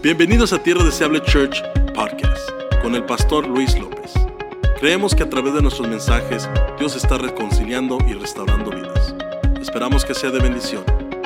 Bienvenidos 0.00 0.52
a 0.52 0.62
Tierra 0.62 0.84
Deseable 0.84 1.20
Church 1.22 1.60
Podcast 1.92 2.48
con 2.82 2.94
el 2.94 3.04
pastor 3.04 3.48
Luis 3.48 3.76
López. 3.76 4.12
Creemos 4.78 5.12
que 5.12 5.24
a 5.24 5.28
través 5.28 5.54
de 5.54 5.60
nuestros 5.60 5.88
mensajes 5.88 6.48
Dios 6.78 6.94
está 6.94 7.18
reconciliando 7.18 7.98
y 8.06 8.12
restaurando 8.12 8.70
vidas. 8.70 9.12
Esperamos 9.60 10.04
que 10.04 10.14
sea 10.14 10.30
de 10.30 10.38
bendición. 10.38 10.84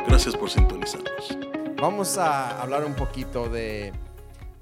Gracias 0.08 0.34
por 0.34 0.48
sintonizarnos. 0.48 1.36
Vamos 1.76 2.16
a 2.16 2.62
hablar 2.62 2.86
un 2.86 2.94
poquito 2.94 3.50
de, 3.50 3.92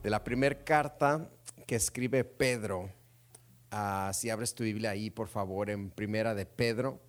la 0.02 0.24
primera 0.24 0.56
carta 0.64 1.30
que 1.64 1.76
escribe 1.76 2.24
Pedro. 2.24 2.90
Ah, 3.70 4.10
si 4.12 4.28
abres 4.28 4.56
tu 4.56 4.64
Biblia 4.64 4.90
ahí, 4.90 5.10
por 5.10 5.28
favor, 5.28 5.70
en 5.70 5.88
Primera 5.88 6.34
de 6.34 6.46
Pedro, 6.46 7.00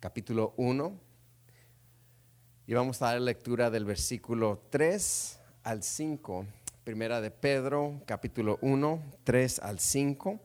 capítulo 0.00 0.54
1. 0.56 0.98
Y 2.66 2.74
vamos 2.74 3.00
a 3.00 3.12
dar 3.12 3.20
lectura 3.20 3.70
del 3.70 3.84
versículo 3.84 4.60
3 4.70 5.38
al 5.64 5.82
5. 5.82 6.46
Primera 6.84 7.20
de 7.20 7.30
Pedro, 7.30 8.02
capítulo 8.06 8.58
1, 8.62 9.02
3 9.24 9.58
al 9.60 9.78
5. 9.78 10.40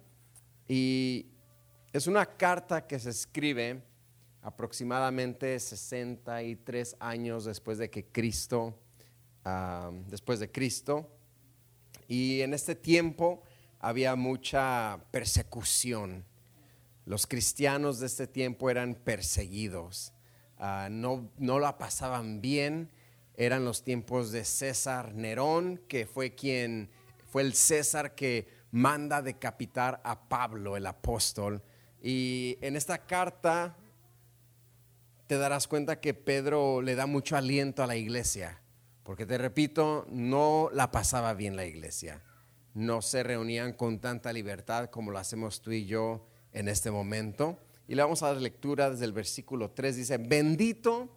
Y 0.68 1.28
es 1.94 2.08
una 2.08 2.26
carta 2.26 2.86
que 2.86 3.00
se 3.00 3.10
escribe 3.10 3.82
aproximadamente 4.42 5.60
63 5.60 6.96
años 7.00 7.46
después 7.46 7.78
de 7.78 7.90
que 7.90 8.06
Cristo, 8.06 8.78
ah, 9.46 9.92
después 10.08 10.40
de 10.40 10.52
Cristo. 10.52 11.10
Y 12.08 12.42
en 12.42 12.54
este 12.54 12.76
tiempo 12.76 13.42
había 13.80 14.16
mucha 14.16 15.00
persecución. 15.12 16.26
Los 17.06 17.26
cristianos 17.26 18.00
de 18.00 18.06
este 18.06 18.28
tiempo 18.28 18.70
eran 18.70 18.94
perseguidos. 18.94 20.14
Ah, 20.60 20.88
no, 20.92 21.32
no 21.38 21.60
la 21.60 21.78
pasaban 21.78 22.42
bien 22.42 22.92
eran 23.38 23.64
los 23.64 23.84
tiempos 23.84 24.32
de 24.32 24.44
César 24.44 25.14
Nerón, 25.14 25.80
que 25.88 26.08
fue 26.08 26.34
quien 26.34 26.90
fue 27.28 27.44
el 27.44 27.54
César 27.54 28.16
que 28.16 28.48
manda 28.72 29.22
decapitar 29.22 30.02
a 30.04 30.28
Pablo, 30.28 30.76
el 30.76 30.88
apóstol. 30.88 31.62
Y 32.02 32.58
en 32.62 32.76
esta 32.76 33.06
carta 33.06 33.78
te 35.28 35.38
darás 35.38 35.68
cuenta 35.68 36.00
que 36.00 36.16
Pedro 36.16 36.82
le 36.82 36.96
da 36.96 37.06
mucho 37.06 37.38
aliento 37.38 37.84
a 37.84 37.88
la 37.88 37.96
iglesia, 37.96 38.60
porque 39.04 39.28
te 39.28 39.38
repito, 39.38 40.08
no 40.10 40.70
la 40.74 40.90
pasaba 40.90 41.36
bien 41.36 41.56
la 41.56 41.66
iglesia. 41.66 42.24
No 42.74 43.04
se 43.04 43.22
reunían 43.22 43.74
con 43.74 44.00
tanta 44.00 44.34
libertad 44.34 44.90
como 44.90 45.12
lo 45.12 45.20
hacemos 45.20 45.62
tú 45.62 45.72
y 45.72 45.86
yo 45.86 46.28
en 46.54 46.68
este 46.68 46.90
momento. 46.90 47.60
Y 47.88 47.96
le 47.96 48.02
vamos 48.02 48.24
a 48.24 48.28
dar 48.28 48.38
lectura 48.38 48.90
desde 48.90 49.06
el 49.06 49.14
versículo 49.14 49.72
3. 49.72 49.96
Dice, 49.96 50.18
bendito 50.18 51.17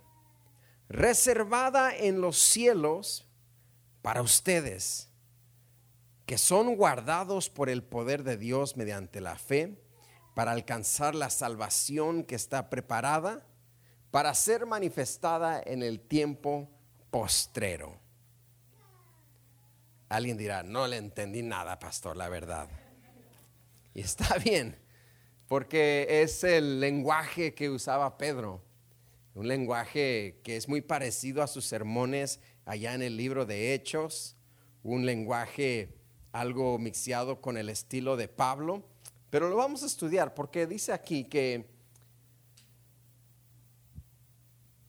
reservada 0.91 1.95
en 1.95 2.21
los 2.21 2.37
cielos 2.37 3.27
para 4.01 4.21
ustedes, 4.21 5.09
que 6.25 6.37
son 6.37 6.75
guardados 6.75 7.49
por 7.49 7.69
el 7.69 7.83
poder 7.83 8.23
de 8.23 8.37
Dios 8.37 8.77
mediante 8.77 9.21
la 9.21 9.37
fe, 9.37 9.81
para 10.35 10.51
alcanzar 10.51 11.13
la 11.15 11.29
salvación 11.29 12.23
que 12.23 12.35
está 12.35 12.69
preparada 12.69 13.45
para 14.11 14.33
ser 14.33 14.65
manifestada 14.65 15.61
en 15.65 15.83
el 15.83 15.99
tiempo 15.99 16.69
postrero. 17.09 17.97
Alguien 20.09 20.37
dirá, 20.37 20.63
no 20.63 20.87
le 20.87 20.97
entendí 20.97 21.41
nada, 21.41 21.79
pastor, 21.79 22.17
la 22.17 22.27
verdad. 22.27 22.67
Y 23.93 24.01
está 24.01 24.37
bien, 24.43 24.77
porque 25.47 26.21
es 26.23 26.43
el 26.43 26.81
lenguaje 26.81 27.53
que 27.53 27.69
usaba 27.69 28.17
Pedro 28.17 28.61
un 29.33 29.47
lenguaje 29.47 30.39
que 30.43 30.57
es 30.57 30.67
muy 30.67 30.81
parecido 30.81 31.41
a 31.41 31.47
sus 31.47 31.65
sermones 31.65 32.39
allá 32.65 32.93
en 32.93 33.01
el 33.01 33.17
libro 33.17 33.45
de 33.45 33.73
Hechos, 33.73 34.35
un 34.83 35.05
lenguaje 35.05 35.95
algo 36.31 36.77
mixeado 36.77 37.41
con 37.41 37.57
el 37.57 37.69
estilo 37.69 38.17
de 38.17 38.27
Pablo, 38.27 38.83
pero 39.29 39.49
lo 39.49 39.55
vamos 39.55 39.83
a 39.83 39.85
estudiar 39.85 40.33
porque 40.33 40.67
dice 40.67 40.91
aquí 40.91 41.25
que 41.25 41.69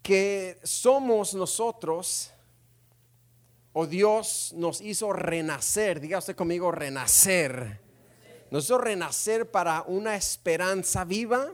que 0.03 0.59
somos 0.65 1.33
nosotros 1.33 2.33
o 3.73 3.87
Dios 3.87 4.53
nos 4.57 4.81
hizo 4.81 5.13
renacer, 5.13 6.01
diga 6.01 6.19
usted 6.19 6.35
conmigo 6.35 6.73
renacer. 6.73 7.81
Nos 8.51 8.65
hizo 8.65 8.79
renacer 8.79 9.51
para 9.51 9.83
una 9.83 10.17
esperanza 10.17 11.05
viva 11.05 11.53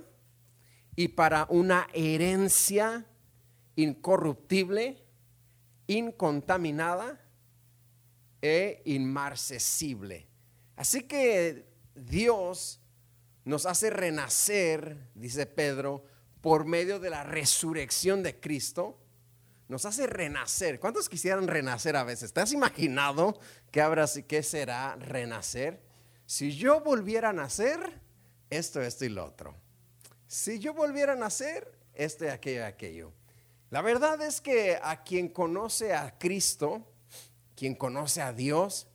y 0.98 1.06
para 1.06 1.46
una 1.50 1.86
herencia 1.92 3.06
incorruptible, 3.76 5.00
incontaminada 5.86 7.24
e 8.42 8.82
inmarcesible. 8.84 10.26
Así 10.74 11.04
que 11.04 11.68
Dios 11.94 12.80
nos 13.44 13.64
hace 13.64 13.90
renacer, 13.90 14.96
dice 15.14 15.46
Pedro, 15.46 16.02
por 16.40 16.64
medio 16.64 16.98
de 16.98 17.10
la 17.10 17.22
resurrección 17.22 18.24
de 18.24 18.40
Cristo. 18.40 18.98
Nos 19.68 19.84
hace 19.84 20.08
renacer. 20.08 20.80
¿Cuántos 20.80 21.08
quisieran 21.08 21.46
renacer 21.46 21.94
a 21.94 22.02
veces? 22.02 22.32
¿Te 22.32 22.40
has 22.40 22.50
imaginado 22.50 23.38
que 23.70 23.80
habrá, 23.80 24.06
qué 24.26 24.42
será 24.42 24.96
renacer? 24.96 25.80
Si 26.26 26.56
yo 26.56 26.80
volviera 26.80 27.28
a 27.28 27.32
nacer, 27.32 28.00
esto, 28.50 28.82
esto 28.82 29.04
y 29.04 29.10
lo 29.10 29.24
otro 29.24 29.67
si 30.28 30.58
yo 30.58 30.74
volviera 30.74 31.14
a 31.14 31.16
nacer, 31.16 31.72
este, 31.94 32.30
aquello, 32.30 32.66
aquello. 32.66 33.12
La 33.70 33.80
verdad 33.80 34.20
es 34.22 34.40
que 34.40 34.78
a 34.80 35.02
quien 35.02 35.28
conoce 35.28 35.94
a 35.94 36.18
Cristo, 36.18 36.86
quien 37.56 37.74
conoce 37.74 38.20
a 38.20 38.32
Dios, 38.32 38.86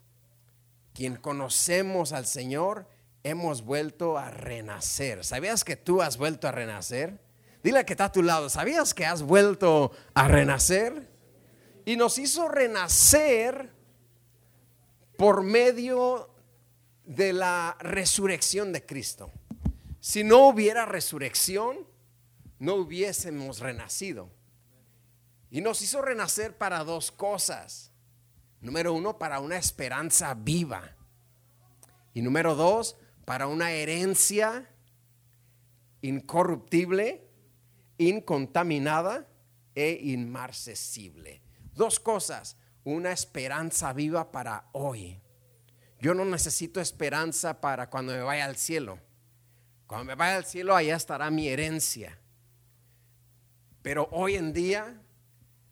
quien 0.94 1.16
conocemos 1.16 2.14
al 2.14 2.28
Señor, 2.28 2.88
hemos 3.24 3.64
vuelto 3.64 4.18
a 4.18 4.30
renacer. 4.30 5.26
¿Sabías 5.26 5.64
que 5.64 5.76
tú 5.76 6.02
has 6.04 6.18
vuelto 6.18 6.48
a 6.48 6.52
renacer? 6.52 7.20
Dile 7.64 7.84
que 7.84 7.94
está 7.94 8.06
a 8.06 8.12
tu 8.12 8.22
lado, 8.22 8.50
¿sabías 8.50 8.94
que 8.94 9.06
has 9.06 9.24
vuelto 9.24 9.92
a 10.14 10.28
renacer? 10.28 11.10
Y 11.86 11.98
nos 11.98 12.20
hizo 12.20 12.48
renacer 12.48 13.72
por 15.18 15.42
medio 15.44 16.30
de 17.06 17.34
la 17.34 17.76
resurrección 17.80 18.72
de 18.72 18.86
Cristo. 18.86 19.32
Si 20.04 20.26
no 20.26 20.50
hubiera 20.50 20.86
resurrección, 20.86 21.88
no 22.60 22.76
hubiésemos 22.76 23.60
renacido. 23.60 24.30
Y 25.50 25.62
nos 25.62 25.82
hizo 25.82 26.02
renacer 26.02 26.58
para 26.58 26.84
dos 26.84 27.10
cosas. 27.10 27.94
Número 28.60 28.92
uno, 28.92 29.18
para 29.18 29.40
una 29.40 29.56
esperanza 29.56 30.34
viva. 30.34 30.98
Y 32.14 32.22
número 32.22 32.54
dos, 32.54 32.98
para 33.24 33.48
una 33.48 33.72
herencia 33.72 34.70
incorruptible, 36.02 37.26
incontaminada 37.98 39.30
e 39.74 39.98
inmarcesible. 40.02 41.42
Dos 41.76 42.02
cosas, 42.02 42.58
una 42.84 43.14
esperanza 43.14 43.94
viva 43.94 44.34
para 44.34 44.68
hoy. 44.74 45.22
Yo 46.02 46.14
no 46.14 46.26
necesito 46.26 46.82
esperanza 46.82 47.62
para 47.62 47.90
cuando 47.90 48.12
me 48.12 48.22
vaya 48.22 48.44
al 48.44 48.58
cielo. 48.58 49.00
Cuando 49.94 50.06
me 50.08 50.16
vaya 50.16 50.38
al 50.38 50.46
cielo, 50.46 50.76
allá 50.76 50.96
estará 50.96 51.30
mi 51.30 51.48
herencia. 51.48 52.18
Pero 53.84 54.10
hoy 54.12 54.34
en 54.34 54.52
día 54.52 55.00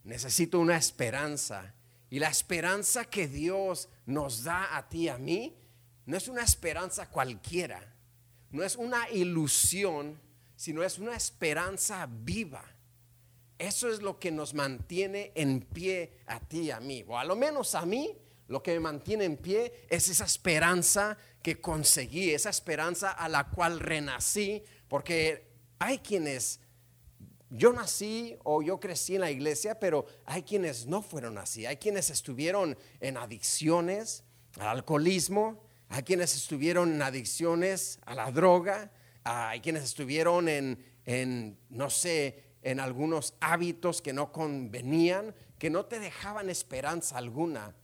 necesito 0.03 0.59
una 0.59 0.77
esperanza. 0.77 1.73
Y 2.07 2.19
la 2.19 2.29
esperanza 2.29 3.05
que 3.05 3.27
Dios 3.27 3.89
nos 4.05 4.43
da 4.43 4.77
a 4.77 4.87
ti 4.89 5.05
y 5.05 5.07
a 5.07 5.17
mí 5.17 5.57
no 6.05 6.15
es 6.15 6.27
una 6.27 6.43
esperanza 6.43 7.09
cualquiera. 7.09 7.95
No 8.51 8.61
es 8.61 8.75
una 8.75 9.09
ilusión, 9.09 10.21
sino 10.55 10.83
es 10.83 10.99
una 10.99 11.15
esperanza 11.15 12.07
viva. 12.07 12.63
Eso 13.57 13.89
es 13.89 14.03
lo 14.03 14.19
que 14.19 14.29
nos 14.29 14.53
mantiene 14.53 15.31
en 15.33 15.61
pie 15.61 16.19
a 16.27 16.39
ti 16.41 16.59
y 16.65 16.69
a 16.69 16.79
mí. 16.79 17.03
O 17.07 17.17
a 17.17 17.23
lo 17.23 17.35
menos 17.35 17.73
a 17.73 17.87
mí, 17.87 18.15
lo 18.51 18.61
que 18.61 18.73
me 18.73 18.81
mantiene 18.81 19.23
en 19.23 19.37
pie 19.37 19.85
es 19.89 20.09
esa 20.09 20.25
esperanza 20.25 21.17
que 21.41 21.61
conseguí, 21.61 22.31
esa 22.31 22.49
esperanza 22.49 23.11
a 23.11 23.29
la 23.29 23.49
cual 23.49 23.79
renací, 23.79 24.61
porque 24.89 25.47
hay 25.79 25.99
quienes, 25.99 26.59
yo 27.49 27.71
nací 27.71 28.35
o 28.43 28.61
yo 28.61 28.77
crecí 28.77 29.15
en 29.15 29.21
la 29.21 29.31
iglesia, 29.31 29.79
pero 29.79 30.05
hay 30.25 30.43
quienes 30.43 30.85
no 30.85 31.01
fueron 31.01 31.37
así, 31.37 31.65
hay 31.65 31.77
quienes 31.77 32.09
estuvieron 32.09 32.77
en 32.99 33.15
adicciones, 33.15 34.25
al 34.59 34.67
alcoholismo, 34.67 35.63
hay 35.87 36.03
quienes 36.03 36.35
estuvieron 36.35 36.91
en 36.91 37.01
adicciones 37.01 37.99
a 38.05 38.15
la 38.15 38.31
droga, 38.31 38.91
hay 39.23 39.61
quienes 39.61 39.83
estuvieron 39.83 40.49
en, 40.49 40.83
en, 41.05 41.57
no 41.69 41.89
sé, 41.89 42.43
en 42.63 42.81
algunos 42.81 43.33
hábitos 43.39 44.01
que 44.01 44.11
no 44.11 44.33
convenían, 44.33 45.33
que 45.57 45.69
no 45.69 45.85
te 45.85 45.99
dejaban 45.99 46.49
esperanza 46.49 47.17
alguna, 47.17 47.75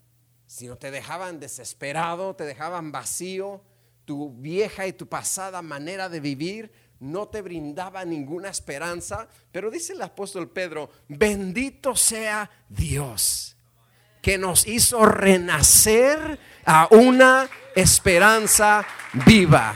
sino 0.48 0.78
te 0.78 0.90
dejaban 0.90 1.40
desesperado, 1.40 2.36
te 2.36 2.46
dejaban 2.46 2.92
vacío, 2.92 3.62
tu 4.06 4.32
vieja 4.32 4.88
y 4.88 4.94
tu 4.94 5.08
pasada 5.08 5.62
manera 5.62 6.10
de 6.10 6.20
vivir 6.20 6.72
no 7.00 7.28
te 7.28 7.42
brindaba 7.42 8.04
ninguna 8.06 8.50
esperanza, 8.50 9.28
pero 9.52 9.70
dice 9.70 9.94
el 9.94 10.02
apóstol 10.02 10.50
Pedro, 10.50 10.90
bendito 11.08 11.96
sea 11.96 12.50
Dios 12.70 13.56
que 14.22 14.38
nos 14.38 14.68
hizo 14.68 15.06
renacer 15.06 16.40
a 16.66 16.88
una 16.92 17.48
esperanza 17.76 18.86
viva. 19.26 19.76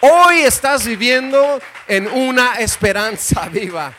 Hoy 0.00 0.40
estás 0.40 0.84
viviendo 0.84 1.60
en 1.86 2.06
una 2.08 2.56
esperanza 2.56 3.48
viva. 3.48 3.94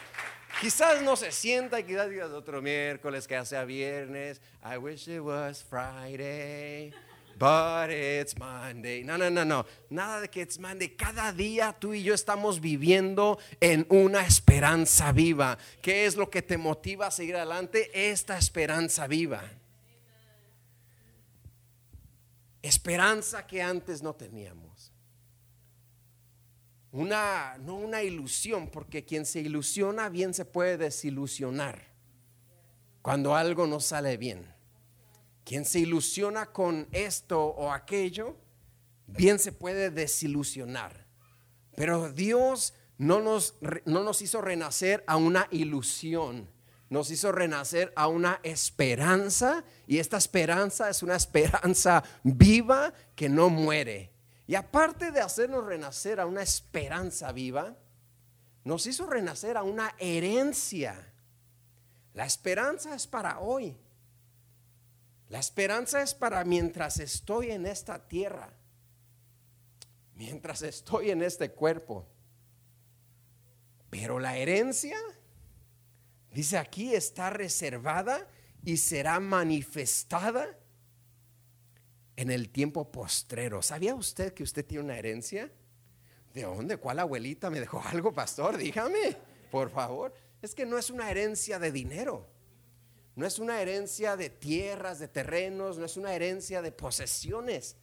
Quizás 0.60 1.02
no 1.04 1.16
se 1.16 1.32
sienta 1.32 1.80
y 1.80 1.84
quizás 1.84 2.10
digas 2.10 2.32
otro 2.32 2.62
miércoles 2.62 3.28
que 3.28 3.46
sea 3.46 3.64
viernes. 3.64 4.42
I 4.64 4.78
wish 4.78 5.08
it 5.08 5.22
was 5.22 5.64
Friday. 5.64 6.92
But 7.38 7.92
it's 7.92 8.36
Monday. 8.36 9.04
No, 9.04 9.16
no, 9.16 9.30
no, 9.30 9.44
no. 9.46 9.66
Nada 9.92 10.22
de 10.22 10.30
que 10.30 10.42
it's 10.42 10.58
Monday. 10.58 10.90
Cada 10.90 11.32
día 11.32 11.76
tú 11.80 11.94
y 11.94 12.02
yo 12.02 12.16
estamos 12.16 12.60
viviendo 12.60 13.38
en 13.60 13.86
una 13.90 14.26
esperanza 14.26 15.12
viva. 15.12 15.60
¿Qué 15.82 16.08
es 16.08 16.16
lo 16.16 16.32
que 16.32 16.42
te 16.42 16.58
motiva 16.58 17.08
a 17.08 17.12
seguir 17.12 17.36
adelante? 17.36 17.92
Esta 17.94 18.40
esperanza 18.40 19.06
viva. 19.06 19.44
Esperanza 22.64 23.46
que 23.46 23.62
antes 23.62 24.02
no 24.02 24.16
teníamos. 24.16 24.67
Una, 26.98 27.60
no 27.60 27.76
una 27.76 28.02
ilusión, 28.02 28.70
porque 28.72 29.06
quien 29.06 29.28
se 29.28 29.40
ilusiona 29.40 30.10
bien 30.10 30.34
se 30.34 30.46
puede 30.46 30.78
desilusionar 30.78 31.80
cuando 33.04 33.36
algo 33.36 33.68
no 33.68 33.80
sale 33.80 34.18
bien. 34.18 34.52
Quien 35.46 35.64
se 35.64 35.78
ilusiona 35.78 36.48
con 36.48 36.88
esto 36.92 37.40
o 37.40 37.72
aquello, 37.72 38.36
bien 39.06 39.38
se 39.38 39.52
puede 39.52 39.92
desilusionar. 39.92 41.06
Pero 41.76 42.12
Dios 42.12 42.74
no 42.98 43.22
nos, 43.22 43.54
no 43.86 44.04
nos 44.04 44.24
hizo 44.24 44.42
renacer 44.42 45.04
a 45.06 45.18
una 45.18 45.48
ilusión, 45.52 46.50
nos 46.90 47.12
hizo 47.12 47.32
renacer 47.32 47.94
a 47.96 48.08
una 48.08 48.40
esperanza 48.42 49.64
y 49.86 50.00
esta 50.00 50.18
esperanza 50.18 50.90
es 50.90 51.04
una 51.04 51.16
esperanza 51.24 52.04
viva 52.24 52.92
que 53.16 53.30
no 53.30 53.50
muere. 53.50 54.17
Y 54.48 54.56
aparte 54.56 55.12
de 55.12 55.20
hacernos 55.20 55.66
renacer 55.66 56.22
a 56.22 56.26
una 56.26 56.42
esperanza 56.42 57.34
viva, 57.34 57.76
nos 58.64 58.88
hizo 58.88 59.06
renacer 59.06 59.58
a 59.58 59.64
una 59.64 59.94
herencia. 60.00 61.14
La 62.14 62.26
esperanza 62.26 62.96
es 62.96 63.08
para 63.08 63.40
hoy. 63.40 63.78
La 65.30 65.40
esperanza 65.40 66.02
es 66.02 66.14
para 66.14 66.46
mientras 66.46 67.00
estoy 67.00 67.52
en 67.52 67.66
esta 67.66 68.08
tierra, 68.08 68.50
mientras 70.16 70.62
estoy 70.62 71.12
en 71.12 71.22
este 71.22 71.52
cuerpo. 71.52 72.08
Pero 73.90 74.18
la 74.18 74.38
herencia, 74.38 74.98
dice 76.32 76.58
aquí, 76.58 76.96
está 76.96 77.30
reservada 77.30 78.26
y 78.64 78.78
será 78.78 79.20
manifestada 79.20 80.58
en 82.18 82.32
el 82.32 82.50
tiempo 82.50 82.92
postrero. 82.92 83.62
¿Sabía 83.62 83.96
usted 83.96 84.34
que 84.34 84.44
usted 84.44 84.66
tiene 84.66 84.84
una 84.84 84.98
herencia? 84.98 85.50
¿De 86.34 86.42
dónde? 86.42 86.78
¿Cuál 86.78 87.00
abuelita 87.00 87.50
me 87.50 87.60
dejó 87.60 87.82
algo, 87.86 88.14
pastor? 88.14 88.58
Dígame, 88.58 89.16
por 89.50 89.70
favor. 89.70 90.14
Es 90.42 90.54
que 90.54 90.66
no 90.66 90.78
es 90.78 90.90
una 90.90 91.10
herencia 91.10 91.60
de 91.60 91.72
dinero. 91.72 92.28
No 93.16 93.26
es 93.26 93.40
una 93.40 93.62
herencia 93.62 94.16
de 94.18 94.30
tierras, 94.30 95.00
de 95.00 95.08
terrenos, 95.08 95.78
no 95.78 95.86
es 95.86 95.96
una 95.96 96.14
herencia 96.14 96.62
de 96.62 96.72
posesiones. 96.72 97.76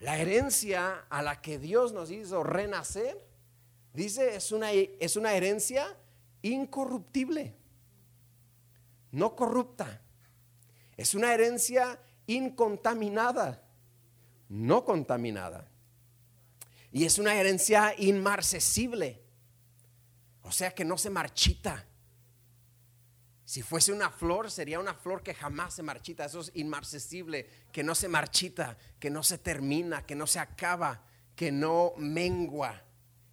La 0.00 0.18
herencia 0.18 1.06
a 1.08 1.22
la 1.22 1.40
que 1.40 1.58
Dios 1.58 1.92
nos 1.92 2.10
hizo 2.10 2.42
renacer, 2.42 3.18
dice, 3.94 4.34
es 4.34 4.50
una, 4.50 4.72
es 4.72 5.16
una 5.16 5.34
herencia 5.34 5.96
incorruptible, 6.42 7.54
no 9.10 9.36
corrupta. 9.36 10.02
Es 10.96 11.14
una 11.14 11.32
herencia 11.32 11.98
incontaminada, 12.26 13.62
no 14.48 14.84
contaminada. 14.84 15.68
Y 16.90 17.04
es 17.04 17.18
una 17.18 17.34
herencia 17.34 17.94
inmarcesible, 17.96 19.22
o 20.42 20.52
sea 20.52 20.72
que 20.72 20.84
no 20.84 20.98
se 20.98 21.10
marchita. 21.10 21.86
Si 23.44 23.62
fuese 23.62 23.92
una 23.92 24.10
flor, 24.10 24.50
sería 24.50 24.78
una 24.78 24.94
flor 24.94 25.22
que 25.22 25.34
jamás 25.34 25.74
se 25.74 25.82
marchita. 25.82 26.24
Eso 26.24 26.40
es 26.40 26.52
inmarcesible, 26.54 27.48
que 27.70 27.82
no 27.82 27.94
se 27.94 28.08
marchita, 28.08 28.78
que 28.98 29.10
no 29.10 29.22
se 29.22 29.38
termina, 29.38 30.06
que 30.06 30.14
no 30.14 30.26
se 30.26 30.38
acaba, 30.38 31.04
que 31.34 31.52
no 31.52 31.92
mengua, 31.96 32.82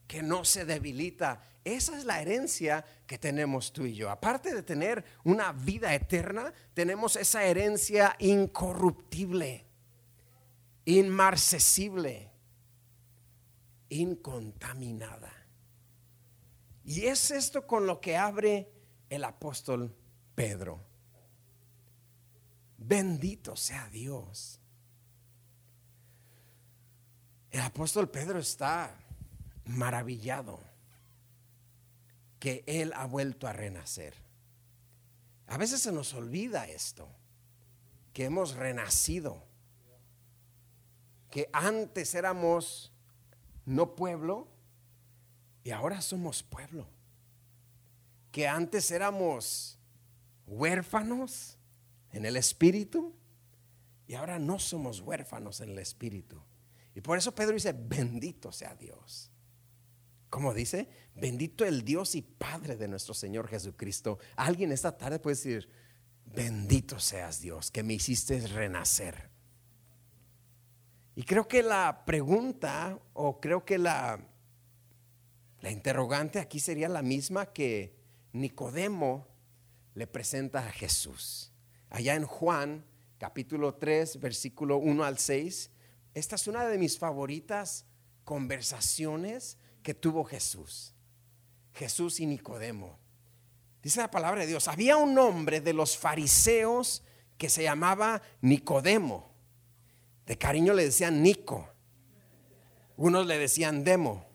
que 0.08 0.22
no 0.22 0.44
se 0.44 0.66
debilita. 0.66 1.42
Esa 1.76 1.96
es 1.98 2.06
la 2.06 2.20
herencia 2.20 2.84
que 3.06 3.20
tenemos 3.20 3.72
tú 3.72 3.86
y 3.86 3.94
yo. 3.94 4.10
Aparte 4.10 4.56
de 4.56 4.64
tener 4.64 5.06
una 5.24 5.52
vida 5.52 5.94
eterna, 5.94 6.52
tenemos 6.74 7.16
esa 7.16 7.44
herencia 7.44 8.16
incorruptible, 8.18 9.68
inmarcesible, 10.86 12.32
incontaminada. 13.90 15.32
Y 16.84 17.06
es 17.06 17.30
esto 17.30 17.68
con 17.68 17.86
lo 17.86 18.02
que 18.02 18.18
abre 18.18 18.72
el 19.08 19.24
apóstol 19.24 19.96
Pedro. 20.34 20.84
Bendito 22.80 23.56
sea 23.56 23.88
Dios. 23.90 24.60
El 27.52 27.62
apóstol 27.62 28.10
Pedro 28.10 28.40
está 28.40 28.96
maravillado 29.66 30.69
que 32.40 32.64
Él 32.66 32.94
ha 32.96 33.06
vuelto 33.06 33.48
a 33.48 33.54
renacer. 33.54 34.14
A 35.48 35.58
veces 35.58 35.82
se 35.82 35.92
nos 35.92 36.14
olvida 36.14 36.68
esto, 36.68 37.10
que 38.14 38.26
hemos 38.26 38.56
renacido, 38.56 39.44
que 41.30 41.50
antes 41.54 42.16
éramos 42.16 42.92
no 43.66 43.96
pueblo 43.96 44.48
y 45.64 45.72
ahora 45.72 46.02
somos 46.02 46.44
pueblo, 46.44 46.88
que 48.32 48.48
antes 48.48 48.90
éramos 48.92 49.78
huérfanos 50.48 51.58
en 52.12 52.26
el 52.26 52.38
espíritu 52.38 53.14
y 54.08 54.16
ahora 54.16 54.40
no 54.40 54.58
somos 54.60 55.02
huérfanos 55.02 55.62
en 55.62 55.70
el 55.70 55.80
espíritu. 55.80 56.42
Y 56.96 57.02
por 57.02 57.18
eso 57.18 57.34
Pedro 57.34 57.54
dice, 57.54 57.74
bendito 57.74 58.52
sea 58.52 58.76
Dios. 58.76 59.29
Como 60.30 60.54
dice, 60.54 60.88
bendito 61.16 61.66
el 61.66 61.84
Dios 61.84 62.16
y 62.16 62.22
Padre 62.22 62.76
de 62.76 62.88
nuestro 62.88 63.14
Señor 63.14 63.48
Jesucristo. 63.48 64.20
Alguien 64.36 64.72
esta 64.72 64.96
tarde 64.96 65.20
puede 65.20 65.36
decir, 65.36 65.70
bendito 66.26 67.00
seas 67.00 67.42
Dios, 67.42 67.72
que 67.72 67.84
me 67.84 67.94
hiciste 67.94 68.40
renacer. 68.48 69.30
Y 71.16 71.24
creo 71.24 71.48
que 71.48 71.64
la 71.64 72.06
pregunta, 72.06 73.00
o 73.14 73.42
creo 73.42 73.66
que 73.66 73.78
la, 73.78 74.20
la 75.62 75.72
interrogante 75.72 76.40
aquí 76.40 76.60
sería 76.60 76.88
la 76.88 77.02
misma 77.02 77.48
que 77.48 77.98
Nicodemo 78.32 79.28
le 79.96 80.08
presenta 80.08 80.60
a 80.60 80.72
Jesús. 80.72 81.52
Allá 81.90 82.16
en 82.16 82.26
Juan, 82.26 82.86
capítulo 83.18 83.76
3, 83.76 84.20
versículo 84.20 84.78
1 84.78 85.04
al 85.04 85.18
6, 85.18 85.72
esta 86.14 86.36
es 86.36 86.48
una 86.48 86.66
de 86.66 86.78
mis 86.78 86.98
favoritas 86.98 87.86
conversaciones 88.24 89.58
que 89.84 89.94
tuvo 89.94 90.24
Jesús. 90.24 90.94
Jesús 91.74 92.20
y 92.20 92.26
Nicodemo. 92.26 92.98
Dice 93.82 94.02
la 94.02 94.12
palabra 94.12 94.42
de 94.42 94.48
Dios, 94.48 94.68
había 94.68 94.98
un 94.98 95.18
hombre 95.18 95.62
de 95.62 95.74
los 95.74 95.98
fariseos 95.98 97.04
que 97.38 97.50
se 97.50 97.64
llamaba 97.64 98.22
Nicodemo. 98.42 99.34
De 100.26 100.38
cariño 100.38 100.74
le 100.74 100.86
decían 100.86 101.24
Nico. 101.24 101.70
Unos 102.98 103.26
le 103.26 103.38
decían 103.38 103.84
Demo. 103.84 104.26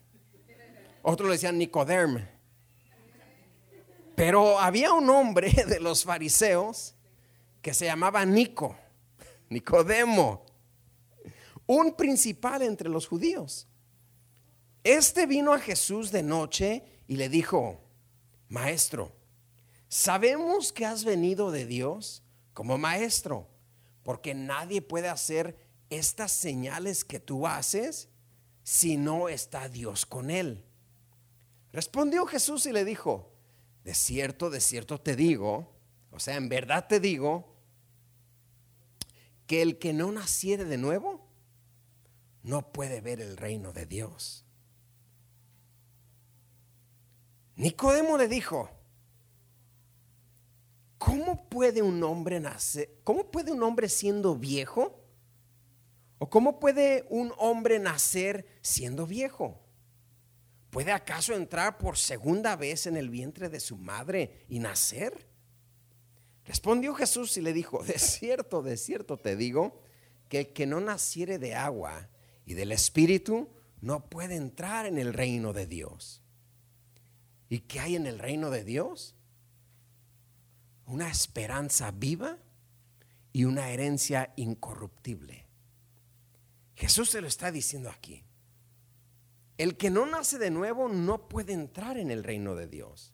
Otros 1.02 1.28
le 1.28 1.34
decían 1.34 1.58
Nicoderm. 1.58 2.26
Pero 4.16 4.58
había 4.58 4.92
un 4.92 5.10
hombre 5.10 5.50
de 5.68 5.80
los 5.80 6.04
fariseos 6.04 6.94
que 7.60 7.74
se 7.74 7.86
llamaba 7.86 8.24
Nico, 8.24 8.76
Nicodemo, 9.50 10.44
un 11.66 11.94
principal 11.94 12.62
entre 12.62 12.88
los 12.88 13.06
judíos. 13.06 13.68
Este 14.84 15.24
vino 15.24 15.54
a 15.54 15.58
Jesús 15.58 16.12
de 16.12 16.22
noche 16.22 16.84
y 17.08 17.16
le 17.16 17.30
dijo, 17.30 17.80
Maestro, 18.48 19.12
sabemos 19.88 20.72
que 20.72 20.84
has 20.84 21.04
venido 21.04 21.50
de 21.50 21.64
Dios 21.64 22.22
como 22.52 22.76
maestro, 22.76 23.48
porque 24.02 24.34
nadie 24.34 24.82
puede 24.82 25.08
hacer 25.08 25.58
estas 25.88 26.32
señales 26.32 27.02
que 27.02 27.18
tú 27.18 27.46
haces 27.46 28.10
si 28.62 28.98
no 28.98 29.30
está 29.30 29.70
Dios 29.70 30.04
con 30.04 30.30
él? 30.30 30.64
Respondió 31.72 32.26
Jesús 32.26 32.66
y 32.66 32.72
le 32.72 32.84
dijo, 32.84 33.32
de 33.84 33.94
cierto, 33.94 34.50
de 34.50 34.60
cierto 34.60 35.00
te 35.00 35.16
digo, 35.16 35.74
o 36.10 36.20
sea, 36.20 36.36
en 36.36 36.50
verdad 36.50 36.86
te 36.88 37.00
digo, 37.00 37.56
que 39.46 39.62
el 39.62 39.78
que 39.78 39.92
no 39.92 40.12
naciere 40.12 40.64
de 40.64 40.78
nuevo 40.78 41.26
no 42.42 42.72
puede 42.72 43.00
ver 43.00 43.20
el 43.20 43.36
reino 43.36 43.72
de 43.72 43.86
Dios. 43.86 44.43
Nicodemo 47.56 48.18
le 48.18 48.28
dijo, 48.28 48.68
¿cómo 50.99 51.49
puede 51.49 51.82
un 51.82 52.02
hombre 52.02 52.40
nacer? 52.40 52.99
¿Cómo 53.04 53.30
puede 53.30 53.52
un 53.52 53.62
hombre 53.62 53.88
siendo 53.88 54.34
viejo? 54.34 55.00
¿O 56.18 56.28
cómo 56.28 56.58
puede 56.58 57.06
un 57.11 57.32
hombre 57.38 57.78
nacer 57.78 58.46
siendo 58.61 59.06
viejo? 59.06 59.61
¿Puede 60.70 60.90
acaso 60.90 61.34
entrar 61.34 61.78
por 61.78 61.96
segunda 61.96 62.56
vez 62.56 62.87
en 62.87 62.96
el 62.96 63.08
vientre 63.08 63.49
de 63.49 63.61
su 63.61 63.76
madre 63.76 64.44
y 64.49 64.58
nacer? 64.58 65.28
Respondió 66.44 66.94
Jesús 66.94 67.37
y 67.37 67.40
le 67.40 67.52
dijo, 67.52 67.84
de 67.84 67.99
cierto, 67.99 68.62
de 68.62 68.76
cierto 68.76 69.16
te 69.16 69.37
digo, 69.37 69.80
que 70.28 70.40
el 70.40 70.52
que 70.52 70.66
no 70.66 70.80
naciere 70.80 71.38
de 71.38 71.54
agua 71.54 72.08
y 72.44 72.54
del 72.54 72.73
Espíritu 72.73 73.49
no 73.80 74.08
puede 74.08 74.34
entrar 74.34 74.87
en 74.87 74.99
el 74.99 75.12
reino 75.12 75.52
de 75.52 75.66
Dios. 75.66 76.23
¿Y 77.48 77.60
qué 77.60 77.80
hay 77.80 77.96
en 77.96 78.06
el 78.06 78.18
reino 78.18 78.50
de 78.50 78.64
Dios? 78.64 79.14
Una 80.86 81.10
esperanza 81.10 81.90
viva 81.90 82.38
y 83.32 83.44
una 83.44 83.70
herencia 83.70 84.32
incorruptible. 84.36 85.46
Jesús 86.74 87.10
se 87.10 87.20
lo 87.20 87.28
está 87.28 87.50
diciendo 87.50 87.90
aquí. 87.90 88.24
El 89.56 89.76
que 89.76 89.90
no 89.90 90.06
nace 90.06 90.38
de 90.38 90.50
nuevo 90.50 90.88
no 90.88 91.28
puede 91.28 91.52
entrar 91.52 91.96
en 91.96 92.10
el 92.10 92.24
reino 92.24 92.54
de 92.54 92.66
Dios. 92.66 93.12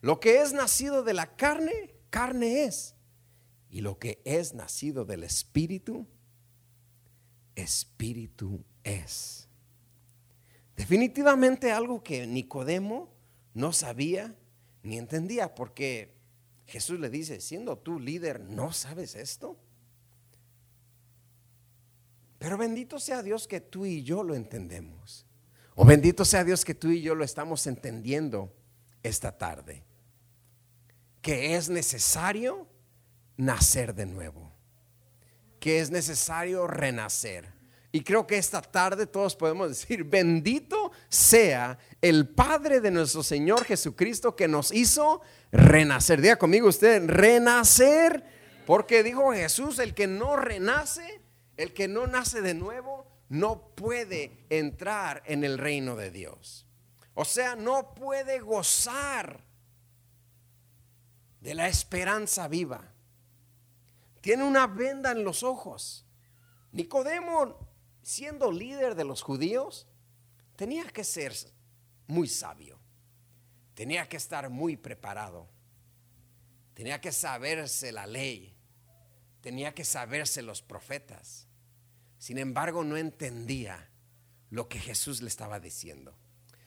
Lo 0.00 0.20
que 0.20 0.40
es 0.40 0.52
nacido 0.52 1.02
de 1.02 1.14
la 1.14 1.36
carne, 1.36 1.94
carne 2.10 2.64
es. 2.64 2.94
Y 3.68 3.80
lo 3.80 3.98
que 3.98 4.20
es 4.24 4.54
nacido 4.54 5.04
del 5.04 5.24
Espíritu, 5.24 6.06
Espíritu 7.54 8.64
es. 8.84 9.48
Definitivamente 10.76 11.72
algo 11.72 12.02
que 12.02 12.26
Nicodemo 12.26 13.12
no 13.54 13.72
sabía 13.72 14.34
ni 14.82 14.98
entendía, 14.98 15.54
porque 15.54 16.14
Jesús 16.66 17.00
le 17.00 17.10
dice, 17.10 17.40
siendo 17.40 17.78
tú 17.78 17.98
líder, 17.98 18.40
¿no 18.40 18.72
sabes 18.72 19.14
esto? 19.14 19.58
Pero 22.38 22.56
bendito 22.56 22.98
sea 22.98 23.22
Dios 23.22 23.46
que 23.46 23.60
tú 23.60 23.84
y 23.84 24.02
yo 24.02 24.22
lo 24.22 24.34
entendemos. 24.34 25.26
O 25.74 25.84
bendito 25.84 26.24
sea 26.24 26.42
Dios 26.42 26.64
que 26.64 26.74
tú 26.74 26.88
y 26.88 27.02
yo 27.02 27.14
lo 27.14 27.24
estamos 27.24 27.66
entendiendo 27.66 28.54
esta 29.02 29.36
tarde. 29.36 29.84
Que 31.20 31.56
es 31.56 31.68
necesario 31.68 32.66
nacer 33.36 33.94
de 33.94 34.06
nuevo. 34.06 34.52
Que 35.58 35.80
es 35.80 35.90
necesario 35.90 36.66
renacer. 36.66 37.59
Y 37.92 38.02
creo 38.02 38.26
que 38.26 38.38
esta 38.38 38.62
tarde 38.62 39.06
todos 39.06 39.34
podemos 39.34 39.68
decir, 39.68 40.04
bendito 40.04 40.92
sea 41.08 41.76
el 42.00 42.28
Padre 42.28 42.80
de 42.80 42.90
nuestro 42.90 43.22
Señor 43.22 43.64
Jesucristo 43.64 44.36
que 44.36 44.46
nos 44.46 44.72
hizo 44.72 45.22
renacer. 45.50 46.20
Diga 46.20 46.36
conmigo 46.36 46.68
usted, 46.68 47.04
renacer. 47.06 48.24
Porque 48.64 49.02
dijo 49.02 49.32
Jesús, 49.32 49.80
el 49.80 49.94
que 49.94 50.06
no 50.06 50.36
renace, 50.36 51.20
el 51.56 51.72
que 51.74 51.88
no 51.88 52.06
nace 52.06 52.40
de 52.42 52.54
nuevo, 52.54 53.06
no 53.28 53.74
puede 53.74 54.46
entrar 54.50 55.22
en 55.26 55.42
el 55.42 55.58
reino 55.58 55.96
de 55.96 56.12
Dios. 56.12 56.66
O 57.14 57.24
sea, 57.24 57.56
no 57.56 57.94
puede 57.94 58.38
gozar 58.38 59.40
de 61.40 61.54
la 61.54 61.66
esperanza 61.66 62.46
viva. 62.46 62.92
Tiene 64.20 64.44
una 64.44 64.68
venda 64.68 65.10
en 65.10 65.24
los 65.24 65.42
ojos. 65.42 66.06
Nicodemo 66.72 67.69
siendo 68.10 68.50
líder 68.50 68.96
de 68.96 69.04
los 69.04 69.22
judíos, 69.22 69.86
tenía 70.56 70.84
que 70.86 71.04
ser 71.04 71.32
muy 72.08 72.26
sabio, 72.26 72.76
tenía 73.74 74.08
que 74.08 74.16
estar 74.16 74.50
muy 74.50 74.76
preparado, 74.76 75.48
tenía 76.74 77.00
que 77.00 77.12
saberse 77.12 77.92
la 77.92 78.08
ley, 78.08 78.56
tenía 79.40 79.72
que 79.72 79.84
saberse 79.84 80.42
los 80.42 80.60
profetas. 80.60 81.46
Sin 82.18 82.38
embargo, 82.38 82.82
no 82.82 82.96
entendía 82.96 83.88
lo 84.50 84.68
que 84.68 84.80
Jesús 84.80 85.22
le 85.22 85.28
estaba 85.28 85.60
diciendo. 85.60 86.18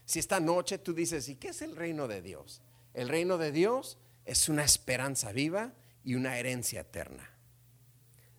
Si 0.06 0.20
esta 0.20 0.40
noche 0.40 0.78
tú 0.78 0.94
dices, 0.94 1.28
¿y 1.28 1.36
qué 1.36 1.50
es 1.50 1.62
el 1.62 1.76
reino 1.76 2.08
de 2.08 2.22
Dios? 2.22 2.62
El 2.94 3.10
reino 3.10 3.38
de 3.38 3.52
Dios 3.52 3.98
es 4.24 4.48
una 4.48 4.64
esperanza 4.64 5.34
viva 5.34 5.74
y 6.06 6.16
una 6.16 6.38
herencia 6.38 6.82
eterna, 6.82 7.30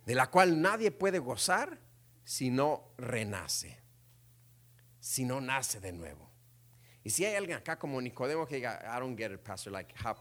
de 0.06 0.14
la 0.14 0.30
cual 0.30 0.62
nadie 0.62 0.90
puede 0.90 1.18
gozar 1.18 1.83
si 2.24 2.50
no 2.50 2.92
renace, 2.96 3.78
si 5.00 5.24
no 5.24 5.40
nace 5.40 5.80
de 5.80 5.92
nuevo. 5.92 6.30
Y 7.02 7.10
si 7.10 7.24
hay 7.24 7.34
alguien 7.34 7.58
acá 7.58 7.78
como 7.78 8.00
Nicodemo 8.00 8.46
que 8.46 8.56
diga, 8.56 8.80
I 8.84 8.98
don't 8.98 9.16
get 9.16 9.30
it, 9.30 9.40
Pastor, 9.40 9.72
like, 9.72 9.94
how, 10.02 10.14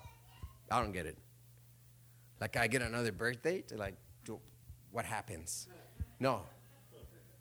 I 0.70 0.82
don't 0.82 0.94
get 0.94 1.06
it. 1.06 1.18
Like, 2.40 2.60
I 2.60 2.68
get 2.68 2.82
another 2.82 3.14
birthday, 3.14 3.64
like, 3.72 3.98
what 4.92 5.06
happens? 5.06 5.68
No, 6.20 6.46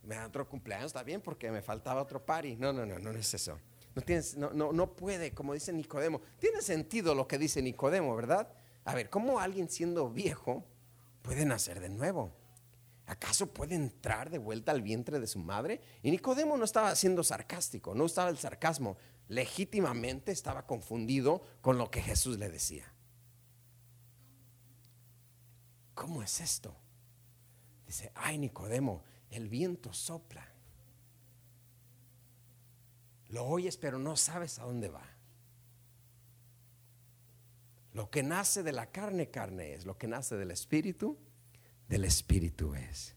me 0.02 0.16
da 0.16 0.26
otro 0.26 0.48
cumpleaños, 0.48 0.86
está 0.86 1.02
bien, 1.02 1.20
porque 1.20 1.50
me 1.50 1.62
faltaba 1.62 2.00
otro 2.02 2.24
party. 2.24 2.56
No, 2.56 2.72
no, 2.72 2.84
no, 2.84 2.98
no 2.98 3.10
es 3.10 3.34
eso. 3.34 3.58
No, 3.94 4.02
tienes, 4.02 4.36
no, 4.36 4.50
no, 4.50 4.72
no 4.72 4.96
puede, 4.96 5.32
como 5.32 5.54
dice 5.54 5.72
Nicodemo. 5.72 6.20
Tiene 6.38 6.62
sentido 6.62 7.14
lo 7.14 7.28
que 7.28 7.38
dice 7.38 7.62
Nicodemo, 7.62 8.16
¿verdad? 8.16 8.52
A 8.84 8.94
ver, 8.94 9.10
¿cómo 9.10 9.38
alguien 9.38 9.68
siendo 9.68 10.10
viejo 10.10 10.64
puede 11.20 11.44
nacer 11.44 11.78
de 11.78 11.90
nuevo? 11.90 12.34
¿Acaso 13.12 13.52
puede 13.52 13.74
entrar 13.74 14.30
de 14.30 14.38
vuelta 14.38 14.72
al 14.72 14.80
vientre 14.80 15.20
de 15.20 15.26
su 15.26 15.38
madre? 15.38 15.82
Y 16.02 16.10
Nicodemo 16.10 16.56
no 16.56 16.64
estaba 16.64 16.96
siendo 16.96 17.22
sarcástico, 17.22 17.94
no 17.94 18.06
estaba 18.06 18.30
el 18.30 18.38
sarcasmo, 18.38 18.96
legítimamente 19.28 20.32
estaba 20.32 20.66
confundido 20.66 21.42
con 21.60 21.76
lo 21.76 21.90
que 21.90 22.00
Jesús 22.00 22.38
le 22.38 22.48
decía. 22.48 22.90
¿Cómo 25.92 26.22
es 26.22 26.40
esto? 26.40 26.74
Dice, 27.86 28.10
ay 28.14 28.38
Nicodemo, 28.38 29.04
el 29.28 29.50
viento 29.50 29.92
sopla. 29.92 30.48
Lo 33.28 33.44
oyes 33.44 33.76
pero 33.76 33.98
no 33.98 34.16
sabes 34.16 34.58
a 34.58 34.64
dónde 34.64 34.88
va. 34.88 35.06
Lo 37.92 38.08
que 38.08 38.22
nace 38.22 38.62
de 38.62 38.72
la 38.72 38.90
carne, 38.90 39.28
carne 39.28 39.74
es. 39.74 39.84
Lo 39.84 39.98
que 39.98 40.08
nace 40.08 40.34
del 40.36 40.50
espíritu, 40.50 41.18
del 41.88 42.04
Espíritu 42.04 42.74
es. 42.74 43.14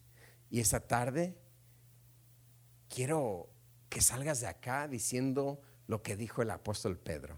Y 0.50 0.60
esta 0.60 0.82
tarde 0.82 1.38
quiero 2.90 3.50
que 3.90 4.02
salgas 4.02 4.42
de 4.42 4.48
acá 4.48 4.88
diciendo 4.88 5.62
lo 5.88 6.02
que 6.02 6.16
dijo 6.16 6.42
el 6.42 6.52
apóstol 6.52 6.98
Pedro. 6.98 7.38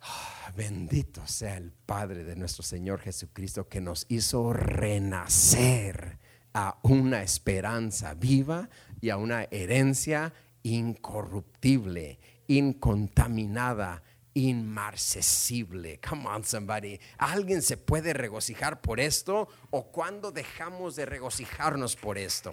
Ah, 0.00 0.52
bendito 0.56 1.26
sea 1.26 1.56
el 1.56 1.72
Padre 1.72 2.24
de 2.24 2.36
nuestro 2.36 2.62
Señor 2.62 3.00
Jesucristo 3.00 3.68
que 3.68 3.80
nos 3.80 4.06
hizo 4.08 4.52
renacer 4.52 6.18
a 6.52 6.78
una 6.82 7.22
esperanza 7.22 8.14
viva 8.14 8.68
y 9.00 9.10
a 9.10 9.16
una 9.16 9.44
herencia 9.44 10.32
incorruptible, 10.62 12.18
incontaminada, 12.46 14.02
inmarcesible. 14.34 16.00
Come 16.00 16.26
on, 16.28 16.44
somebody. 16.44 17.00
¿Alguien 17.18 17.62
se 17.62 17.76
puede 17.76 18.12
regocijar 18.12 18.80
por 18.80 19.00
esto? 19.00 19.48
¿O 19.70 19.90
cuando 19.90 20.32
dejamos 20.32 20.96
de 20.96 21.06
regocijarnos 21.06 21.96
por 21.96 22.18
esto? 22.18 22.52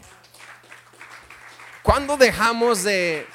¿Cuándo 1.84 2.16
dejamos 2.16 2.84
de 2.84 3.26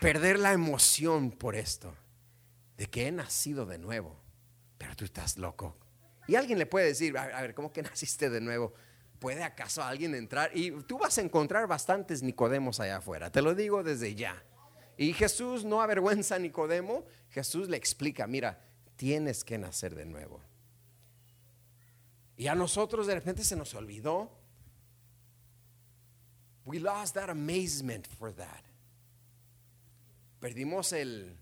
perder 0.00 0.38
la 0.38 0.52
emoción 0.52 1.30
por 1.30 1.54
esto? 1.54 1.94
De 2.76 2.88
que 2.88 3.06
he 3.06 3.12
nacido 3.12 3.66
de 3.66 3.78
nuevo, 3.78 4.20
pero 4.76 4.96
tú 4.96 5.04
estás 5.04 5.36
loco. 5.38 5.76
Y 6.26 6.34
alguien 6.34 6.58
le 6.58 6.66
puede 6.66 6.86
decir, 6.86 7.16
a 7.16 7.40
ver, 7.40 7.54
¿cómo 7.54 7.72
que 7.72 7.82
naciste 7.82 8.28
de 8.28 8.40
nuevo? 8.40 8.74
¿Puede 9.20 9.44
acaso 9.44 9.82
alguien 9.82 10.14
entrar? 10.14 10.50
Y 10.54 10.70
tú 10.82 10.98
vas 10.98 11.18
a 11.18 11.20
encontrar 11.20 11.68
bastantes 11.68 12.22
Nicodemos 12.22 12.80
allá 12.80 12.96
afuera, 12.96 13.30
te 13.30 13.42
lo 13.42 13.54
digo 13.54 13.84
desde 13.84 14.14
ya. 14.14 14.42
Y 15.00 15.14
Jesús 15.14 15.64
no 15.64 15.80
avergüenza 15.80 16.34
a 16.34 16.38
Nicodemo, 16.38 17.06
Jesús 17.30 17.70
le 17.70 17.78
explica, 17.78 18.26
mira, 18.26 18.62
tienes 18.96 19.42
que 19.44 19.56
nacer 19.56 19.94
de 19.94 20.04
nuevo. 20.04 20.42
Y 22.36 22.48
a 22.48 22.54
nosotros 22.54 23.06
de 23.06 23.14
repente 23.14 23.42
se 23.42 23.56
nos 23.56 23.74
olvidó. 23.74 24.30
We 26.66 26.78
lost 26.80 27.14
that 27.14 27.30
amazement 27.30 28.06
for 28.06 28.30
that. 28.34 28.62
Perdimos 30.38 30.92
el 30.92 31.34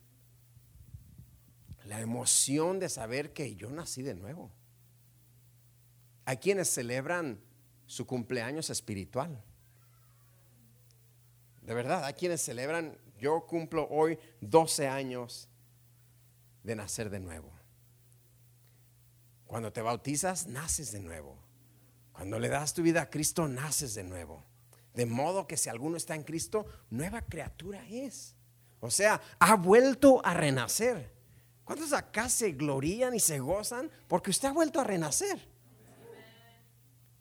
la 1.87 2.01
emoción 2.01 2.79
de 2.79 2.89
saber 2.89 3.33
que 3.33 3.57
yo 3.57 3.71
nací 3.71 4.03
de 4.03 4.15
nuevo. 4.15 4.53
Hay 6.27 6.37
quienes 6.37 6.69
celebran 6.69 7.41
su 7.87 8.07
cumpleaños 8.07 8.71
espiritual. 8.71 9.43
De 11.63 11.75
verdad, 11.75 12.05
hay 12.05 12.15
quienes 12.15 12.41
celebran, 12.41 12.97
yo 13.19 13.47
cumplo 13.47 13.87
hoy 13.91 14.19
12 14.41 14.89
años 14.89 15.49
de 16.63 16.77
nacer 16.77 17.11
de 17.11 17.21
nuevo. 17.21 17.51
Cuando 19.47 19.73
te 19.73 19.81
bautizas, 19.81 20.47
naces 20.47 20.93
de 20.93 21.01
nuevo. 21.01 21.37
Cuando 22.13 22.39
le 22.39 22.49
das 22.49 22.75
tu 22.75 22.83
vida 22.83 23.03
a 23.03 23.11
Cristo, 23.11 23.49
naces 23.49 23.95
de 23.95 24.05
nuevo. 24.05 24.45
De 24.95 25.07
modo 25.07 25.47
que 25.47 25.57
si 25.57 25.69
alguno 25.69 25.97
está 25.97 26.15
en 26.15 26.25
Cristo, 26.25 26.67
nueva 26.91 27.23
criatura 27.23 27.87
es. 27.89 28.35
O 28.81 28.91
sea, 28.91 29.21
ha 29.39 29.57
vuelto 29.57 30.21
a 30.25 30.35
renacer. 30.35 31.13
¿Cuántos 31.65 31.93
acá 31.93 32.29
se 32.29 32.53
glorían 32.53 33.15
y 33.15 33.21
se 33.21 33.39
gozan 33.39 33.91
porque 34.07 34.31
usted 34.31 34.49
ha 34.49 34.53
vuelto 34.53 34.81
a 34.81 34.85
renacer? 34.85 35.39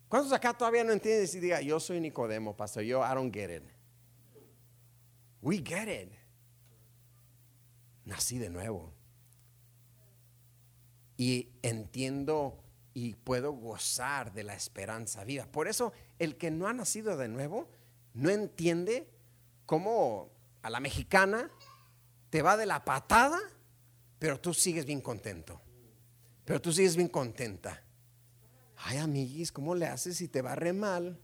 ¿Cuántos 0.08 0.32
acá 0.32 0.54
todavía 0.54 0.84
no 0.84 0.94
entienden 0.94 1.28
y 1.32 1.40
diga, 1.40 1.62
yo 1.62 1.80
soy 1.80 2.00
Nicodemo, 2.00 2.56
pastor, 2.56 2.84
yo 2.84 3.02
I 3.02 3.14
don't 3.14 3.34
get 3.34 3.50
it? 3.50 3.77
We 5.42 5.58
get 5.58 5.88
it. 5.88 6.12
Nací 8.06 8.38
de 8.38 8.50
nuevo. 8.50 8.94
Y 11.18 11.50
entiendo 11.62 12.64
y 12.94 13.14
puedo 13.16 13.52
gozar 13.52 14.34
de 14.34 14.44
la 14.44 14.56
esperanza 14.56 15.24
viva. 15.24 15.46
Por 15.46 15.68
eso 15.68 15.94
el 16.20 16.38
que 16.38 16.50
no 16.50 16.68
ha 16.68 16.74
nacido 16.74 17.18
de 17.18 17.28
nuevo 17.28 17.70
no 18.14 18.30
entiende 18.30 19.08
cómo 19.66 20.32
a 20.62 20.70
la 20.70 20.80
mexicana 20.80 21.52
te 22.30 22.42
va 22.42 22.58
de 22.58 22.66
la 22.66 22.84
patada, 22.84 23.40
pero 24.20 24.40
tú 24.40 24.54
sigues 24.54 24.86
bien 24.86 25.02
contento. 25.02 25.62
Pero 26.46 26.62
tú 26.62 26.72
sigues 26.72 26.96
bien 26.96 27.10
contenta. 27.10 27.84
Ay, 28.78 28.98
amiguis, 28.98 29.52
¿cómo 29.52 29.76
le 29.76 29.86
haces 29.86 30.18
si 30.18 30.28
te 30.28 30.42
va 30.42 30.56
re 30.56 30.74
mal? 30.74 31.20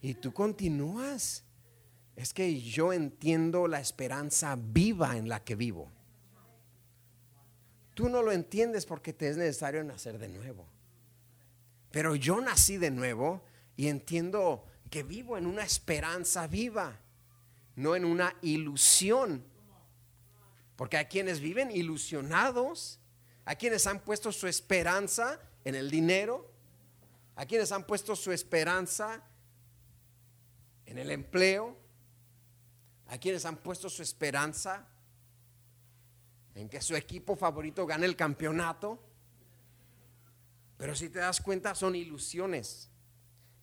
Y 0.00 0.14
tú 0.14 0.32
continúas. 0.32 1.44
Es 2.18 2.34
que 2.34 2.60
yo 2.60 2.92
entiendo 2.92 3.68
la 3.68 3.78
esperanza 3.78 4.58
viva 4.58 5.16
en 5.16 5.28
la 5.28 5.44
que 5.44 5.54
vivo. 5.54 5.88
Tú 7.94 8.08
no 8.08 8.22
lo 8.22 8.32
entiendes 8.32 8.86
porque 8.86 9.12
te 9.12 9.28
es 9.28 9.36
necesario 9.36 9.84
nacer 9.84 10.18
de 10.18 10.28
nuevo. 10.28 10.66
Pero 11.92 12.16
yo 12.16 12.40
nací 12.40 12.76
de 12.76 12.90
nuevo 12.90 13.44
y 13.76 13.86
entiendo 13.86 14.66
que 14.90 15.04
vivo 15.04 15.38
en 15.38 15.46
una 15.46 15.62
esperanza 15.62 16.48
viva, 16.48 16.98
no 17.76 17.94
en 17.94 18.04
una 18.04 18.34
ilusión. 18.42 19.44
Porque 20.74 20.96
hay 20.96 21.04
quienes 21.04 21.38
viven 21.38 21.70
ilusionados, 21.70 22.98
hay 23.44 23.54
quienes 23.54 23.86
han 23.86 24.00
puesto 24.00 24.32
su 24.32 24.48
esperanza 24.48 25.38
en 25.64 25.76
el 25.76 25.88
dinero, 25.88 26.50
hay 27.36 27.46
quienes 27.46 27.70
han 27.70 27.86
puesto 27.86 28.16
su 28.16 28.32
esperanza 28.32 29.22
en 30.84 30.98
el 30.98 31.12
empleo, 31.12 31.86
hay 33.08 33.18
quienes 33.18 33.44
han 33.46 33.56
puesto 33.56 33.88
su 33.88 34.02
esperanza 34.02 34.86
en 36.54 36.68
que 36.68 36.82
su 36.82 36.94
equipo 36.94 37.36
favorito 37.36 37.86
gane 37.86 38.04
el 38.04 38.16
campeonato. 38.16 39.02
Pero 40.76 40.94
si 40.94 41.08
te 41.08 41.18
das 41.18 41.40
cuenta, 41.40 41.74
son 41.74 41.94
ilusiones. 41.94 42.90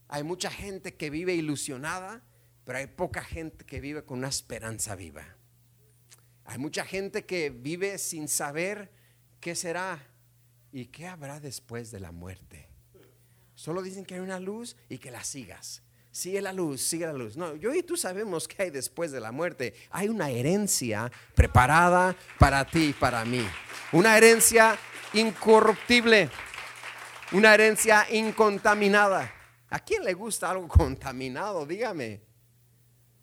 Hay 0.07 0.23
mucha 0.23 0.49
gente 0.49 0.95
que 0.95 1.11
vive 1.11 1.35
ilusionada, 1.35 2.23
pero 2.65 2.79
hay 2.79 2.87
poca 2.87 3.23
gente 3.23 3.65
que 3.65 3.79
vive 3.79 4.03
con 4.03 4.17
una 4.17 4.29
esperanza 4.29 4.95
viva. 4.95 5.23
Hay 6.45 6.57
mucha 6.57 6.83
gente 6.83 7.25
que 7.25 7.51
vive 7.51 7.99
sin 7.99 8.27
saber 8.27 8.91
qué 9.39 9.53
será 9.53 9.99
y 10.71 10.87
qué 10.87 11.07
habrá 11.07 11.39
después 11.39 11.91
de 11.91 11.99
la 11.99 12.11
muerte. 12.11 12.67
Solo 13.53 13.83
dicen 13.83 14.05
que 14.05 14.15
hay 14.15 14.21
una 14.21 14.39
luz 14.39 14.75
y 14.89 14.97
que 14.97 15.11
la 15.11 15.23
sigas. 15.23 15.84
Sigue 16.15 16.41
la 16.41 16.53
luz, 16.53 16.81
sigue 16.81 17.05
la 17.05 17.11
luz. 17.11 17.35
No, 17.35 17.57
yo 17.57 17.73
y 17.73 17.83
tú 17.83 17.97
sabemos 17.97 18.47
que 18.47 18.63
hay 18.63 18.69
después 18.69 19.11
de 19.11 19.19
la 19.19 19.33
muerte. 19.33 19.73
Hay 19.89 20.07
una 20.07 20.29
herencia 20.29 21.11
preparada 21.35 22.15
para 22.39 22.63
ti 22.63 22.85
y 22.85 22.93
para 22.93 23.25
mí. 23.25 23.45
Una 23.91 24.15
herencia 24.15 24.77
incorruptible. 25.11 26.29
Una 27.33 27.53
herencia 27.53 28.07
incontaminada. 28.09 29.29
¿A 29.69 29.79
quién 29.79 30.05
le 30.05 30.13
gusta 30.13 30.49
algo 30.51 30.67
contaminado? 30.69 31.65
Dígame. 31.65 32.21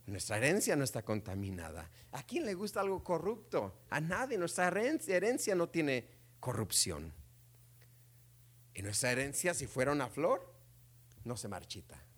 Nuestra 0.04 0.36
herencia 0.36 0.76
no 0.76 0.84
está 0.84 1.02
contaminada. 1.02 1.90
¿A 2.10 2.22
quién 2.24 2.44
le 2.44 2.52
gusta 2.52 2.82
algo 2.82 3.02
corrupto? 3.02 3.84
A 3.88 4.02
nadie. 4.02 4.36
Nuestra 4.36 4.68
herencia 4.68 5.54
no 5.54 5.70
tiene 5.70 6.10
corrupción. 6.40 7.10
Y 8.74 8.82
nuestra 8.82 9.12
herencia, 9.12 9.54
si 9.54 9.66
fuera 9.66 9.92
una 9.92 10.10
flor, 10.10 10.46
no 11.24 11.38
se 11.38 11.48
marchita 11.48 12.11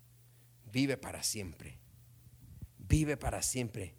vive 0.75 0.97
para 0.97 1.23
siempre. 1.23 1.79
Vive 2.79 3.17
para 3.17 3.43
siempre. 3.43 3.95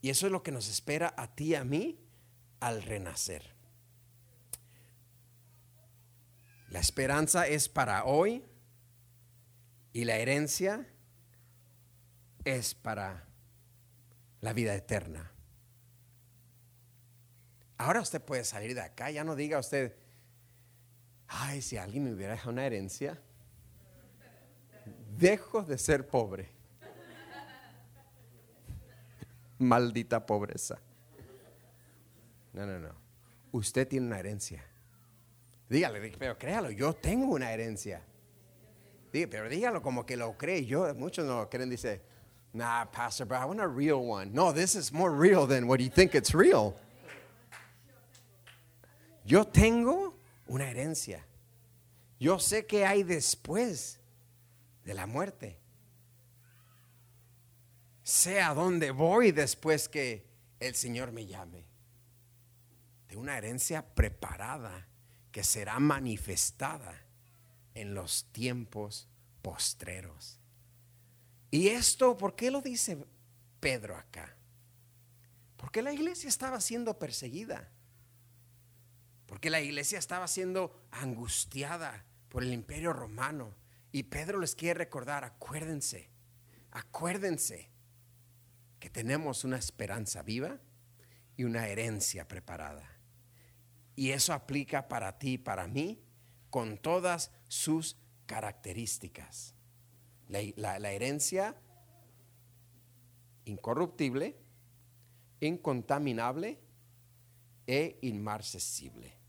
Y 0.00 0.08
eso 0.08 0.26
es 0.26 0.32
lo 0.32 0.44
que 0.44 0.52
nos 0.52 0.68
espera 0.68 1.12
a 1.16 1.34
ti 1.34 1.46
y 1.46 1.54
a 1.56 1.64
mí 1.64 2.00
al 2.60 2.82
renacer. 2.82 3.52
La 6.68 6.78
esperanza 6.78 7.48
es 7.48 7.68
para 7.68 8.04
hoy 8.04 8.44
y 9.92 10.04
la 10.04 10.18
herencia 10.18 10.86
es 12.44 12.74
para 12.74 13.26
la 14.40 14.52
vida 14.52 14.72
eterna. 14.74 15.32
Ahora 17.76 18.00
usted 18.00 18.22
puede 18.22 18.44
salir 18.44 18.74
de 18.74 18.82
acá, 18.82 19.10
ya 19.10 19.24
no 19.24 19.34
diga 19.34 19.58
usted, 19.58 19.96
ay, 21.26 21.60
si 21.60 21.76
alguien 21.76 22.04
me 22.04 22.12
hubiera 22.12 22.34
dejado 22.34 22.52
una 22.52 22.66
herencia 22.66 23.20
dejo 25.20 25.62
de 25.62 25.78
ser 25.78 26.06
pobre. 26.06 26.48
Maldita 29.58 30.24
pobreza. 30.24 30.78
No, 32.52 32.66
no, 32.66 32.78
no. 32.78 32.94
Usted 33.52 33.86
tiene 33.86 34.06
una 34.06 34.18
herencia. 34.18 34.64
Dígale, 35.68 36.16
pero 36.18 36.36
créalo, 36.36 36.70
yo 36.70 36.94
tengo 36.94 37.34
una 37.34 37.52
herencia. 37.52 38.02
pero 39.12 39.48
dígalo 39.48 39.82
como 39.82 40.04
que 40.04 40.16
lo 40.16 40.36
cree. 40.36 40.64
Yo, 40.64 40.92
muchos 40.94 41.26
no 41.26 41.36
lo 41.36 41.50
creen, 41.50 41.68
dice, 41.68 42.00
nah, 42.52 42.86
pastor, 42.86 43.26
but 43.26 43.36
I 43.36 43.44
want 43.44 43.60
a 43.60 43.68
real 43.68 44.04
one. 44.04 44.32
No, 44.32 44.52
this 44.52 44.74
is 44.74 44.92
more 44.92 45.10
real 45.10 45.46
than 45.46 45.68
what 45.68 45.78
you 45.80 45.90
think 45.90 46.14
it's 46.14 46.34
real. 46.34 46.74
Yo 49.24 49.44
tengo 49.44 50.14
una 50.48 50.64
herencia. 50.64 51.24
Yo 52.18 52.38
sé 52.38 52.66
que 52.66 52.84
hay 52.84 53.02
después 53.02 53.99
de 54.90 54.94
la 54.94 55.06
muerte. 55.06 55.56
Sé 58.02 58.40
a 58.40 58.54
dónde 58.54 58.90
voy 58.90 59.30
después 59.30 59.88
que 59.88 60.26
el 60.58 60.74
Señor 60.74 61.12
me 61.12 61.26
llame. 61.26 61.64
De 63.06 63.16
una 63.16 63.38
herencia 63.38 63.86
preparada 63.94 64.88
que 65.30 65.44
será 65.44 65.78
manifestada 65.78 67.00
en 67.74 67.94
los 67.94 68.24
tiempos 68.32 69.06
postreros. 69.42 70.40
¿Y 71.52 71.68
esto 71.68 72.16
por 72.16 72.34
qué 72.34 72.50
lo 72.50 72.60
dice 72.60 72.98
Pedro 73.60 73.96
acá? 73.96 74.34
Porque 75.56 75.82
la 75.82 75.92
iglesia 75.92 76.28
estaba 76.28 76.60
siendo 76.60 76.98
perseguida. 76.98 77.70
Porque 79.28 79.50
la 79.50 79.60
iglesia 79.60 80.00
estaba 80.00 80.26
siendo 80.26 80.82
angustiada 80.90 82.04
por 82.28 82.42
el 82.42 82.52
imperio 82.52 82.92
romano. 82.92 83.54
Y 83.92 84.04
Pedro 84.04 84.38
les 84.38 84.54
quiere 84.54 84.78
recordar, 84.78 85.24
acuérdense, 85.24 86.10
acuérdense 86.70 87.70
que 88.78 88.90
tenemos 88.90 89.44
una 89.44 89.58
esperanza 89.58 90.22
viva 90.22 90.58
y 91.36 91.44
una 91.44 91.66
herencia 91.68 92.26
preparada. 92.28 92.88
Y 93.96 94.10
eso 94.10 94.32
aplica 94.32 94.88
para 94.88 95.18
ti 95.18 95.32
y 95.32 95.38
para 95.38 95.66
mí 95.66 96.02
con 96.48 96.78
todas 96.78 97.30
sus 97.48 97.96
características. 98.26 99.54
La, 100.28 100.92
herencia 100.92 101.56
incorruptible, 103.44 104.36
incontaminable 105.40 106.60
e 107.66 107.98
inmarcesible. 108.02 109.19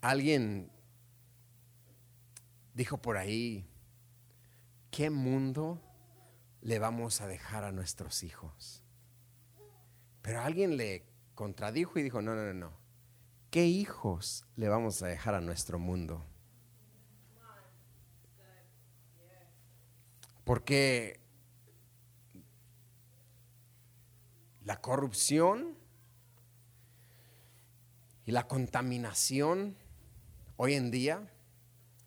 Alguien 0.00 0.70
dijo 2.74 2.98
por 2.98 3.18
ahí, 3.18 3.66
¿qué 4.90 5.10
mundo 5.10 5.82
le 6.62 6.78
vamos 6.78 7.20
a 7.20 7.26
dejar 7.26 7.64
a 7.64 7.72
nuestros 7.72 8.22
hijos? 8.22 8.82
Pero 10.22 10.40
alguien 10.40 10.76
le 10.76 11.04
contradijo 11.34 11.98
y 11.98 12.02
dijo, 12.02 12.22
no, 12.22 12.34
no, 12.34 12.44
no, 12.46 12.54
no. 12.54 12.72
¿Qué 13.50 13.66
hijos 13.66 14.46
le 14.56 14.68
vamos 14.68 15.02
a 15.02 15.06
dejar 15.06 15.34
a 15.34 15.40
nuestro 15.40 15.78
mundo? 15.78 16.24
Porque 20.44 21.20
la 24.64 24.80
corrupción 24.80 25.80
Y 28.24 28.32
la 28.32 28.46
contaminación 28.46 29.76
hoy 30.62 30.74
en 30.74 30.90
día 30.90 31.26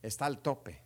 está 0.04 0.28
al 0.28 0.38
tope. 0.38 0.80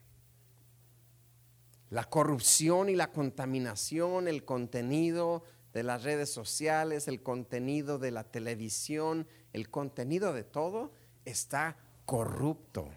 La 1.89 2.05
corrupción 2.05 2.87
y 2.87 2.95
la 2.95 3.11
contaminación, 3.11 4.29
el 4.29 4.45
contenido 4.45 5.43
de 5.73 5.83
las 5.83 6.03
redes 6.03 6.31
sociales, 6.31 7.09
el 7.09 7.21
contenido 7.21 7.99
de 7.99 8.11
la 8.11 8.23
televisión, 8.23 9.27
el 9.51 9.69
contenido 9.69 10.31
de 10.31 10.45
todo 10.45 10.93
está 11.25 11.75
corrupto. 12.05 12.87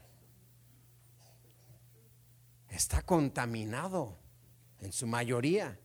Está 2.68 3.02
contaminado 3.02 4.18
en 4.78 4.92
su 4.92 5.08
mayoría. 5.08 5.80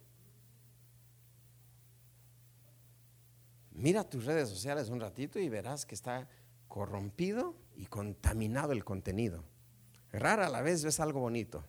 Mira 3.71 4.07
tus 4.07 4.25
redes 4.25 4.47
sociales 4.47 4.89
un 4.89 4.99
ratito 4.99 5.39
y 5.39 5.49
verás 5.49 5.87
que 5.87 5.95
está 5.95 6.29
corrompido 6.67 7.64
y 7.75 7.85
contaminado 7.85 8.71
el 8.71 8.83
contenido. 8.83 9.43
Rara 10.11 10.47
a 10.47 10.49
la 10.49 10.61
vez 10.61 10.83
ves 10.83 10.99
algo 10.99 11.19
bonito. 11.19 11.65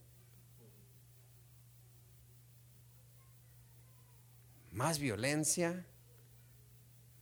Más 4.73 4.99
violencia, 4.99 5.87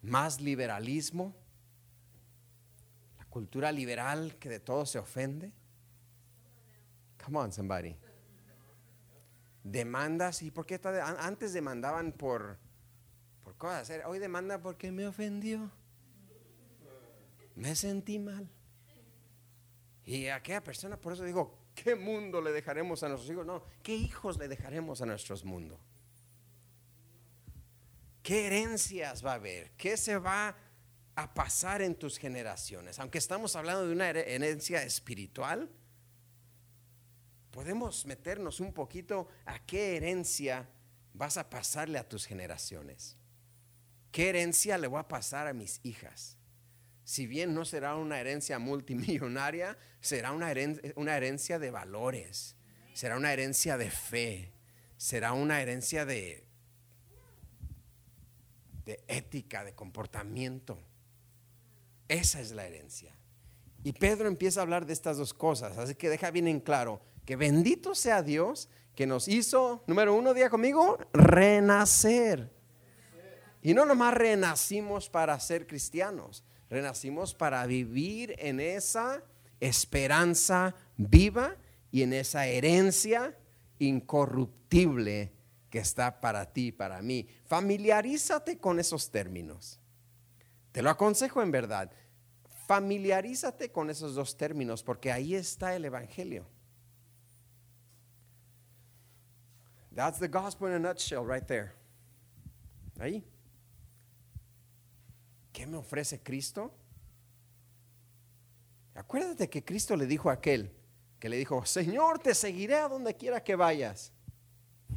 más 0.02 0.40
liberalismo, 0.40 1.34
la 3.18 3.24
cultura 3.26 3.70
liberal 3.72 4.36
que 4.38 4.48
de 4.48 4.60
todo 4.60 4.86
se 4.86 4.98
ofende. 4.98 5.52
Come 7.24 7.38
on, 7.38 7.52
somebody. 7.52 7.96
Demandas, 9.62 10.42
¿y 10.42 10.50
por 10.50 10.66
qué 10.66 10.80
antes 11.18 11.52
demandaban 11.52 12.12
por 12.12 12.58
por 13.44 13.56
cosas. 13.56 14.00
Hoy 14.06 14.18
demanda 14.18 14.60
porque 14.60 14.90
me 14.90 15.06
ofendió. 15.06 15.70
Me 17.54 17.76
sentí 17.76 18.18
mal. 18.18 18.48
Y 20.06 20.28
aquella 20.28 20.62
persona, 20.62 21.00
por 21.00 21.14
eso 21.14 21.24
digo, 21.24 21.58
¿qué 21.74 21.94
mundo 21.94 22.40
le 22.40 22.52
dejaremos 22.52 23.02
a 23.02 23.08
nuestros 23.08 23.30
hijos? 23.30 23.46
No, 23.46 23.64
¿qué 23.82 23.94
hijos 23.94 24.36
le 24.38 24.48
dejaremos 24.48 25.00
a 25.00 25.06
nuestros 25.06 25.44
mundos? 25.44 25.80
¿Qué 28.22 28.46
herencias 28.46 29.24
va 29.24 29.32
a 29.32 29.34
haber? 29.34 29.70
¿Qué 29.72 29.96
se 29.96 30.16
va 30.18 30.56
a 31.14 31.34
pasar 31.34 31.82
en 31.82 31.94
tus 31.94 32.18
generaciones? 32.18 32.98
Aunque 32.98 33.18
estamos 33.18 33.56
hablando 33.56 33.86
de 33.86 33.92
una 33.92 34.08
herencia 34.10 34.82
espiritual, 34.82 35.70
podemos 37.50 38.04
meternos 38.06 38.60
un 38.60 38.72
poquito 38.72 39.28
a 39.46 39.58
qué 39.58 39.96
herencia 39.96 40.68
vas 41.12 41.36
a 41.38 41.48
pasarle 41.48 41.98
a 41.98 42.08
tus 42.08 42.26
generaciones. 42.26 43.16
¿Qué 44.10 44.28
herencia 44.28 44.76
le 44.76 44.86
voy 44.86 45.00
a 45.00 45.08
pasar 45.08 45.46
a 45.46 45.52
mis 45.52 45.80
hijas? 45.82 46.36
Si 47.04 47.26
bien 47.26 47.54
no 47.54 47.64
será 47.64 47.96
una 47.96 48.18
herencia 48.18 48.58
multimillonaria, 48.58 49.76
será 50.00 50.32
una 50.32 50.50
herencia, 50.50 51.58
de 51.58 51.70
valores, 51.70 52.56
será 52.94 53.16
una 53.16 53.32
herencia 53.32 53.76
de 53.76 53.90
fe, 53.90 54.52
será 54.96 55.34
una 55.34 55.60
herencia 55.60 56.06
de, 56.06 56.46
de 58.86 59.04
ética, 59.06 59.64
de 59.64 59.74
comportamiento. 59.74 60.78
Esa 62.08 62.40
es 62.40 62.52
la 62.52 62.66
herencia. 62.66 63.14
Y 63.82 63.92
Pedro 63.92 64.28
empieza 64.28 64.60
a 64.60 64.62
hablar 64.62 64.86
de 64.86 64.94
estas 64.94 65.18
dos 65.18 65.34
cosas, 65.34 65.76
así 65.76 65.94
que 65.94 66.08
deja 66.08 66.30
bien 66.30 66.48
en 66.48 66.60
claro 66.60 67.02
que 67.26 67.36
bendito 67.36 67.94
sea 67.94 68.22
Dios 68.22 68.70
que 68.94 69.06
nos 69.06 69.28
hizo, 69.28 69.82
número 69.86 70.14
uno, 70.14 70.32
día 70.32 70.48
conmigo, 70.48 70.98
renacer. 71.12 72.50
Y 73.62 73.74
no 73.74 73.84
nomás 73.84 74.14
renacimos 74.14 75.08
para 75.08 75.38
ser 75.40 75.66
cristianos, 75.66 76.44
renacimos 76.74 77.34
para 77.34 77.64
vivir 77.66 78.34
en 78.38 78.58
esa 78.58 79.22
esperanza 79.60 80.74
viva 80.96 81.56
y 81.92 82.02
en 82.02 82.12
esa 82.12 82.46
herencia 82.46 83.38
incorruptible 83.78 85.32
que 85.70 85.78
está 85.78 86.20
para 86.20 86.52
ti, 86.52 86.72
para 86.72 87.00
mí. 87.00 87.28
Familiarízate 87.46 88.58
con 88.58 88.80
esos 88.80 89.10
términos. 89.12 89.78
Te 90.72 90.82
lo 90.82 90.90
aconsejo 90.90 91.42
en 91.42 91.52
verdad. 91.52 91.92
Familiarízate 92.66 93.70
con 93.70 93.88
esos 93.88 94.16
dos 94.16 94.36
términos 94.36 94.82
porque 94.82 95.12
ahí 95.12 95.36
está 95.36 95.76
el 95.76 95.84
Evangelio. 95.84 96.44
That's 99.94 100.18
the 100.18 100.26
gospel 100.26 100.68
in 100.68 100.74
a 100.74 100.78
nutshell 100.80 101.24
right 101.24 101.46
there. 101.46 101.72
Ahí. 102.98 103.24
¿Qué 105.54 105.66
me 105.66 105.78
ofrece 105.78 106.20
Cristo? 106.20 106.74
Acuérdate 108.94 109.48
que 109.48 109.64
Cristo 109.64 109.96
le 109.96 110.04
dijo 110.04 110.28
a 110.28 110.34
aquel 110.34 110.70
que 111.18 111.30
le 111.30 111.38
dijo, 111.38 111.64
Señor, 111.64 112.18
te 112.18 112.34
seguiré 112.34 112.74
a 112.74 112.88
donde 112.88 113.16
quiera 113.16 113.42
que 113.42 113.56
vayas. 113.56 114.12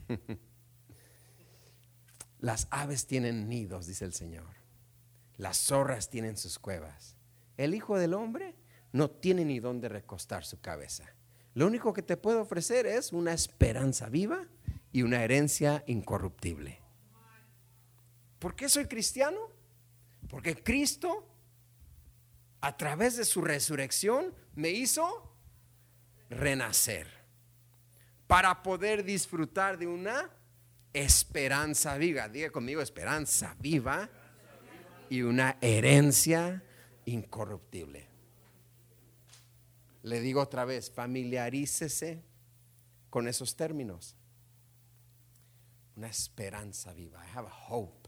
Las 2.40 2.68
aves 2.70 3.08
tienen 3.08 3.48
nidos, 3.48 3.88
dice 3.88 4.04
el 4.04 4.14
Señor. 4.14 4.50
Las 5.38 5.58
zorras 5.58 6.10
tienen 6.10 6.36
sus 6.36 6.60
cuevas. 6.60 7.16
El 7.56 7.74
Hijo 7.74 7.98
del 7.98 8.14
Hombre 8.14 8.56
no 8.92 9.10
tiene 9.10 9.46
ni 9.46 9.60
dónde 9.60 9.88
recostar 9.88 10.44
su 10.44 10.60
cabeza. 10.60 11.06
Lo 11.54 11.66
único 11.66 11.94
que 11.94 12.02
te 12.02 12.18
puedo 12.18 12.42
ofrecer 12.42 12.86
es 12.88 13.14
una 13.14 13.32
esperanza 13.32 14.10
viva 14.10 14.48
y 14.92 15.04
una 15.04 15.24
herencia 15.24 15.84
incorruptible. 15.88 16.82
¿Por 18.40 18.56
qué 18.56 18.68
soy 18.70 18.88
cristiano? 18.88 19.57
Porque 20.30 20.62
Cristo, 20.62 21.28
a 22.62 22.76
través 22.76 23.18
de 23.18 23.26
su 23.26 23.42
resurrección, 23.42 24.34
me 24.56 24.70
hizo 24.70 25.34
renacer 26.30 27.08
para 28.28 28.62
poder 28.62 29.04
disfrutar 29.04 29.78
de 29.78 29.88
una 29.88 30.30
esperanza 30.94 31.98
viva. 31.98 32.28
Diga 32.28 32.50
conmigo, 32.50 32.82
esperanza 32.82 33.56
viva 33.60 34.10
y 35.10 35.22
una 35.22 35.58
herencia 35.62 36.64
incorruptible. 37.06 38.08
Le 40.04 40.20
digo 40.20 40.42
otra 40.42 40.66
vez, 40.66 40.92
familiarícese 40.92 42.24
con 43.10 43.28
esos 43.28 43.56
términos. 43.56 44.16
Una 45.96 46.08
esperanza 46.08 46.94
viva. 46.94 47.24
I 47.26 47.38
have 47.38 47.48
a 47.48 47.70
hope. 47.70 48.07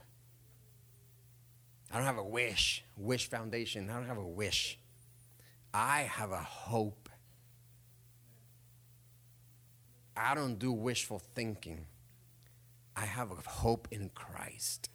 I 1.91 1.97
don't 1.97 2.05
have 2.05 2.17
a 2.17 2.23
wish, 2.23 2.83
wish 2.95 3.29
foundation. 3.29 3.89
I 3.89 3.93
don't 3.93 4.07
have 4.07 4.17
a 4.17 4.27
wish. 4.27 4.79
I 5.73 6.01
have 6.01 6.31
a 6.31 6.43
hope. 6.43 7.09
I 10.15 10.35
don't 10.35 10.59
do 10.59 10.71
wishful 10.71 11.19
thinking. 11.19 11.85
I 12.95 13.05
have 13.05 13.31
a 13.31 13.49
hope 13.49 13.87
in 13.91 14.09
Christ. 14.09 14.89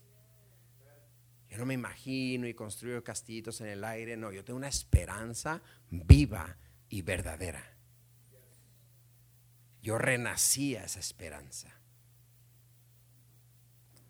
Yo 1.49 1.57
no 1.57 1.65
me 1.65 1.73
imagino 1.73 2.47
y 2.47 2.53
construyo 2.53 3.03
castillitos 3.03 3.61
en 3.61 3.67
el 3.67 3.83
aire. 3.83 4.15
No, 4.15 4.31
yo 4.31 4.43
tengo 4.43 4.57
una 4.57 4.67
esperanza 4.67 5.61
viva 5.89 6.57
y 6.89 7.01
verdadera. 7.01 7.63
Yo 9.81 9.97
renací 9.97 10.75
a 10.75 10.83
esa 10.83 10.99
esperanza. 10.99 11.73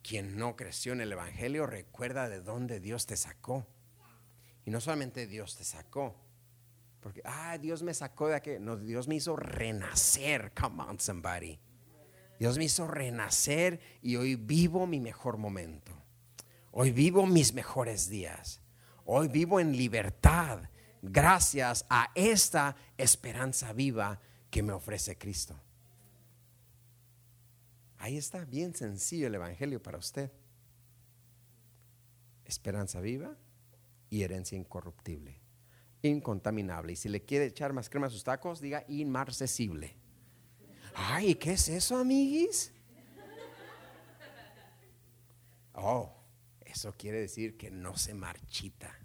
Quien 0.08 0.38
no 0.38 0.56
creció 0.56 0.94
en 0.94 1.02
el 1.02 1.12
Evangelio 1.12 1.66
recuerda 1.66 2.30
de 2.30 2.40
dónde 2.42 2.80
Dios 2.80 3.08
te 3.08 3.18
sacó. 3.18 3.66
Y 4.64 4.70
no 4.70 4.80
solamente 4.80 5.26
Dios 5.26 5.58
te 5.58 5.64
sacó, 5.64 6.16
porque, 7.00 7.22
ah, 7.24 7.58
Dios 7.60 7.84
me 7.84 7.94
sacó 7.94 8.28
de 8.28 8.36
aquí. 8.36 8.52
No, 8.60 8.78
Dios 8.78 9.08
me 9.08 9.16
hizo 9.16 9.36
renacer. 9.36 10.52
Come 10.60 10.84
on, 10.84 11.00
somebody. 11.00 11.60
Dios 12.40 12.58
me 12.58 12.66
hizo 12.66 12.88
renacer 12.88 13.80
y 14.02 14.16
hoy 14.16 14.36
vivo 14.36 14.86
mi 14.88 15.00
mejor 15.00 15.38
momento. 15.38 15.92
Hoy 16.72 16.92
vivo 16.92 17.26
mis 17.26 17.54
mejores 17.54 18.10
días. 18.10 18.62
Hoy 19.06 19.28
vivo 19.28 19.60
en 19.60 19.78
libertad 19.78 20.70
gracias 21.02 21.86
a 21.90 22.12
esta 22.16 22.76
esperanza 22.98 23.72
viva 23.74 24.20
que 24.50 24.64
me 24.64 24.74
ofrece 24.74 25.18
Cristo. 25.18 25.60
Ahí 27.98 28.18
está, 28.18 28.46
bien 28.46 28.74
sencillo 28.76 29.28
el 29.28 29.36
Evangelio 29.36 29.82
para 29.82 29.98
usted. 29.98 30.32
Esperanza 32.44 33.02
viva 33.02 33.36
y 34.10 34.24
herencia 34.24 34.58
incorruptible, 34.58 35.40
incontaminable. 36.02 36.94
Y 36.94 36.96
si 36.96 37.10
le 37.10 37.24
quiere 37.24 37.46
echar 37.46 37.74
más 37.74 37.90
crema 37.90 38.08
a 38.08 38.10
sus 38.12 38.24
tacos, 38.24 38.62
diga 38.62 38.86
inmarcesible. 38.88 39.96
Ay, 40.94 41.36
¿qué 41.36 41.54
es 41.54 41.68
eso, 41.68 41.98
amiguis? 41.98 42.72
Oh, 45.74 46.10
eso 46.62 46.94
quiere 46.98 47.20
decir 47.20 47.58
que 47.58 47.70
no 47.70 47.98
se 47.98 48.14
marchita. 48.14 48.98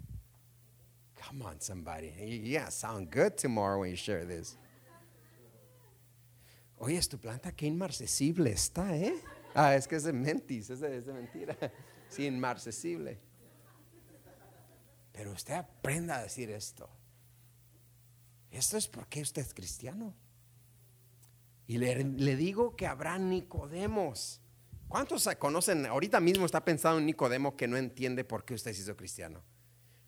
Come 1.27 1.45
on, 1.45 1.61
somebody. 1.61 2.09
Yeah, 2.43 2.69
sound 2.69 3.11
good 3.11 3.35
tomorrow 3.37 3.81
when 3.81 3.91
you 3.91 3.97
share 3.97 4.25
this. 4.25 4.57
Oye, 6.83 6.97
es 6.97 7.07
tu 7.07 7.19
planta 7.19 7.51
qué 7.51 7.67
inmarcesible 7.67 8.49
está, 8.49 8.97
¿eh? 8.97 9.13
Ah, 9.53 9.75
es 9.75 9.87
que 9.87 9.97
es 9.97 10.03
de 10.03 10.13
mentis, 10.13 10.71
es 10.71 10.79
de, 10.79 11.13
mentira. 11.13 11.55
Sí, 12.09 12.25
inmarcesible. 12.25 13.19
Pero 15.13 15.31
usted 15.31 15.53
aprenda 15.53 16.17
a 16.17 16.23
decir 16.23 16.49
esto. 16.49 16.89
Esto 18.49 18.77
es 18.77 18.87
porque 18.89 19.21
usted 19.21 19.43
es 19.43 19.53
cristiano. 19.53 20.13
Y 21.67 21.77
le, 21.77 22.03
le 22.03 22.35
digo 22.35 22.75
que 22.75 22.85
habrá 22.85 23.17
Nicodemos. 23.17 24.41
¿Cuántos 24.89 25.23
se 25.23 25.37
conocen? 25.37 25.85
Ahorita 25.85 26.19
mismo 26.19 26.45
está 26.45 26.65
pensando 26.65 26.99
en 26.99 27.05
Nicodemo 27.05 27.55
que 27.55 27.67
no 27.67 27.77
entiende 27.77 28.25
por 28.25 28.43
qué 28.43 28.55
usted 28.55 28.73
se 28.73 28.81
hizo 28.81 28.97
cristiano. 28.97 29.41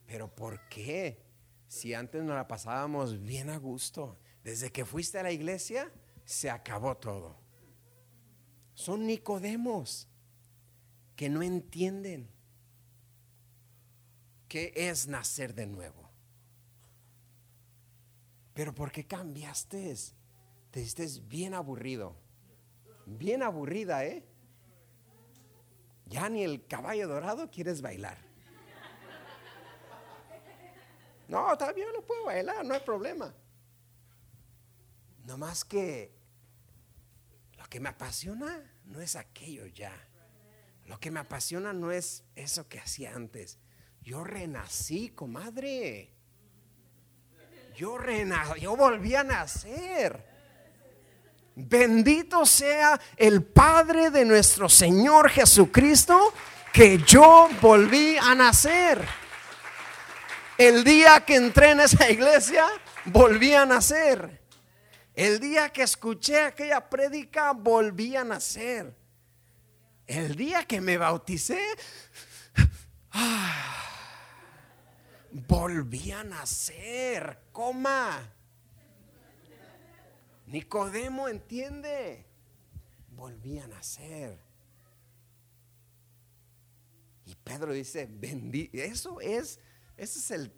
Pero 0.05 0.33
¿por 0.35 0.67
qué? 0.67 1.23
Si 1.67 1.93
antes 1.93 2.21
nos 2.21 2.35
la 2.35 2.47
pasábamos 2.47 3.21
bien 3.21 3.49
a 3.49 3.57
gusto. 3.57 4.19
Desde 4.43 4.73
que 4.73 4.83
fuiste 4.83 5.19
a 5.19 5.23
la 5.23 5.31
iglesia, 5.31 5.89
se 6.25 6.49
acabó 6.49 6.97
todo. 6.97 7.35
Son 8.73 9.05
Nicodemos 9.05 10.07
que 11.15 11.29
no 11.29 11.43
entienden 11.43 12.29
qué 14.47 14.73
es 14.75 15.07
nacer 15.07 15.53
de 15.53 15.67
nuevo. 15.67 16.09
Pero 18.53 18.73
¿por 18.73 18.91
qué 18.91 19.05
cambiaste? 19.05 19.95
Te 20.71 20.81
estés 20.81 21.27
bien 21.27 21.53
aburrido. 21.53 22.15
Bien 23.05 23.43
aburrida, 23.43 24.05
¿eh? 24.05 24.25
Ya 26.05 26.29
ni 26.29 26.43
el 26.43 26.65
caballo 26.67 27.07
dorado 27.07 27.49
quieres 27.49 27.81
bailar. 27.81 28.17
No, 31.27 31.57
todavía 31.57 31.91
lo 31.91 32.05
puedo 32.05 32.25
bailar, 32.25 32.63
no 32.65 32.73
hay 32.73 32.81
problema. 32.81 33.33
No 35.23 35.37
más 35.37 35.63
que 35.63 36.11
lo 37.57 37.65
que 37.69 37.79
me 37.79 37.89
apasiona 37.89 38.61
no 38.85 39.01
es 39.01 39.15
aquello 39.15 39.65
ya. 39.67 39.93
Lo 40.85 40.99
que 40.99 41.11
me 41.11 41.21
apasiona 41.21 41.71
no 41.71 41.91
es 41.91 42.23
eso 42.35 42.67
que 42.67 42.79
hacía 42.79 43.15
antes. 43.15 43.57
Yo 44.01 44.23
renací, 44.23 45.09
comadre. 45.09 46.11
Yo 47.75 47.97
renací, 47.97 48.61
yo 48.61 48.75
volví 48.75 49.15
a 49.15 49.23
nacer. 49.23 50.33
Bendito 51.55 52.45
sea 52.45 52.99
el 53.15 53.43
Padre 53.43 54.09
de 54.09 54.25
nuestro 54.25 54.67
Señor 54.67 55.29
Jesucristo, 55.29 56.33
que 56.73 56.97
yo 56.97 57.47
volví 57.61 58.17
a 58.17 58.35
nacer. 58.35 59.07
El 60.57 60.83
día 60.83 61.23
que 61.25 61.35
entré 61.35 61.71
en 61.71 61.79
esa 61.79 62.09
iglesia, 62.09 62.65
volví 63.05 63.53
a 63.53 63.65
nacer. 63.65 64.42
El 65.15 65.39
día 65.39 65.69
que 65.69 65.83
escuché 65.83 66.41
aquella 66.41 66.89
prédica, 66.89 67.53
volví 67.53 68.15
a 68.15 68.23
nacer. 68.23 68.95
El 70.07 70.35
día 70.35 70.65
que 70.65 70.81
me 70.81 70.97
bauticé, 70.97 71.61
volví 75.31 76.11
a 76.11 76.23
nacer. 76.23 77.39
Coma. 77.51 78.27
Nicodemo 80.47 81.27
entiende. 81.27 82.25
Volví 83.11 83.59
a 83.59 83.67
nacer. 83.67 84.39
Y 87.25 87.35
Pedro 87.35 87.71
dice, 87.71 88.07
bendito. 88.09 88.77
Eso 88.77 89.21
es, 89.21 89.59
ese 89.95 90.19
es 90.19 90.31
el, 90.31 90.51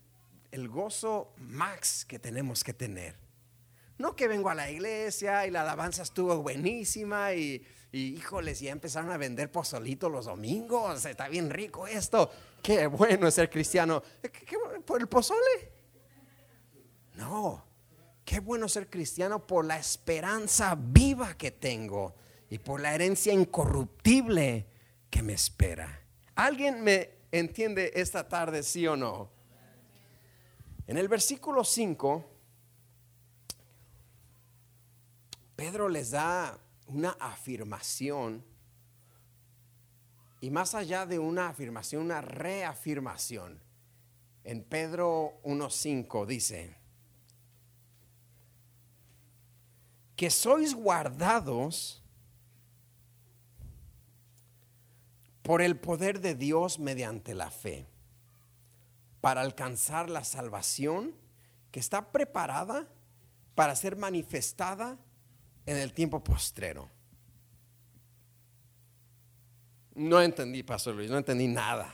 el 0.51 0.69
gozo 0.69 1.33
max 1.37 2.05
que 2.05 2.19
tenemos 2.19 2.63
que 2.63 2.73
tener. 2.73 3.24
No 3.97 4.15
que 4.15 4.27
vengo 4.27 4.49
a 4.49 4.55
la 4.55 4.69
iglesia 4.69 5.47
y 5.47 5.51
la 5.51 5.61
alabanza 5.61 6.03
estuvo 6.03 6.35
buenísima 6.41 7.33
y, 7.33 7.65
híjoles, 7.93 8.59
ya 8.59 8.71
empezaron 8.71 9.09
a 9.11 9.17
vender 9.17 9.51
pozolito 9.51 10.09
los 10.09 10.25
domingos. 10.25 11.05
Está 11.05 11.29
bien 11.29 11.49
rico 11.49 11.87
esto. 11.87 12.29
Qué 12.61 12.87
bueno 12.87 13.31
ser 13.31 13.49
cristiano. 13.49 14.03
¿Por 14.85 14.99
el 14.99 15.07
pozole? 15.07 15.71
No. 17.15 17.63
Qué 18.25 18.39
bueno 18.39 18.67
ser 18.67 18.89
cristiano 18.89 19.45
por 19.45 19.65
la 19.65 19.77
esperanza 19.77 20.75
viva 20.77 21.37
que 21.37 21.51
tengo 21.51 22.15
y 22.49 22.57
por 22.57 22.81
la 22.81 22.93
herencia 22.93 23.31
incorruptible 23.31 24.65
que 25.09 25.21
me 25.21 25.33
espera. 25.33 26.01
¿Alguien 26.33 26.83
me 26.83 27.11
entiende 27.31 27.91
esta 27.95 28.27
tarde, 28.27 28.63
sí 28.63 28.85
o 28.87 28.97
no? 28.97 29.29
En 30.87 30.97
el 30.97 31.07
versículo 31.07 31.63
5 31.63 32.34
Pedro 35.55 35.89
les 35.89 36.11
da 36.11 36.59
una 36.87 37.11
afirmación 37.19 38.43
y 40.41 40.49
más 40.51 40.75
allá 40.75 41.05
de 41.05 41.17
una 41.17 41.49
afirmación, 41.49 42.03
una 42.03 42.21
reafirmación. 42.21 43.59
En 44.43 44.63
Pedro 44.63 45.39
1.5 45.43 46.25
dice, 46.27 46.77
que 50.15 50.29
sois 50.29 50.73
guardados 50.73 52.01
por 55.41 55.61
el 55.61 55.77
poder 55.77 56.21
de 56.21 56.35
Dios 56.35 56.79
mediante 56.79 57.33
la 57.33 57.51
fe, 57.51 57.87
para 59.21 59.41
alcanzar 59.41 60.09
la 60.09 60.23
salvación 60.23 61.15
que 61.71 61.79
está 61.79 62.11
preparada 62.11 62.87
para 63.55 63.75
ser 63.75 63.95
manifestada 63.95 64.97
en 65.65 65.77
el 65.77 65.93
tiempo 65.93 66.23
postrero. 66.23 66.89
No 69.95 70.21
entendí, 70.21 70.61
Pastor 70.63 70.95
Luis, 70.95 71.09
no 71.09 71.17
entendí 71.17 71.47
nada. 71.47 71.93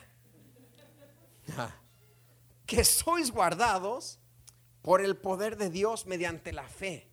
Que 2.66 2.84
sois 2.84 3.32
guardados 3.32 4.20
por 4.82 5.02
el 5.02 5.16
poder 5.16 5.58
de 5.58 5.70
Dios 5.70 6.06
mediante 6.08 6.52
la 6.52 6.68
fe, 6.68 7.08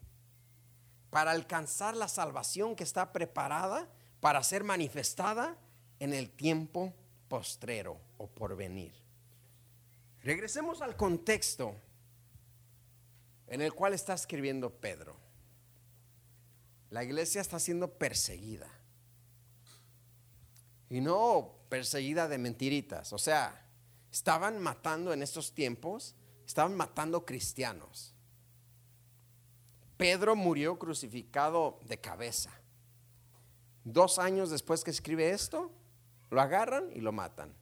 para 1.11 1.31
alcanzar 1.31 1.97
la 1.97 2.09
salvación 2.09 2.75
que 2.75 2.85
está 2.85 3.13
preparada 3.13 3.89
para 4.21 4.43
ser 4.43 4.65
manifestada 4.65 5.57
en 6.01 6.13
el 6.15 6.31
tiempo 6.31 6.95
postrero 7.29 8.01
o 8.17 8.27
por 8.27 8.57
venir. 8.57 8.95
Regresemos 10.23 10.83
al 10.83 10.97
contexto 10.97 11.75
en 13.47 13.61
el 13.61 13.73
cual 13.73 13.95
está 13.95 14.15
escribiendo 14.15 14.71
Pedro. 14.71 15.28
La 16.91 17.05
iglesia 17.05 17.41
está 17.41 17.59
siendo 17.59 17.93
perseguida. 17.93 18.69
Y 20.91 21.01
no 21.01 21.55
perseguida 21.69 22.29
de 22.29 22.39
mentiritas. 22.39 23.13
O 23.13 23.19
sea, 23.19 23.67
estaban 24.11 24.59
matando 24.59 25.13
en 25.13 25.23
estos 25.23 25.53
tiempos, 25.53 26.15
estaban 26.47 26.75
matando 26.75 27.27
cristianos. 27.27 28.15
Pedro 29.97 30.37
murió 30.37 30.79
crucificado 30.79 31.79
de 31.85 32.01
cabeza. 32.01 32.53
Dos 33.85 34.19
años 34.19 34.51
después 34.51 34.85
que 34.85 34.91
escribe 34.91 35.31
esto, 35.31 35.71
lo 36.31 36.41
agarran 36.41 36.91
y 36.95 37.01
lo 37.01 37.13
matan 37.13 37.53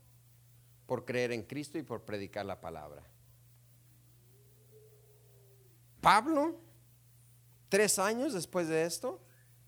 por 0.86 1.04
creer 1.04 1.32
en 1.32 1.42
Cristo 1.42 1.78
y 1.78 1.82
por 1.82 2.02
predicar 2.02 2.46
la 2.46 2.60
palabra. 2.60 3.02
Pablo 6.00 6.60
Tres 7.76 7.98
años 7.98 8.32
después 8.32 8.68
de 8.68 8.86
esto, 8.86 9.20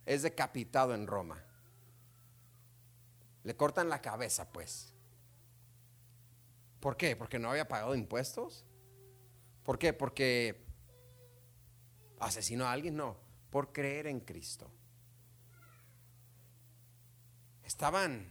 es 0.06 0.22
decapitado 0.22 0.94
en 0.94 1.06
Roma. 1.06 1.44
Le 3.44 3.54
cortan 3.54 3.90
la 3.90 4.00
cabeza, 4.00 4.50
pues. 4.50 4.94
¿Por 6.80 6.96
qué? 6.96 7.16
¿Porque 7.16 7.38
no 7.38 7.50
había 7.50 7.68
pagado 7.68 7.94
impuestos? 7.94 8.64
¿Por 9.62 9.78
qué? 9.78 9.92
Porque 9.92 10.64
asesinó 12.18 12.64
a 12.64 12.72
alguien, 12.72 12.96
no, 12.96 13.18
por 13.50 13.74
creer 13.74 14.06
en 14.06 14.20
Cristo. 14.20 14.70
Estaban, 17.62 18.26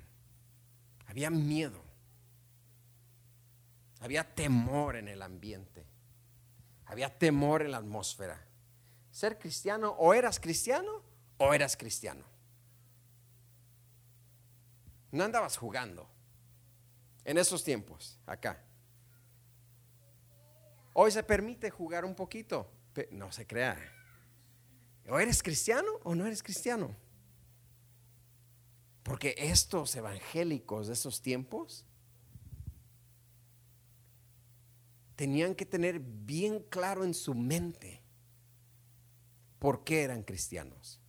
había 1.05 1.29
miedo, 1.29 1.83
había 3.99 4.23
temor 4.33 4.95
en 4.95 5.07
el 5.07 5.21
ambiente, 5.21 5.85
había 6.87 7.15
temor 7.15 7.61
en 7.61 7.69
la 7.69 7.77
atmósfera 7.77 8.47
ser 9.17 9.39
cristiano, 9.39 9.95
o 9.97 10.13
eras 10.13 10.39
cristiano 10.39 11.01
o 11.39 11.51
eras 11.51 11.75
cristiano. 11.75 12.23
No 15.11 15.23
andabas 15.23 15.57
jugando 15.57 16.07
en 17.25 17.39
esos 17.39 17.63
tiempos, 17.63 18.19
acá. 18.27 18.63
Hoy 20.93 21.09
se 21.09 21.23
permite 21.23 21.71
jugar 21.71 22.05
un 22.05 22.13
poquito, 22.13 22.69
no 23.09 23.31
se 23.31 23.47
crea. 23.47 23.75
O 25.09 25.17
eres 25.17 25.41
cristiano 25.41 25.93
o 26.03 26.13
no 26.13 26.27
eres 26.27 26.43
cristiano. 26.43 26.95
Porque 29.01 29.33
estos 29.35 29.95
evangélicos 29.95 30.85
de 30.85 30.93
esos 30.93 31.23
tiempos 31.23 31.87
tenían 35.15 35.55
que 35.55 35.65
tener 35.65 35.99
bien 35.99 36.59
claro 36.69 37.03
en 37.03 37.15
su 37.15 37.33
mente 37.33 38.05
por 39.59 39.83
qué 39.83 40.03
eran 40.03 40.23
cristianos. 40.23 40.99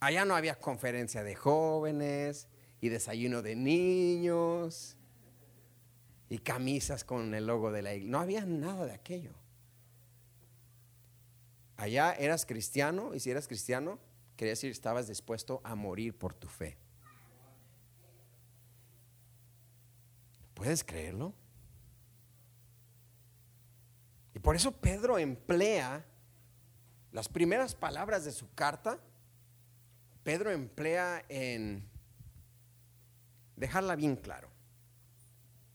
Allá 0.00 0.24
no 0.24 0.36
había 0.36 0.58
conferencia 0.60 1.22
de 1.22 1.34
jóvenes 1.34 2.48
y 2.80 2.90
desayuno 2.90 3.40
de 3.40 3.56
niños 3.56 4.96
y 6.28 6.38
camisas 6.38 7.04
con 7.04 7.34
el 7.34 7.46
logo 7.46 7.72
de 7.72 7.82
la 7.82 7.94
iglesia. 7.94 8.10
No 8.10 8.20
había 8.20 8.44
nada 8.44 8.84
de 8.84 8.92
aquello. 8.92 9.32
Allá 11.76 12.12
eras 12.12 12.44
cristiano 12.44 13.14
y 13.14 13.20
si 13.20 13.30
eras 13.30 13.48
cristiano, 13.48 13.98
quería 14.36 14.52
decir 14.52 14.70
estabas 14.70 15.08
dispuesto 15.08 15.60
a 15.64 15.74
morir 15.74 16.16
por 16.16 16.34
tu 16.34 16.48
fe. 16.48 16.76
¿Puedes 20.54 20.84
creerlo? 20.84 21.32
Y 24.34 24.38
por 24.38 24.54
eso 24.54 24.72
Pedro 24.72 25.18
emplea 25.18 26.04
las 27.14 27.28
primeras 27.28 27.76
palabras 27.76 28.24
de 28.24 28.32
su 28.32 28.52
carta. 28.54 28.98
Pedro 30.24 30.50
emplea 30.50 31.24
en 31.28 31.88
dejarla 33.54 33.94
bien 33.94 34.16
claro. 34.16 34.48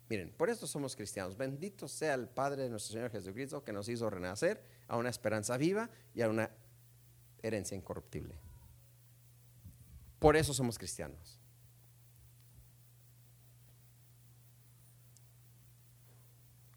Miren, 0.09 0.33
por 0.33 0.49
esto 0.49 0.67
somos 0.67 0.97
cristianos. 0.97 1.37
Bendito 1.37 1.87
sea 1.87 2.15
el 2.15 2.27
Padre 2.27 2.63
de 2.63 2.69
nuestro 2.69 2.91
Señor 2.91 3.09
Jesucristo 3.09 3.63
que 3.63 3.71
nos 3.71 3.87
hizo 3.87 4.09
renacer 4.09 4.61
a 4.89 4.97
una 4.97 5.09
esperanza 5.09 5.55
viva 5.55 5.89
y 6.13 6.23
a 6.23 6.29
una 6.29 6.51
herencia 7.41 7.77
incorruptible. 7.77 8.35
Por 10.19 10.35
eso 10.35 10.53
somos 10.53 10.77
cristianos. 10.77 11.39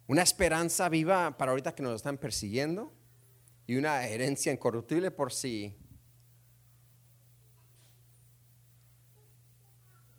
Una 0.07 0.21
esperanza 0.21 0.87
viva 0.87 1.37
para 1.37 1.51
ahorita 1.51 1.75
que 1.75 1.83
nos 1.83 1.95
están 1.95 2.17
persiguiendo 2.17 2.93
y 3.65 3.75
una 3.75 4.05
herencia 4.07 4.51
incorruptible 4.51 5.11
por 5.11 5.31
si 5.31 5.75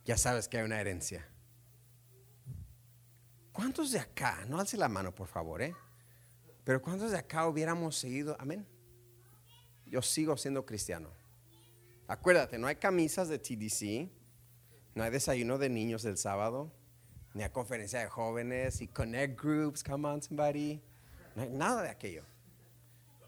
ya 0.05 0.17
sabes 0.17 0.49
que 0.49 0.59
hay 0.59 0.65
una 0.65 0.81
herencia. 0.81 1.27
¿Cuántos 3.53 3.93
de 3.93 4.01
acá, 4.01 4.45
no 4.49 4.59
alce 4.59 4.77
la 4.77 4.89
mano 4.89 5.15
por 5.15 5.29
favor, 5.29 5.63
eh? 5.63 5.75
Pero 6.65 6.81
¿cuántos 6.81 7.11
de 7.13 7.19
acá 7.19 7.47
hubiéramos 7.47 7.97
seguido? 7.97 8.37
Amén. 8.41 8.67
Yo 9.87 10.03
sigo 10.03 10.37
siendo 10.37 10.65
cristiano. 10.65 11.11
Acuérdate, 12.09 12.59
no 12.59 12.67
hay 12.67 12.77
camisas 12.77 13.29
de 13.29 13.39
TDC, 13.39 14.11
no 14.95 15.05
hay 15.05 15.11
desayuno 15.11 15.59
de 15.59 15.69
niños 15.69 16.03
del 16.03 16.19
sábado, 16.19 16.73
ni 17.33 17.43
hay 17.43 17.51
conferencia 17.51 18.01
de 18.01 18.09
jóvenes 18.09 18.81
y 18.81 18.89
connect 18.89 19.41
groups, 19.41 19.83
come 19.83 20.09
on 20.09 20.23
somebody. 20.23 20.83
No 21.35 21.43
hay 21.43 21.51
nada 21.51 21.83
de 21.83 21.89
aquello. 21.89 22.25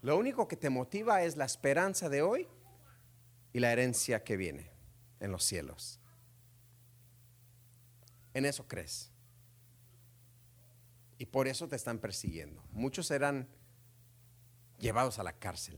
Lo 0.07 0.15
único 0.15 0.47
que 0.47 0.55
te 0.55 0.69
motiva 0.69 1.21
es 1.23 1.35
la 1.35 1.43
esperanza 1.43 2.07
de 2.07 2.21
hoy 2.21 2.47
y 3.51 3.59
la 3.59 3.73
herencia 3.73 4.23
que 4.23 4.37
viene 4.37 4.71
en 5.19 5.33
los 5.33 5.43
cielos. 5.43 5.99
En 8.33 8.45
eso 8.45 8.65
crees. 8.69 9.11
Y 11.17 11.25
por 11.25 11.49
eso 11.49 11.67
te 11.67 11.75
están 11.75 11.99
persiguiendo. 11.99 12.63
Muchos 12.71 13.11
eran 13.11 13.49
llevados 14.79 15.19
a 15.19 15.23
la 15.23 15.33
cárcel, 15.33 15.77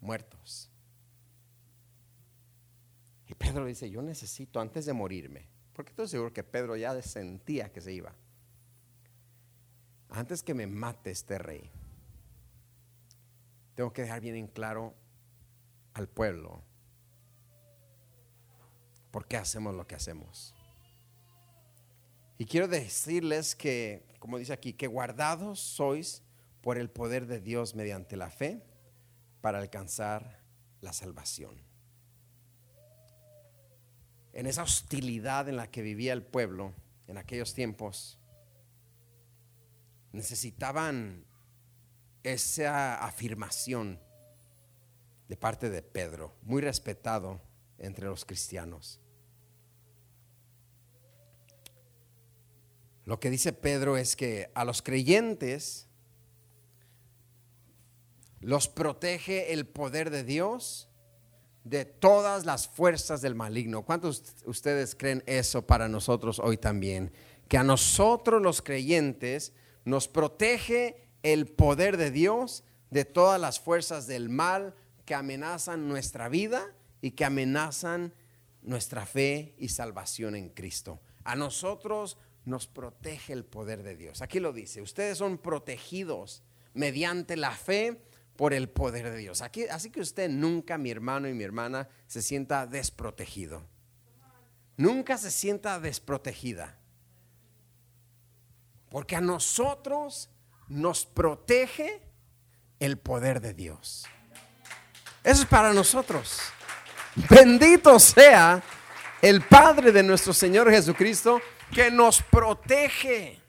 muertos. 0.00 0.70
Y 3.26 3.34
Pedro 3.34 3.66
dice, 3.66 3.90
yo 3.90 4.00
necesito 4.00 4.60
antes 4.60 4.86
de 4.86 4.94
morirme, 4.94 5.46
porque 5.74 5.90
estoy 5.90 6.08
seguro 6.08 6.32
que 6.32 6.42
Pedro 6.42 6.74
ya 6.74 7.02
sentía 7.02 7.70
que 7.70 7.82
se 7.82 7.92
iba. 7.92 8.14
Antes 10.10 10.42
que 10.42 10.54
me 10.54 10.66
mate 10.66 11.10
este 11.10 11.38
rey, 11.38 11.70
tengo 13.74 13.92
que 13.92 14.02
dejar 14.02 14.20
bien 14.20 14.36
en 14.36 14.48
claro 14.48 14.94
al 15.94 16.08
pueblo 16.08 16.62
por 19.10 19.26
qué 19.26 19.36
hacemos 19.36 19.74
lo 19.74 19.86
que 19.86 19.94
hacemos. 19.94 20.54
Y 22.38 22.46
quiero 22.46 22.68
decirles 22.68 23.54
que, 23.54 24.04
como 24.18 24.38
dice 24.38 24.52
aquí, 24.52 24.72
que 24.72 24.86
guardados 24.86 25.60
sois 25.60 26.22
por 26.60 26.78
el 26.78 26.90
poder 26.90 27.26
de 27.26 27.40
Dios 27.40 27.74
mediante 27.74 28.16
la 28.16 28.30
fe 28.30 28.62
para 29.40 29.58
alcanzar 29.58 30.40
la 30.80 30.92
salvación. 30.92 31.54
En 34.32 34.46
esa 34.46 34.62
hostilidad 34.62 35.48
en 35.48 35.56
la 35.56 35.70
que 35.70 35.82
vivía 35.82 36.12
el 36.12 36.22
pueblo 36.22 36.72
en 37.08 37.18
aquellos 37.18 37.52
tiempos, 37.52 38.19
necesitaban 40.12 41.24
esa 42.22 43.04
afirmación 43.04 44.00
de 45.28 45.36
parte 45.36 45.70
de 45.70 45.82
Pedro, 45.82 46.34
muy 46.42 46.60
respetado 46.60 47.40
entre 47.78 48.06
los 48.06 48.24
cristianos. 48.24 49.00
Lo 53.04 53.18
que 53.18 53.30
dice 53.30 53.52
Pedro 53.52 53.96
es 53.96 54.16
que 54.16 54.50
a 54.54 54.64
los 54.64 54.82
creyentes 54.82 55.88
los 58.40 58.68
protege 58.68 59.52
el 59.52 59.66
poder 59.66 60.10
de 60.10 60.24
Dios 60.24 60.88
de 61.64 61.84
todas 61.84 62.46
las 62.46 62.68
fuerzas 62.68 63.20
del 63.20 63.34
maligno. 63.34 63.84
¿Cuántos 63.84 64.34
ustedes 64.46 64.94
creen 64.94 65.22
eso 65.26 65.66
para 65.66 65.88
nosotros 65.88 66.38
hoy 66.38 66.56
también? 66.56 67.12
Que 67.48 67.58
a 67.58 67.64
nosotros 67.64 68.40
los 68.40 68.62
creyentes 68.62 69.52
nos 69.90 70.08
protege 70.08 70.96
el 71.22 71.46
poder 71.46 71.96
de 71.96 72.10
Dios 72.10 72.64
de 72.90 73.04
todas 73.04 73.40
las 73.40 73.60
fuerzas 73.60 74.06
del 74.06 74.28
mal 74.28 74.74
que 75.04 75.14
amenazan 75.14 75.88
nuestra 75.88 76.28
vida 76.28 76.74
y 77.00 77.12
que 77.12 77.24
amenazan 77.24 78.14
nuestra 78.62 79.06
fe 79.06 79.54
y 79.58 79.68
salvación 79.68 80.36
en 80.36 80.50
Cristo. 80.50 81.00
A 81.24 81.36
nosotros 81.36 82.16
nos 82.44 82.66
protege 82.66 83.32
el 83.32 83.44
poder 83.44 83.82
de 83.82 83.96
Dios. 83.96 84.22
Aquí 84.22 84.40
lo 84.40 84.52
dice, 84.52 84.80
ustedes 84.80 85.18
son 85.18 85.38
protegidos 85.38 86.42
mediante 86.72 87.36
la 87.36 87.52
fe 87.52 88.02
por 88.36 88.54
el 88.54 88.68
poder 88.68 89.10
de 89.10 89.18
Dios. 89.18 89.42
Así 89.42 89.90
que 89.90 90.00
usted 90.00 90.30
nunca, 90.30 90.78
mi 90.78 90.90
hermano 90.90 91.28
y 91.28 91.34
mi 91.34 91.44
hermana, 91.44 91.88
se 92.06 92.22
sienta 92.22 92.66
desprotegido. 92.66 93.62
Nunca 94.76 95.18
se 95.18 95.30
sienta 95.30 95.78
desprotegida. 95.78 96.79
Porque 98.90 99.16
a 99.16 99.20
nosotros 99.20 100.28
nos 100.68 101.06
protege 101.06 102.02
el 102.78 102.98
poder 102.98 103.40
de 103.40 103.54
Dios. 103.54 104.04
Eso 105.24 105.42
es 105.42 105.48
para 105.48 105.72
nosotros. 105.72 106.40
Bendito 107.28 107.98
sea 107.98 108.62
el 109.22 109.42
Padre 109.42 109.92
de 109.92 110.02
nuestro 110.02 110.32
Señor 110.32 110.70
Jesucristo 110.70 111.40
que 111.72 111.90
nos 111.90 112.22
protege 112.22 113.40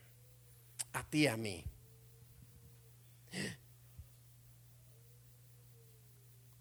a 0.93 1.03
ti 1.03 1.19
y 1.23 1.27
a 1.27 1.37
mí. 1.37 1.65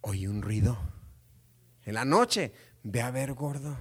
Oye 0.02 0.28
un 0.28 0.42
ruido. 0.42 0.78
En 1.84 1.94
la 1.94 2.04
noche, 2.04 2.52
ve 2.82 3.02
a 3.02 3.10
ver 3.10 3.34
gordo. 3.34 3.76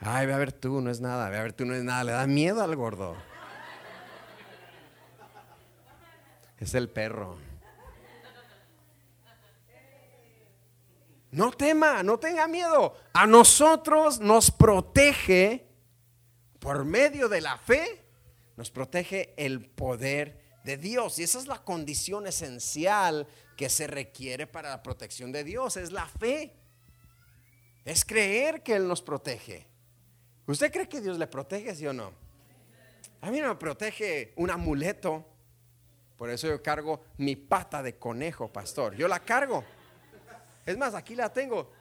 Ay, 0.00 0.26
ve 0.26 0.34
a 0.34 0.38
ver 0.38 0.52
tú, 0.52 0.80
no 0.80 0.90
es 0.90 1.00
nada, 1.00 1.28
ve 1.30 1.38
a 1.38 1.42
ver 1.42 1.52
tú, 1.52 1.64
no 1.64 1.74
es 1.74 1.82
nada. 1.82 2.04
Le 2.04 2.12
da 2.12 2.26
miedo 2.26 2.62
al 2.62 2.76
gordo. 2.76 3.16
Es 6.60 6.74
el 6.74 6.88
perro. 6.88 7.36
No 11.30 11.52
tema, 11.52 12.02
no 12.02 12.18
tenga 12.18 12.48
miedo. 12.48 12.94
A 13.12 13.26
nosotros 13.26 14.18
nos 14.18 14.50
protege 14.50 15.66
por 16.58 16.84
medio 16.84 17.28
de 17.28 17.40
la 17.40 17.58
fe, 17.58 18.04
nos 18.56 18.70
protege 18.70 19.34
el 19.36 19.68
poder 19.68 20.40
de 20.64 20.76
Dios. 20.76 21.18
Y 21.18 21.24
esa 21.24 21.38
es 21.38 21.46
la 21.46 21.62
condición 21.62 22.26
esencial 22.26 23.26
que 23.56 23.68
se 23.68 23.86
requiere 23.86 24.46
para 24.46 24.70
la 24.70 24.82
protección 24.82 25.32
de 25.32 25.44
Dios, 25.44 25.76
es 25.76 25.92
la 25.92 26.06
fe. 26.06 26.54
Es 27.84 28.04
creer 28.04 28.62
que 28.62 28.76
Él 28.76 28.86
nos 28.86 29.02
protege. 29.02 29.66
¿Usted 30.46 30.72
cree 30.72 30.88
que 30.88 31.00
Dios 31.00 31.18
le 31.18 31.26
protege, 31.26 31.74
sí 31.74 31.86
o 31.86 31.92
no? 31.92 32.12
A 33.20 33.30
mí 33.30 33.40
no 33.40 33.48
me 33.48 33.54
protege 33.56 34.32
un 34.36 34.50
amuleto. 34.50 35.26
Por 36.18 36.30
eso 36.30 36.48
yo 36.48 36.60
cargo 36.60 37.04
mi 37.16 37.36
pata 37.36 37.80
de 37.80 37.96
conejo, 37.96 38.52
pastor. 38.52 38.96
Yo 38.96 39.06
la 39.06 39.20
cargo. 39.20 39.64
Es 40.66 40.76
más, 40.76 40.94
aquí 40.94 41.14
la 41.14 41.32
tengo. 41.32 41.72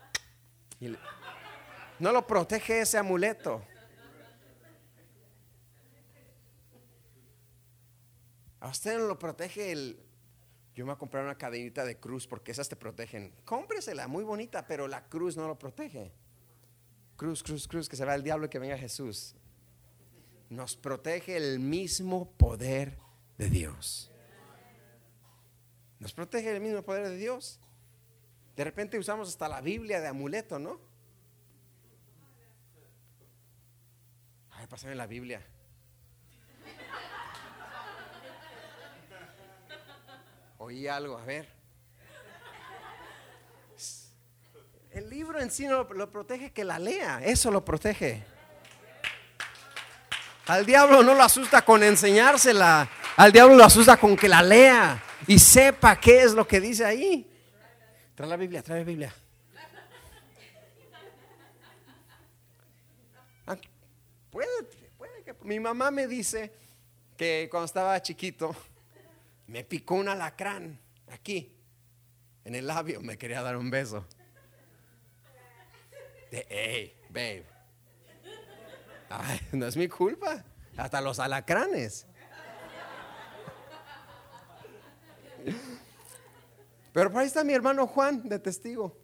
no 2.00 2.12
lo 2.12 2.26
protege 2.26 2.82
ese 2.82 3.00
amuleto. 3.00 3.64
A 8.60 8.70
usted 8.70 8.98
no 9.00 9.08
lo 9.08 9.18
protege 9.18 9.72
el... 9.72 10.00
Yo 10.76 10.86
me 10.86 10.92
voy 10.92 10.96
a 10.96 11.00
comprar 11.00 11.24
una 11.24 11.38
cadenita 11.38 11.84
de 11.84 12.00
cruz 12.00 12.28
porque 12.28 12.52
esas 12.52 12.70
te 12.70 12.76
protegen. 12.76 13.34
Cómpresela, 13.44 14.08
muy 14.08 14.24
bonita, 14.24 14.68
pero 14.68 14.88
la 14.88 15.10
cruz 15.10 15.36
no 15.36 15.48
lo 15.48 15.58
protege. 15.58 16.14
Cruz, 17.16 17.42
cruz, 17.42 17.68
cruz, 17.68 17.90
que 17.90 17.96
se 17.96 18.06
va 18.06 18.14
el 18.14 18.22
diablo 18.22 18.46
y 18.46 18.50
que 18.50 18.60
venga 18.60 18.78
Jesús. 18.78 19.36
Nos 20.50 20.76
protege 20.78 21.36
el 21.36 21.60
mismo 21.60 22.32
poder 22.38 23.00
de 23.40 23.50
Dios. 23.50 24.12
Nos 26.00 26.14
protege 26.14 26.52
el 26.52 26.62
mismo 26.62 26.82
poder 26.84 27.10
de 27.10 27.18
Dios. 27.18 27.60
De 28.56 28.64
repente 28.64 28.98
usamos 28.98 29.30
hasta 29.30 29.48
la 29.48 29.62
Biblia 29.62 30.00
de 30.00 30.08
amuleto, 30.08 30.60
¿no? 30.60 30.80
Ay, 34.52 34.68
pásame 34.68 34.96
la 34.96 35.08
Biblia. 35.08 35.46
Oí 40.58 40.88
algo, 40.88 41.18
a 41.18 41.24
ver. 41.24 41.48
El 44.92 45.10
libro 45.10 45.40
en 45.40 45.52
sí 45.52 45.68
no 45.68 45.84
lo 45.84 46.12
protege 46.12 46.52
que 46.52 46.64
la 46.64 46.80
lea, 46.80 47.22
eso 47.24 47.52
lo 47.52 47.64
protege. 47.64 48.26
Al 50.48 50.66
diablo 50.66 51.04
no 51.04 51.14
lo 51.14 51.22
asusta 51.22 51.64
con 51.64 51.84
enseñársela, 51.84 52.90
al 53.18 53.32
diablo 53.32 53.56
lo 53.56 53.64
asusta 53.64 53.98
con 53.98 54.16
que 54.16 54.30
la 54.30 54.44
lea 54.44 55.04
y 55.26 55.40
sepa 55.40 56.00
qué 56.00 56.22
es 56.22 56.34
lo 56.34 56.48
que 56.48 56.62
dice 56.62 56.86
ahí. 56.86 57.28
Trae 58.14 58.30
la 58.30 58.38
Biblia, 58.38 58.62
trae 58.62 58.80
la 58.80 58.86
Biblia. 58.86 59.14
Ah, 63.48 63.58
puede, 64.30 64.64
puede 64.98 65.24
que 65.24 65.36
mi 65.42 65.60
mamá 65.60 65.90
me 65.90 66.08
dice 66.08 66.54
que 67.18 67.48
cuando 67.50 67.66
estaba 67.66 68.00
chiquito 68.02 68.56
me 69.48 69.64
picó 69.64 69.96
un 69.96 70.10
alacrán 70.10 70.80
aquí 71.10 71.58
en 72.46 72.54
el 72.54 72.68
labio, 72.68 73.02
me 73.02 73.18
quería 73.18 73.42
dar 73.42 73.58
un 73.58 73.72
beso. 73.72 74.06
De, 76.30 76.46
hey, 76.50 76.96
babe. 77.10 77.46
No 79.54 79.66
es 79.66 79.76
mi 79.76 79.88
culpa. 79.88 80.44
Hasta 80.76 81.02
los 81.02 81.20
alacranes. 81.20 82.06
Pero 86.94 87.12
por 87.12 87.22
ahí 87.22 87.28
está 87.28 87.44
mi 87.44 87.54
hermano 87.54 87.88
Juan 87.88 88.28
de 88.28 88.40
testigo, 88.40 88.98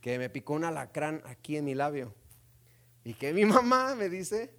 que 0.00 0.18
me 0.18 0.30
picó 0.30 0.54
un 0.54 0.64
alacrán 0.64 1.22
aquí 1.26 1.56
en 1.56 1.64
mi 1.64 1.74
labio. 1.74 2.14
Y 3.04 3.14
que 3.14 3.32
mi 3.32 3.44
mamá 3.44 3.94
me 3.94 4.08
dice 4.08 4.54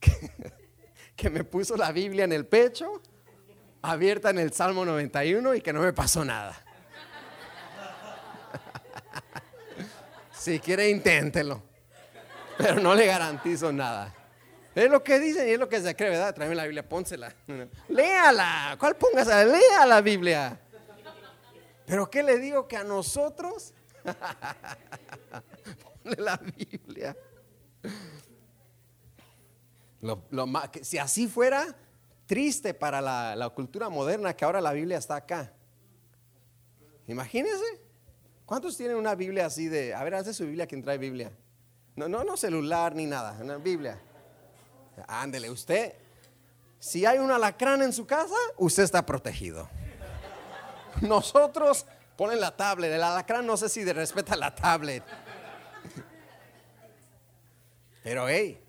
que, 0.00 0.10
que 1.16 1.30
me 1.30 1.44
puso 1.44 1.76
la 1.76 1.92
Biblia 1.92 2.24
en 2.24 2.32
el 2.32 2.46
pecho, 2.46 3.00
abierta 3.82 4.30
en 4.30 4.38
el 4.38 4.52
Salmo 4.52 4.84
91 4.84 5.54
y 5.54 5.60
que 5.60 5.72
no 5.72 5.80
me 5.80 5.92
pasó 5.92 6.24
nada. 6.24 6.60
Si 10.32 10.60
quiere, 10.60 10.90
inténtelo. 10.90 11.62
Pero 12.58 12.78
no 12.78 12.94
le 12.94 13.06
garantizo 13.06 13.72
nada. 13.72 14.12
Es 14.74 14.90
lo 14.90 15.04
que 15.04 15.20
dicen 15.20 15.48
y 15.48 15.52
es 15.52 15.58
lo 15.58 15.68
que 15.68 15.80
se 15.80 15.94
cree, 15.94 16.10
¿verdad? 16.10 16.34
Tráeme 16.34 16.54
la 16.54 16.64
Biblia, 16.64 16.88
pónsela. 16.88 17.32
Léala. 17.88 18.76
¿Cuál 18.78 18.96
pongas? 18.96 19.26
Lea 19.26 19.86
la 19.86 20.00
Biblia. 20.00 20.58
Pero 21.86 22.10
¿qué 22.10 22.22
le 22.22 22.38
digo? 22.38 22.66
Que 22.66 22.76
a 22.76 22.84
nosotros. 22.84 23.72
Ponle 26.02 26.16
la 26.16 26.36
Biblia. 26.36 27.16
si 30.82 30.98
así 30.98 31.28
fuera, 31.28 31.66
triste 32.26 32.74
para 32.74 33.00
la, 33.00 33.36
la 33.36 33.48
cultura 33.50 33.88
moderna 33.88 34.34
que 34.34 34.44
ahora 34.44 34.60
la 34.60 34.72
Biblia 34.72 34.98
está 34.98 35.16
acá. 35.16 35.52
Imagínense. 37.06 37.80
¿Cuántos 38.44 38.76
tienen 38.76 38.96
una 38.96 39.14
Biblia 39.14 39.46
así 39.46 39.68
de, 39.68 39.94
a 39.94 40.02
ver, 40.04 40.16
hace 40.16 40.34
su 40.34 40.44
Biblia 40.44 40.66
quien 40.66 40.82
trae 40.82 40.98
Biblia? 40.98 41.32
No, 41.96 42.08
no, 42.08 42.24
no 42.24 42.36
celular 42.36 42.94
ni 42.94 43.06
nada, 43.06 43.58
Biblia. 43.58 44.00
Ándele, 45.06 45.50
usted, 45.50 45.94
si 46.78 47.06
hay 47.06 47.18
un 47.18 47.30
alacrán 47.30 47.82
en 47.82 47.92
su 47.92 48.06
casa, 48.06 48.34
usted 48.58 48.82
está 48.82 49.04
protegido. 49.06 49.68
Nosotros 51.00 51.86
ponen 52.16 52.40
la 52.40 52.56
tablet, 52.56 52.92
el 52.92 53.02
alacrán 53.02 53.46
no 53.46 53.56
sé 53.56 53.68
si 53.68 53.84
respeta 53.84 54.36
la 54.36 54.54
tablet. 54.54 55.02
Pero 58.02 58.28
hey, 58.28 58.62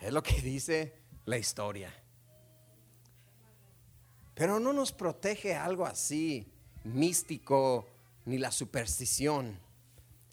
es 0.00 0.12
lo 0.12 0.22
que 0.22 0.40
dice 0.42 0.94
la 1.24 1.38
historia. 1.38 1.92
Pero 4.34 4.60
no 4.60 4.74
nos 4.74 4.92
protege 4.92 5.54
algo 5.54 5.86
así 5.86 6.52
místico 6.84 7.88
ni 8.26 8.36
la 8.38 8.50
superstición. 8.50 9.58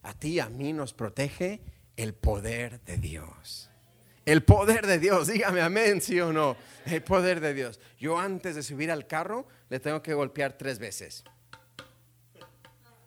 A 0.01 0.13
ti, 0.13 0.41
a 0.41 0.49
mí 0.49 0.73
nos 0.73 0.93
protege 0.93 1.61
el 1.95 2.13
poder 2.13 2.81
de 2.83 2.97
Dios. 2.97 3.69
El 4.25 4.43
poder 4.43 4.87
de 4.87 4.99
Dios, 4.99 5.27
dígame 5.27 5.61
amén, 5.61 6.01
sí 6.01 6.19
o 6.21 6.31
no. 6.31 6.55
El 6.85 7.03
poder 7.03 7.41
de 7.41 7.53
Dios. 7.53 7.79
Yo 7.99 8.17
antes 8.17 8.55
de 8.55 8.63
subir 8.63 8.89
al 8.89 9.05
carro 9.05 9.47
le 9.69 9.79
tengo 9.79 10.01
que 10.01 10.13
golpear 10.13 10.57
tres 10.57 10.79
veces. 10.79 11.23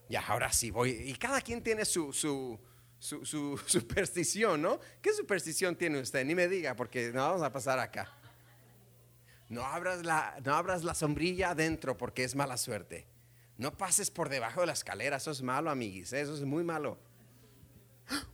Ya, 0.08 0.20
ahora 0.26 0.52
sí 0.52 0.70
voy. 0.70 0.90
Y 0.90 1.14
cada 1.14 1.40
quien 1.40 1.62
tiene 1.62 1.84
su, 1.84 2.12
su, 2.12 2.58
su, 2.98 3.58
superstición, 3.66 4.60
¿no? 4.60 4.78
¿Qué 5.00 5.12
superstición 5.14 5.74
tiene 5.76 6.00
usted? 6.00 6.24
Ni 6.24 6.34
me 6.34 6.48
diga, 6.48 6.76
porque 6.76 7.10
no 7.12 7.22
vamos 7.22 7.42
a 7.42 7.52
pasar 7.52 7.78
acá. 7.78 8.12
No 9.48 9.64
abras 9.64 10.04
la, 10.04 10.36
no 10.44 10.54
abras 10.54 10.84
la 10.84 10.94
sombrilla 10.94 11.50
adentro 11.50 11.96
porque 11.96 12.24
es 12.24 12.34
mala 12.34 12.56
suerte. 12.56 13.06
No 13.56 13.76
pases 13.76 14.10
por 14.10 14.28
debajo 14.28 14.60
de 14.60 14.66
la 14.66 14.74
escalera, 14.74 15.16
eso 15.16 15.30
es 15.30 15.40
malo, 15.40 15.70
amiguis, 15.70 16.12
eso 16.12 16.34
es 16.34 16.42
muy 16.42 16.62
malo. 16.62 16.98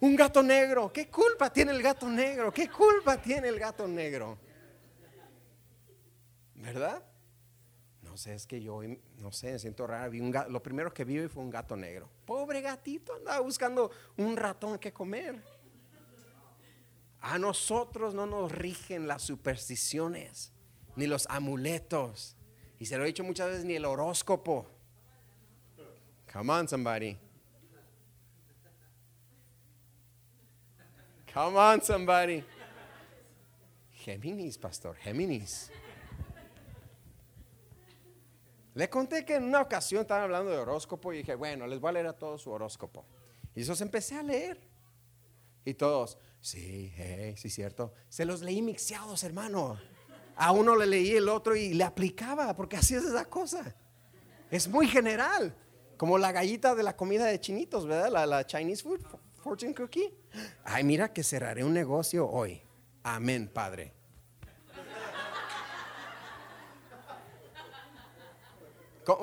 Un 0.01 0.17
gato 0.17 0.43
negro, 0.43 0.93
¿qué 0.93 1.09
culpa 1.09 1.51
tiene 1.51 1.73
el 1.73 1.83
gato 1.83 2.09
negro? 2.09 2.53
¿Qué 2.53 2.69
culpa 2.69 3.21
tiene 3.21 3.49
el 3.49 3.59
gato 3.59 3.89
negro? 3.89 4.39
¿Verdad? 6.55 7.03
No 8.03 8.17
sé, 8.17 8.35
es 8.35 8.47
que 8.47 8.61
yo, 8.61 8.83
no 9.17 9.33
sé, 9.33 9.53
me 9.53 9.59
siento 9.59 9.87
raro. 9.87 10.11
Vi 10.11 10.21
un 10.21 10.35
lo 10.49 10.63
primero 10.63 10.93
que 10.93 11.05
vi 11.05 11.27
fue 11.29 11.43
un 11.43 11.51
gato 11.51 11.77
negro. 11.77 12.11
Pobre 12.27 12.61
gatito, 12.61 13.15
andaba 13.15 13.41
buscando 13.41 13.91
un 14.19 14.37
ratón 14.37 14.79
que 14.79 14.93
comer. 14.93 15.43
A 17.21 17.39
nosotros 17.39 18.15
no 18.15 18.27
nos 18.27 18.53
rigen 18.53 19.07
las 19.07 19.23
supersticiones, 19.23 20.53
ni 20.97 21.07
los 21.07 21.27
amuletos. 21.31 22.37
Y 22.79 22.87
se 22.87 22.99
lo 22.99 23.05
he 23.05 23.07
dicho 23.07 23.25
muchas 23.25 23.49
veces, 23.49 23.65
ni 23.65 23.77
el 23.77 23.85
horóscopo. 23.85 24.67
Come 26.31 26.53
on, 26.53 26.69
somebody. 26.69 27.17
Come 31.35 31.59
on, 31.59 31.83
somebody. 31.83 32.45
Géminis, 34.05 34.59
pastor, 34.59 34.97
Géminis. 34.97 35.71
Le 38.75 38.89
conté 38.89 39.25
que 39.25 39.37
en 39.37 39.45
una 39.45 39.61
ocasión 39.61 40.03
estaban 40.03 40.25
hablando 40.25 40.51
de 40.51 40.59
horóscopo 40.59 41.13
y 41.13 41.19
dije, 41.19 41.35
bueno, 41.35 41.67
les 41.67 41.79
voy 41.81 41.91
a 41.91 41.93
leer 41.93 42.07
a 42.07 42.13
todos 42.13 42.43
su 42.43 42.51
horóscopo. 42.51 43.05
Y 43.55 43.63
eso 43.63 43.75
empecé 43.83 44.17
a 44.17 44.23
leer. 44.23 44.59
Y 45.65 45.75
todos, 45.75 46.19
sí, 46.41 46.93
hey, 46.97 47.35
sí, 47.37 47.49
cierto. 47.51 47.93
Se 48.09 48.25
los 48.25 48.41
leí 48.41 48.63
mixeados, 48.63 49.23
hermano. 49.25 49.79
A 50.37 50.53
uno 50.53 50.75
le 50.75 50.87
leí 50.87 51.13
el 51.13 51.29
otro 51.29 51.55
y 51.55 51.75
le 51.75 51.85
aplicaba, 51.85 52.55
porque 52.57 52.77
así 52.77 52.95
es 52.95 53.05
esa 53.05 53.27
cosa. 53.27 53.75
Es 54.51 54.69
muy 54.69 54.89
general. 54.89 55.55
Como 55.97 56.19
la 56.19 56.33
gallita 56.33 56.75
de 56.75 56.83
la 56.83 56.97
comida 56.97 57.27
de 57.27 57.39
chinitos, 57.41 57.87
¿verdad? 57.87 58.27
La, 58.27 58.47
Chinese 58.47 58.83
food, 58.83 59.01
fortune 59.43 59.75
cookie. 59.75 60.15
Ay, 60.65 60.85
mira 60.85 61.13
que 61.13 61.23
cerraré 61.23 61.65
un 61.65 61.75
negocio 61.75 62.29
hoy. 62.29 62.63
Amén, 63.03 63.51
Padre. 63.53 63.93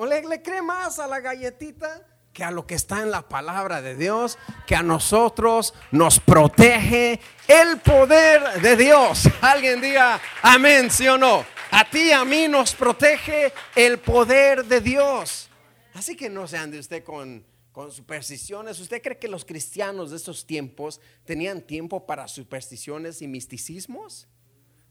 Le, 0.06 0.22
le 0.28 0.42
cree 0.42 0.60
más 0.60 0.98
a 0.98 1.06
la 1.06 1.20
galletita 1.20 2.06
que 2.32 2.44
a 2.44 2.50
lo 2.50 2.66
que 2.66 2.74
está 2.74 3.02
en 3.02 3.10
la 3.10 3.22
palabra 3.22 3.80
de 3.82 3.96
Dios, 3.96 4.38
que 4.66 4.76
a 4.76 4.82
nosotros 4.82 5.74
nos 5.90 6.20
protege 6.20 7.18
el 7.48 7.78
poder 7.78 8.60
de 8.60 8.76
Dios. 8.76 9.28
Alguien 9.40 9.80
diga 9.80 10.20
amén, 10.42 10.90
sí 10.90 11.08
o 11.08 11.18
no. 11.18 11.44
A 11.72 11.88
ti, 11.88 12.12
a 12.12 12.24
mí 12.24 12.46
nos 12.46 12.74
protege 12.74 13.52
el 13.74 13.98
poder 13.98 14.64
de 14.64 14.80
Dios. 14.80 15.48
Así 15.94 16.16
que 16.16 16.28
no 16.28 16.46
se 16.46 16.58
ande 16.58 16.78
usted 16.78 17.02
con, 17.02 17.44
con 17.72 17.92
supersticiones. 17.92 18.80
¿Usted 18.80 19.02
cree 19.02 19.18
que 19.18 19.28
los 19.28 19.44
cristianos 19.44 20.10
de 20.10 20.16
estos 20.16 20.46
tiempos 20.46 21.00
tenían 21.24 21.62
tiempo 21.62 22.06
para 22.06 22.28
supersticiones 22.28 23.22
y 23.22 23.28
misticismos? 23.28 24.28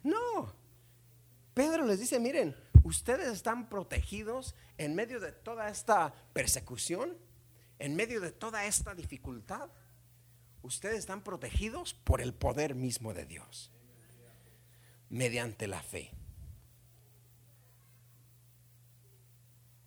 No. 0.03 0.53
Pedro 1.53 1.85
les 1.85 1.99
dice, 1.99 2.19
miren, 2.19 2.55
ustedes 2.83 3.27
están 3.27 3.67
protegidos 3.67 4.55
en 4.77 4.95
medio 4.95 5.19
de 5.19 5.31
toda 5.31 5.69
esta 5.69 6.13
persecución, 6.33 7.17
en 7.79 7.95
medio 7.95 8.21
de 8.21 8.31
toda 8.31 8.65
esta 8.65 8.95
dificultad. 8.95 9.69
Ustedes 10.61 10.99
están 10.99 11.21
protegidos 11.23 11.93
por 11.93 12.21
el 12.21 12.33
poder 12.33 12.75
mismo 12.75 13.13
de 13.13 13.25
Dios, 13.25 13.71
mediante 15.09 15.67
la 15.67 15.81
fe. 15.81 16.11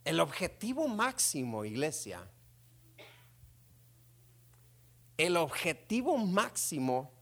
El 0.05 0.19
objetivo 0.19 0.89
máximo, 0.89 1.65
iglesia, 1.65 2.29
el 5.23 5.37
objetivo 5.37 6.19
máximo 6.19 7.13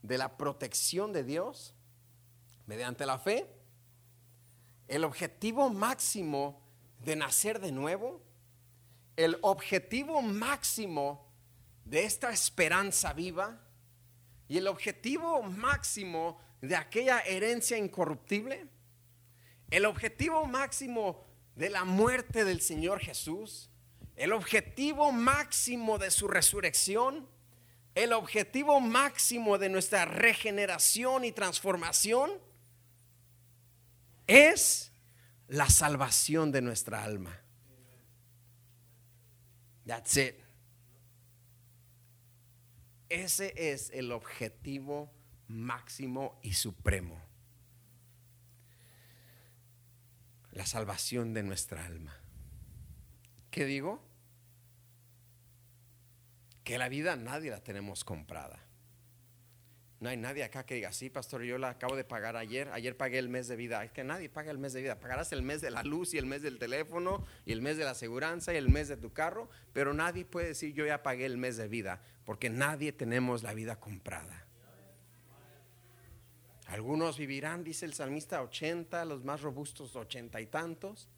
de 0.00 0.16
la 0.16 0.36
protección 0.36 1.12
de 1.12 1.24
Dios 1.24 1.74
mediante 2.66 3.04
la 3.04 3.18
fe, 3.18 3.52
el 4.86 5.02
objetivo 5.02 5.68
máximo 5.68 6.62
de 7.00 7.16
nacer 7.16 7.58
de 7.58 7.72
nuevo, 7.72 8.22
el 9.16 9.38
objetivo 9.42 10.22
máximo 10.22 11.26
de 11.84 12.04
esta 12.04 12.30
esperanza 12.30 13.12
viva, 13.12 13.60
Y 14.48 14.58
el 14.58 14.68
objetivo 14.68 15.42
máximo 15.42 16.38
de 16.60 16.76
aquella 16.76 17.18
herencia 17.22 17.76
incorruptible, 17.76 18.68
el 19.72 19.84
objetivo 19.86 20.46
máximo 20.46 21.24
de 21.56 21.70
la 21.70 21.84
muerte 21.84 22.44
del 22.44 22.60
Señor 22.60 23.00
Jesús, 23.00 23.68
el 24.16 24.32
objetivo 24.32 25.12
máximo 25.12 25.98
de 25.98 26.10
su 26.10 26.26
resurrección, 26.26 27.28
el 27.94 28.12
objetivo 28.12 28.80
máximo 28.80 29.58
de 29.58 29.68
nuestra 29.68 30.06
regeneración 30.06 31.24
y 31.24 31.32
transformación 31.32 32.32
es 34.26 34.92
la 35.48 35.68
salvación 35.68 36.50
de 36.50 36.62
nuestra 36.62 37.04
alma. 37.04 37.38
That's 39.86 40.16
it. 40.16 40.34
Ese 43.08 43.52
es 43.56 43.90
el 43.90 44.10
objetivo 44.12 45.12
máximo 45.46 46.40
y 46.42 46.54
supremo. 46.54 47.20
La 50.50 50.66
salvación 50.66 51.34
de 51.34 51.42
nuestra 51.44 51.84
alma. 51.84 52.25
¿Qué 53.56 53.64
digo? 53.64 54.02
Que 56.62 56.76
la 56.76 56.90
vida 56.90 57.16
nadie 57.16 57.50
la 57.50 57.64
tenemos 57.64 58.04
comprada. 58.04 58.62
No 59.98 60.10
hay 60.10 60.18
nadie 60.18 60.44
acá 60.44 60.66
que 60.66 60.74
diga, 60.74 60.92
sí, 60.92 61.08
pastor, 61.08 61.42
yo 61.42 61.56
la 61.56 61.70
acabo 61.70 61.96
de 61.96 62.04
pagar 62.04 62.36
ayer, 62.36 62.68
ayer 62.74 62.98
pagué 62.98 63.18
el 63.18 63.30
mes 63.30 63.48
de 63.48 63.56
vida. 63.56 63.82
Es 63.82 63.92
que 63.92 64.04
nadie 64.04 64.28
paga 64.28 64.50
el 64.50 64.58
mes 64.58 64.74
de 64.74 64.82
vida. 64.82 65.00
Pagarás 65.00 65.32
el 65.32 65.40
mes 65.40 65.62
de 65.62 65.70
la 65.70 65.82
luz 65.84 66.12
y 66.12 66.18
el 66.18 66.26
mes 66.26 66.42
del 66.42 66.58
teléfono 66.58 67.24
y 67.46 67.52
el 67.52 67.62
mes 67.62 67.78
de 67.78 67.84
la 67.84 67.92
aseguranza 67.92 68.52
y 68.52 68.58
el 68.58 68.68
mes 68.68 68.88
de 68.88 68.98
tu 68.98 69.14
carro, 69.14 69.48
pero 69.72 69.94
nadie 69.94 70.26
puede 70.26 70.48
decir, 70.48 70.74
yo 70.74 70.84
ya 70.84 71.02
pagué 71.02 71.24
el 71.24 71.38
mes 71.38 71.56
de 71.56 71.66
vida, 71.66 72.02
porque 72.26 72.50
nadie 72.50 72.92
tenemos 72.92 73.42
la 73.42 73.54
vida 73.54 73.80
comprada. 73.80 74.46
Algunos 76.66 77.16
vivirán, 77.16 77.64
dice 77.64 77.86
el 77.86 77.94
salmista, 77.94 78.42
80, 78.42 79.06
los 79.06 79.24
más 79.24 79.40
robustos 79.40 79.96
ochenta 79.96 80.42
y 80.42 80.46
tantos. 80.46 81.08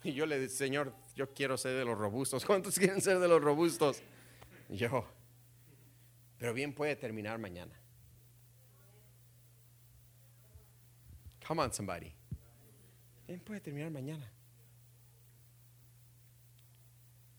Y 0.04 0.12
yo 0.12 0.26
le 0.26 0.38
digo, 0.38 0.50
Señor, 0.50 0.94
yo 1.14 1.32
quiero 1.32 1.56
ser 1.58 1.76
de 1.76 1.84
los 1.84 1.98
robustos. 1.98 2.44
¿Cuántos 2.46 2.78
quieren 2.78 3.00
ser 3.00 3.18
de 3.18 3.28
los 3.28 3.42
robustos? 3.42 4.02
Yo. 4.68 5.06
Pero 6.38 6.54
bien 6.54 6.72
puede 6.72 6.96
terminar 6.96 7.38
mañana. 7.38 7.78
Come 11.46 11.62
on, 11.62 11.72
somebody. 11.72 12.14
Bien 13.26 13.40
puede 13.40 13.60
terminar 13.60 13.90
mañana. 13.90 14.32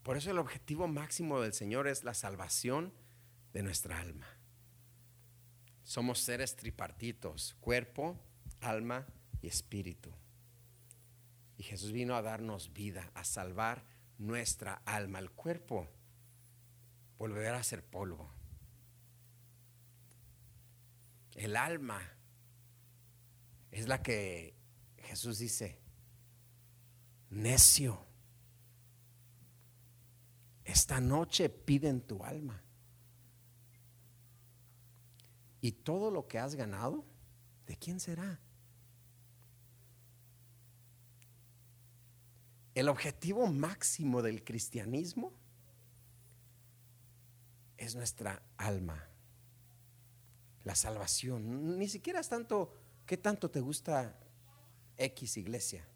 Por 0.03 0.17
eso 0.17 0.31
el 0.31 0.39
objetivo 0.39 0.87
máximo 0.87 1.39
del 1.41 1.53
Señor 1.53 1.87
es 1.87 2.03
la 2.03 2.13
salvación 2.13 2.93
de 3.53 3.63
nuestra 3.63 3.99
alma. 3.99 4.27
Somos 5.83 6.19
seres 6.19 6.55
tripartitos, 6.55 7.55
cuerpo, 7.59 8.19
alma 8.61 9.05
y 9.41 9.47
espíritu. 9.47 10.11
Y 11.61 11.63
Jesús 11.63 11.91
vino 11.91 12.15
a 12.15 12.23
darnos 12.23 12.73
vida, 12.73 13.11
a 13.13 13.23
salvar 13.23 13.85
nuestra 14.17 14.81
alma. 14.83 15.19
El 15.19 15.29
cuerpo 15.29 15.87
volverá 17.19 17.59
a 17.59 17.63
ser 17.63 17.85
polvo. 17.85 18.33
El 21.35 21.55
alma 21.55 22.01
es 23.69 23.87
la 23.87 24.01
que 24.01 24.55
Jesús 25.03 25.37
dice, 25.37 25.79
necio, 27.29 28.07
esta 30.65 30.99
noche 30.99 31.47
piden 31.47 32.01
tu 32.01 32.23
alma. 32.25 32.59
Y 35.61 35.73
todo 35.73 36.09
lo 36.09 36.27
que 36.27 36.39
has 36.39 36.55
ganado, 36.55 37.05
¿de 37.67 37.77
quién 37.77 37.99
será? 37.99 38.39
El 42.73 42.87
objetivo 42.89 43.47
máximo 43.47 44.21
del 44.21 44.43
cristianismo 44.43 45.33
es 47.77 47.95
nuestra 47.95 48.41
alma 48.57 49.11
la 50.63 50.75
salvación. 50.75 51.77
Ni 51.77 51.87
siquiera 51.87 52.19
es 52.19 52.29
tanto, 52.29 52.73
¿qué 53.05 53.17
tanto 53.17 53.49
te 53.49 53.59
gusta 53.59 54.17
X 54.97 55.37
iglesia? 55.37 55.87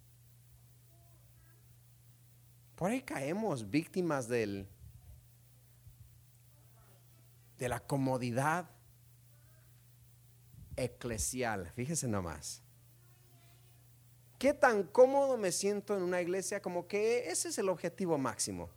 Por 2.76 2.92
ahí 2.92 3.02
caemos 3.02 3.70
víctimas 3.70 4.28
del, 4.28 4.68
de 7.58 7.70
la 7.70 7.80
comodidad 7.80 8.70
eclesial. 10.76 11.72
Fíjese 11.72 12.08
nomás. 12.08 12.65
¿Qué 14.38 14.54
tan 14.54 14.84
cómodo 14.84 15.38
me 15.38 15.52
siento 15.52 15.96
en 15.96 16.04
una 16.04 16.22
iglesia? 16.22 16.62
Como 16.62 16.88
que 16.88 17.30
ese 17.30 17.50
es 17.50 17.58
el 17.58 17.70
objetivo 17.70 18.18
máximo. 18.18 18.70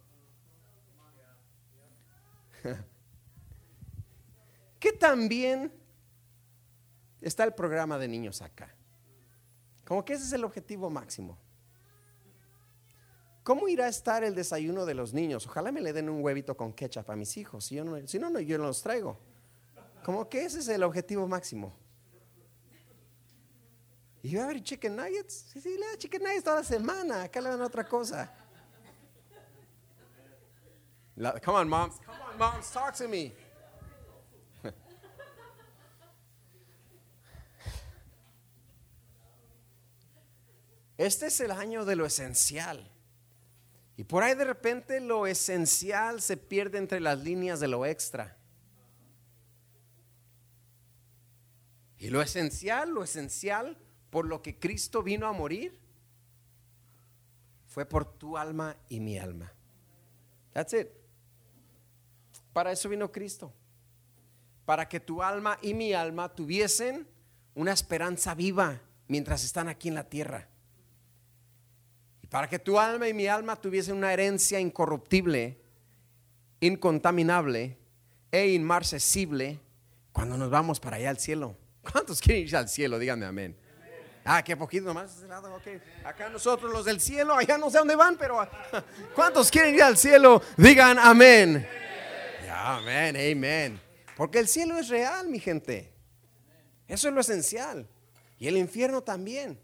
¿Qué 4.78 4.92
tan 4.92 5.28
bien 5.28 5.72
está 7.20 7.44
el 7.44 7.54
programa 7.54 7.98
de 7.98 8.06
niños 8.08 8.40
acá? 8.40 8.74
Como 9.84 10.04
que 10.04 10.12
ese 10.12 10.24
es 10.24 10.32
el 10.32 10.44
objetivo 10.44 10.90
máximo. 10.90 11.36
¿Cómo 13.42 13.66
irá 13.66 13.86
a 13.86 13.88
estar 13.88 14.22
el 14.22 14.34
desayuno 14.34 14.84
de 14.84 14.94
los 14.94 15.14
niños? 15.14 15.46
Ojalá 15.46 15.72
me 15.72 15.80
le 15.80 15.94
den 15.94 16.10
un 16.10 16.22
huevito 16.22 16.54
con 16.56 16.72
ketchup 16.72 17.10
a 17.10 17.16
mis 17.16 17.36
hijos. 17.38 17.64
Si, 17.64 17.80
no, 17.80 18.06
si 18.06 18.18
no, 18.18 18.38
yo 18.40 18.58
no 18.58 18.64
los 18.64 18.82
traigo. 18.82 19.18
Como 20.04 20.28
que 20.28 20.44
ese 20.44 20.58
es 20.58 20.68
el 20.68 20.82
objetivo 20.82 21.26
máximo. 21.26 21.72
Y 24.28 24.34
va 24.34 24.42
a 24.42 24.44
haber 24.44 24.62
chicken 24.62 24.94
nuggets. 24.94 25.46
Sí, 25.50 25.58
sí, 25.58 25.70
le 25.78 25.86
da 25.86 25.96
chicken 25.96 26.22
nuggets 26.22 26.44
toda 26.44 26.56
la 26.56 26.62
semana. 26.62 27.22
Acá 27.22 27.40
le 27.40 27.48
dan 27.48 27.62
otra 27.62 27.82
cosa. 27.88 28.30
come 31.42 31.56
on, 31.56 31.66
moms. 31.66 31.94
Come 32.04 32.18
on, 32.30 32.36
moms. 32.38 32.70
Talk 32.70 32.94
to 32.96 33.08
me. 33.08 33.32
Este 40.98 41.28
es 41.28 41.40
el 41.40 41.50
año 41.50 41.86
de 41.86 41.96
lo 41.96 42.04
esencial. 42.04 42.86
Y 43.96 44.04
por 44.04 44.22
ahí 44.22 44.34
de 44.34 44.44
repente 44.44 45.00
lo 45.00 45.26
esencial 45.26 46.20
se 46.20 46.36
pierde 46.36 46.76
entre 46.76 47.00
las 47.00 47.18
líneas 47.18 47.60
de 47.60 47.68
lo 47.68 47.86
extra. 47.86 48.36
Y 51.96 52.10
lo 52.10 52.20
esencial, 52.20 52.90
lo 52.90 53.02
esencial 53.02 53.78
por 54.10 54.26
lo 54.26 54.42
que 54.42 54.58
Cristo 54.58 55.02
vino 55.02 55.26
a 55.26 55.32
morir, 55.32 55.78
fue 57.66 57.86
por 57.86 58.04
tu 58.04 58.36
alma 58.36 58.76
y 58.88 59.00
mi 59.00 59.18
alma. 59.18 59.52
That's 60.52 60.72
it. 60.72 60.88
Para 62.52 62.72
eso 62.72 62.88
vino 62.88 63.12
Cristo. 63.12 63.52
Para 64.64 64.88
que 64.88 65.00
tu 65.00 65.22
alma 65.22 65.58
y 65.62 65.74
mi 65.74 65.92
alma 65.92 66.28
tuviesen 66.34 67.06
una 67.54 67.72
esperanza 67.72 68.34
viva 68.34 68.80
mientras 69.06 69.44
están 69.44 69.68
aquí 69.68 69.88
en 69.88 69.94
la 69.94 70.08
tierra 70.08 70.48
para 72.28 72.48
que 72.48 72.58
tu 72.58 72.78
alma 72.78 73.08
y 73.08 73.14
mi 73.14 73.26
alma 73.26 73.56
tuviesen 73.56 73.96
una 73.96 74.12
herencia 74.12 74.60
incorruptible, 74.60 75.58
incontaminable 76.60 77.78
e 78.30 78.48
inmarcesible 78.52 79.60
cuando 80.12 80.36
nos 80.36 80.50
vamos 80.50 80.78
para 80.78 80.96
allá 80.96 81.10
al 81.10 81.18
cielo. 81.18 81.56
¿Cuántos 81.90 82.20
quieren 82.20 82.46
ir 82.46 82.56
al 82.56 82.68
cielo? 82.68 82.98
Díganme 82.98 83.24
amén. 83.24 83.56
Ah, 84.30 84.44
qué 84.44 84.54
poquito 84.54 84.84
nomás. 84.84 85.24
Acá 86.04 86.28
nosotros 86.28 86.70
los 86.70 86.84
del 86.84 87.00
cielo, 87.00 87.34
allá 87.34 87.56
no 87.56 87.70
sé 87.70 87.78
dónde 87.78 87.96
van, 87.96 88.18
pero 88.18 88.46
¿cuántos 89.14 89.50
quieren 89.50 89.74
ir 89.74 89.82
al 89.82 89.96
cielo? 89.96 90.42
Digan 90.54 90.98
amén. 90.98 91.66
Amén, 92.52 93.16
amén. 93.16 93.80
Porque 94.18 94.38
el 94.38 94.46
cielo 94.46 94.76
es 94.76 94.88
real, 94.88 95.28
mi 95.28 95.38
gente. 95.38 95.94
Eso 96.86 97.08
es 97.08 97.14
lo 97.14 97.22
esencial. 97.22 97.88
Y 98.38 98.48
el 98.48 98.58
infierno 98.58 99.02
también. 99.02 99.58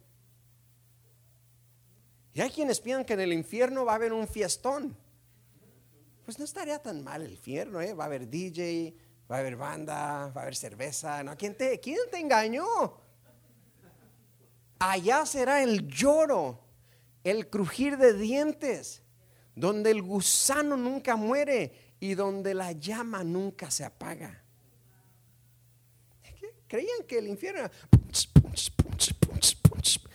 Y 2.32 2.40
hay 2.40 2.48
quienes 2.48 2.80
piensan 2.80 3.04
que 3.04 3.12
en 3.12 3.20
el 3.20 3.34
infierno 3.34 3.84
va 3.84 3.92
a 3.92 3.96
haber 3.96 4.14
un 4.14 4.26
fiestón. 4.26 4.96
Pues 6.24 6.38
no 6.38 6.46
estaría 6.46 6.78
tan 6.78 7.04
mal 7.04 7.20
el 7.20 7.32
infierno, 7.32 7.82
¿eh? 7.82 7.92
Va 7.92 8.04
a 8.04 8.06
haber 8.06 8.30
DJ, 8.30 8.96
va 9.30 9.36
a 9.36 9.38
haber 9.40 9.56
banda, 9.56 10.32
va 10.34 10.40
a 10.40 10.42
haber 10.44 10.56
cerveza. 10.56 11.22
¿No? 11.22 11.36
¿Quién, 11.36 11.54
te, 11.54 11.78
¿Quién 11.80 11.98
te 12.10 12.18
engañó? 12.18 13.03
Allá 14.87 15.24
será 15.24 15.62
el 15.62 15.89
lloro, 15.89 16.61
el 17.24 17.49
crujir 17.49 17.97
de 17.97 18.12
dientes, 18.12 19.03
donde 19.55 19.91
el 19.91 20.03
gusano 20.03 20.76
nunca 20.76 21.16
muere 21.16 21.95
y 22.01 22.12
donde 22.12 22.53
la 22.53 22.72
llama 22.72 23.24
nunca 23.24 23.70
se 23.70 23.82
apaga. 23.82 24.43
Creían 26.68 27.03
que 27.09 27.16
el 27.16 27.28
infierno 27.28 27.70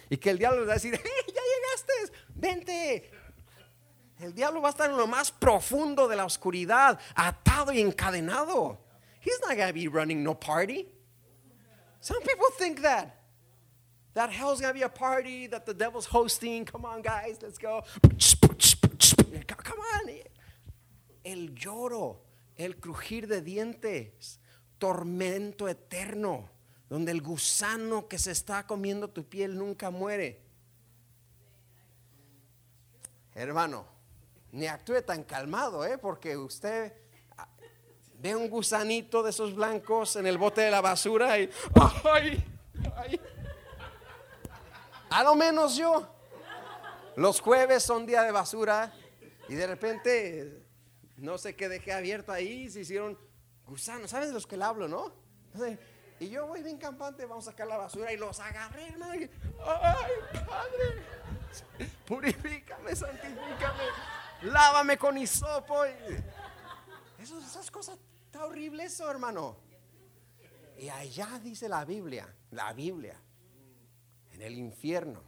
y 0.08 0.18
que 0.18 0.30
el 0.30 0.38
diablo 0.38 0.68
va 0.68 0.74
a 0.74 0.76
decir, 0.76 0.94
ya 1.02 1.02
llegaste, 1.02 2.18
vente. 2.36 3.12
El 4.20 4.36
diablo 4.36 4.62
va 4.62 4.68
a 4.68 4.72
estar 4.72 4.88
en 4.88 4.98
lo 4.98 5.08
más 5.08 5.32
profundo 5.32 6.08
de 6.08 6.16
la 6.16 6.26
oscuridad, 6.26 7.00
atado 7.16 7.72
y 7.72 7.82
encadenado. 7.82 8.78
He's 9.20 9.40
not 9.42 9.58
going 9.58 9.68
to 9.68 9.74
be 9.74 9.88
running 9.88 10.24
no 10.24 10.40
party. 10.40 10.88
Some 12.02 12.22
people 12.22 12.50
think 12.56 12.82
that. 12.84 13.19
That 14.14 14.32
hell's 14.32 14.62
to 14.62 14.74
be 14.74 14.82
a 14.82 14.90
party 14.90 15.48
that 15.48 15.66
the 15.66 15.74
devil's 15.74 16.06
hosting. 16.06 16.66
Come 16.66 16.86
on, 16.86 17.02
guys, 17.02 17.40
let's 17.42 17.58
go. 17.58 17.84
Come 19.48 19.80
on. 19.80 20.10
El 21.24 21.54
lloro, 21.54 22.22
el 22.58 22.78
crujir 22.78 23.28
de 23.28 23.42
dientes, 23.42 24.40
tormento 24.80 25.68
eterno, 25.68 26.50
donde 26.90 27.12
el 27.12 27.22
gusano 27.22 28.08
que 28.08 28.18
se 28.18 28.32
está 28.32 28.66
comiendo 28.66 29.10
tu 29.10 29.24
piel 29.24 29.58
nunca 29.58 29.92
muere. 29.92 30.42
Hermano, 33.36 33.86
ni 34.52 34.66
actúe 34.66 35.02
tan 35.04 35.24
calmado, 35.24 35.86
¿eh? 35.86 35.98
porque 35.98 36.36
usted 36.36 36.94
ve 38.20 38.36
un 38.36 38.50
gusanito 38.50 39.22
de 39.24 39.30
esos 39.30 39.54
blancos 39.54 40.16
en 40.16 40.26
el 40.26 40.38
bote 40.38 40.62
de 40.62 40.72
la 40.72 40.82
basura 40.82 41.40
y 41.40 41.50
¡ay! 42.12 42.44
¡ay! 42.96 43.20
A 45.10 45.24
lo 45.24 45.36
menos 45.36 45.76
yo. 45.76 46.08
Los 47.16 47.42
jueves 47.42 47.84
son 47.84 48.06
día 48.06 48.24
de 48.24 48.32
basura 48.32 48.94
y 49.48 49.56
de 49.56 49.68
repente 49.68 50.66
no 51.18 51.38
sé 51.38 51.56
qué 51.56 51.68
dejé 51.68 51.92
abierto 51.92 52.32
ahí, 52.32 52.70
se 52.70 52.82
hicieron 52.82 53.18
gusanos, 53.66 54.12
¿sabes 54.12 54.30
de 54.30 54.34
los 54.34 54.48
que 54.48 54.56
le 54.56 54.64
hablo, 54.64 54.88
no? 54.88 55.12
Y 56.20 56.30
yo 56.30 56.48
voy 56.48 56.64
bien 56.64 56.78
campante, 56.78 57.26
vamos 57.26 57.48
a 57.48 57.52
sacar 57.52 57.68
la 57.68 57.78
basura 57.78 58.14
y 58.14 58.18
los 58.18 58.40
agarré, 58.40 58.88
hermano. 58.88 59.14
¡Ay, 59.14 60.12
Padre! 60.46 61.90
Purifícame, 62.06 62.96
santifícame, 62.96 63.84
lávame 64.44 64.98
con 64.98 65.18
hisopo. 65.18 65.84
Esas 67.20 67.70
cosas, 67.70 67.98
está 68.26 68.46
horrible 68.46 68.86
eso, 68.86 69.10
hermano. 69.10 69.58
Y 70.78 70.90
allá 70.90 71.40
dice 71.44 71.68
la 71.68 71.84
Biblia, 71.84 72.34
la 72.52 72.72
Biblia, 72.72 73.20
en 74.40 74.46
el 74.46 74.58
infierno. 74.58 75.22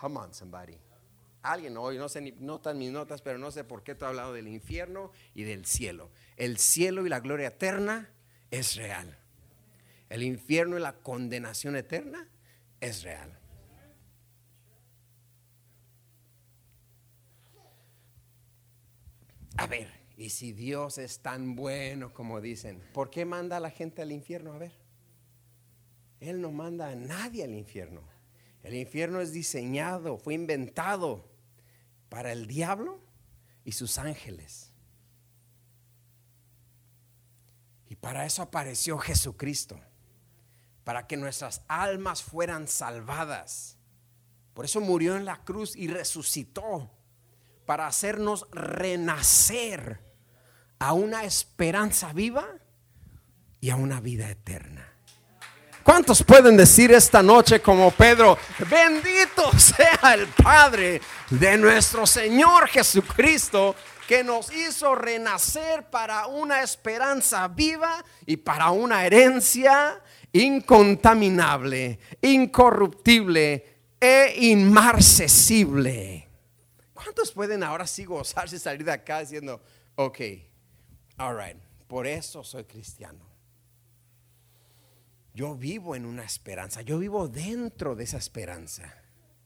Come 0.00 0.18
on, 0.18 0.34
somebody. 0.34 0.78
Alguien 1.42 1.76
hoy, 1.76 1.98
no 1.98 2.08
sé 2.08 2.20
ni 2.20 2.32
notan 2.32 2.78
mis 2.78 2.90
notas, 2.90 3.22
pero 3.22 3.38
no 3.38 3.50
sé 3.50 3.64
por 3.64 3.82
qué 3.82 3.94
te 3.94 4.04
he 4.04 4.08
hablado 4.08 4.32
del 4.32 4.48
infierno 4.48 5.12
y 5.34 5.44
del 5.44 5.64
cielo. 5.64 6.10
El 6.36 6.58
cielo 6.58 7.06
y 7.06 7.08
la 7.08 7.20
gloria 7.20 7.48
eterna 7.48 8.10
es 8.50 8.76
real. 8.76 9.16
El 10.08 10.22
infierno 10.22 10.76
y 10.78 10.80
la 10.80 10.94
condenación 10.94 11.76
eterna 11.76 12.28
es 12.80 13.02
real. 13.02 13.38
A 19.58 19.66
ver, 19.66 19.90
y 20.16 20.30
si 20.30 20.52
Dios 20.52 20.98
es 20.98 21.20
tan 21.20 21.56
bueno 21.56 22.12
como 22.12 22.40
dicen, 22.40 22.80
¿por 22.92 23.10
qué 23.10 23.24
manda 23.24 23.58
a 23.58 23.60
la 23.60 23.70
gente 23.70 24.02
al 24.02 24.12
infierno? 24.12 24.52
A 24.52 24.58
ver, 24.58 24.85
Él 26.20 26.40
no 26.40 26.50
manda 26.50 26.88
a 26.88 26.94
nadie 26.94 27.44
al 27.44 27.54
infierno. 27.54 28.02
El 28.62 28.74
infierno 28.74 29.20
es 29.20 29.32
diseñado, 29.32 30.18
fue 30.18 30.34
inventado 30.34 31.28
para 32.08 32.32
el 32.32 32.46
diablo 32.46 33.00
y 33.64 33.72
sus 33.72 33.98
ángeles. 33.98 34.72
Y 37.88 37.96
para 37.96 38.26
eso 38.26 38.42
apareció 38.42 38.98
Jesucristo, 38.98 39.78
para 40.84 41.06
que 41.06 41.16
nuestras 41.16 41.62
almas 41.68 42.22
fueran 42.22 42.66
salvadas. 42.66 43.78
Por 44.54 44.64
eso 44.64 44.80
murió 44.80 45.16
en 45.16 45.24
la 45.24 45.44
cruz 45.44 45.76
y 45.76 45.88
resucitó, 45.88 46.90
para 47.66 47.88
hacernos 47.88 48.48
renacer 48.52 50.00
a 50.78 50.92
una 50.92 51.24
esperanza 51.24 52.12
viva 52.12 52.46
y 53.60 53.70
a 53.70 53.76
una 53.76 54.00
vida 54.00 54.30
eterna. 54.30 54.95
¿Cuántos 55.86 56.24
pueden 56.24 56.56
decir 56.56 56.90
esta 56.90 57.22
noche 57.22 57.60
como 57.62 57.92
Pedro, 57.92 58.36
bendito 58.68 59.56
sea 59.56 60.14
el 60.14 60.26
Padre 60.26 61.00
de 61.30 61.56
nuestro 61.56 62.04
Señor 62.04 62.66
Jesucristo, 62.66 63.76
que 64.08 64.24
nos 64.24 64.52
hizo 64.52 64.96
renacer 64.96 65.88
para 65.88 66.26
una 66.26 66.60
esperanza 66.60 67.46
viva 67.46 68.04
y 68.26 68.36
para 68.36 68.70
una 68.70 69.06
herencia 69.06 70.02
incontaminable, 70.32 72.00
incorruptible 72.20 73.84
e 74.00 74.34
inmarcesible. 74.38 76.28
¿Cuántos 76.94 77.30
pueden 77.30 77.62
ahora 77.62 77.86
sí 77.86 78.04
gozarse 78.04 78.56
y 78.56 78.58
salir 78.58 78.84
de 78.84 78.90
acá 78.90 79.20
diciendo, 79.20 79.62
ok, 79.94 80.18
all 81.18 81.38
right, 81.38 81.56
por 81.86 82.08
eso 82.08 82.42
soy 82.42 82.64
cristiano? 82.64 83.35
Yo 85.36 85.54
vivo 85.54 85.94
en 85.94 86.06
una 86.06 86.24
esperanza, 86.24 86.80
yo 86.80 86.98
vivo 86.98 87.28
dentro 87.28 87.94
de 87.94 88.04
esa 88.04 88.16
esperanza. 88.16 88.90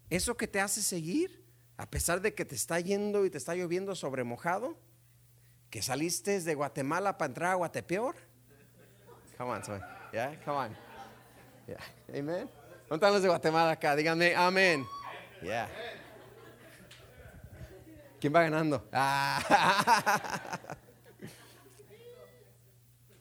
Eso 0.09 0.37
que 0.37 0.47
te 0.47 0.61
hace 0.61 0.83
seguir, 0.83 1.45
a 1.77 1.91
pesar 1.91 2.21
de 2.21 2.33
que 2.33 2.45
te 2.45 2.55
está 2.55 2.79
yendo 2.79 3.27
y 3.27 3.31
te 3.31 3.39
está 3.39 3.57
lloviendo 3.57 3.97
sobre 3.97 4.23
mojado, 4.23 4.79
que 5.69 5.83
saliste 5.83 6.41
de 6.43 6.55
Guatemala 6.55 7.19
para 7.19 7.31
entrar 7.31 7.51
a 7.51 7.55
Guatepeor. 7.57 8.15
Come 9.37 9.51
on, 9.51 9.65
sorry. 9.65 9.83
Yeah, 10.13 10.41
come 10.45 10.59
on. 10.59 10.77
Yeah. 11.67 11.81
Amen. 12.17 12.49
¿Dónde 12.89 12.95
están 12.95 13.13
los 13.13 13.23
de 13.23 13.29
Guatemala 13.29 13.73
acá? 13.73 13.97
Díganme, 13.97 14.37
amén. 14.37 14.87
Yeah. 15.43 15.69
¿Quién 18.21 18.33
va 18.33 18.43
ganando? 18.45 18.89
Ah. 18.93 20.61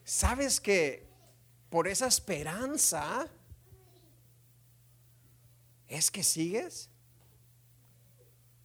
¿Sabes 0.04 0.60
que 0.60 1.09
por 1.70 1.86
esa 1.88 2.06
esperanza 2.06 3.28
es 5.88 6.10
que 6.10 6.22
sigues? 6.22 6.90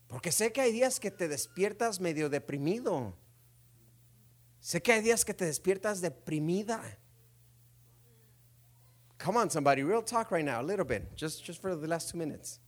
Porque 0.08 0.32
sé 0.32 0.52
que 0.52 0.62
hay 0.62 0.72
días 0.72 1.00
que 1.00 1.12
te 1.12 1.28
despiertas 1.28 2.00
medio 2.00 2.30
deprimido. 2.30 3.14
Sé 4.60 4.82
que 4.82 4.94
hay 4.94 5.02
días 5.02 5.24
que 5.24 5.34
te 5.34 5.46
despiertas 5.46 6.02
deprimida. 6.02 6.82
Come 9.24 9.40
on, 9.40 9.50
somebody, 9.50 9.84
real 9.84 10.04
talk 10.04 10.32
right 10.32 10.46
now, 10.46 10.60
a 10.60 10.64
little 10.64 10.86
bit, 10.86 11.16
just, 11.16 11.44
just 11.44 11.62
for 11.62 11.76
the 11.76 11.88
last 11.88 12.12
two 12.12 12.18
minutes. 12.18 12.60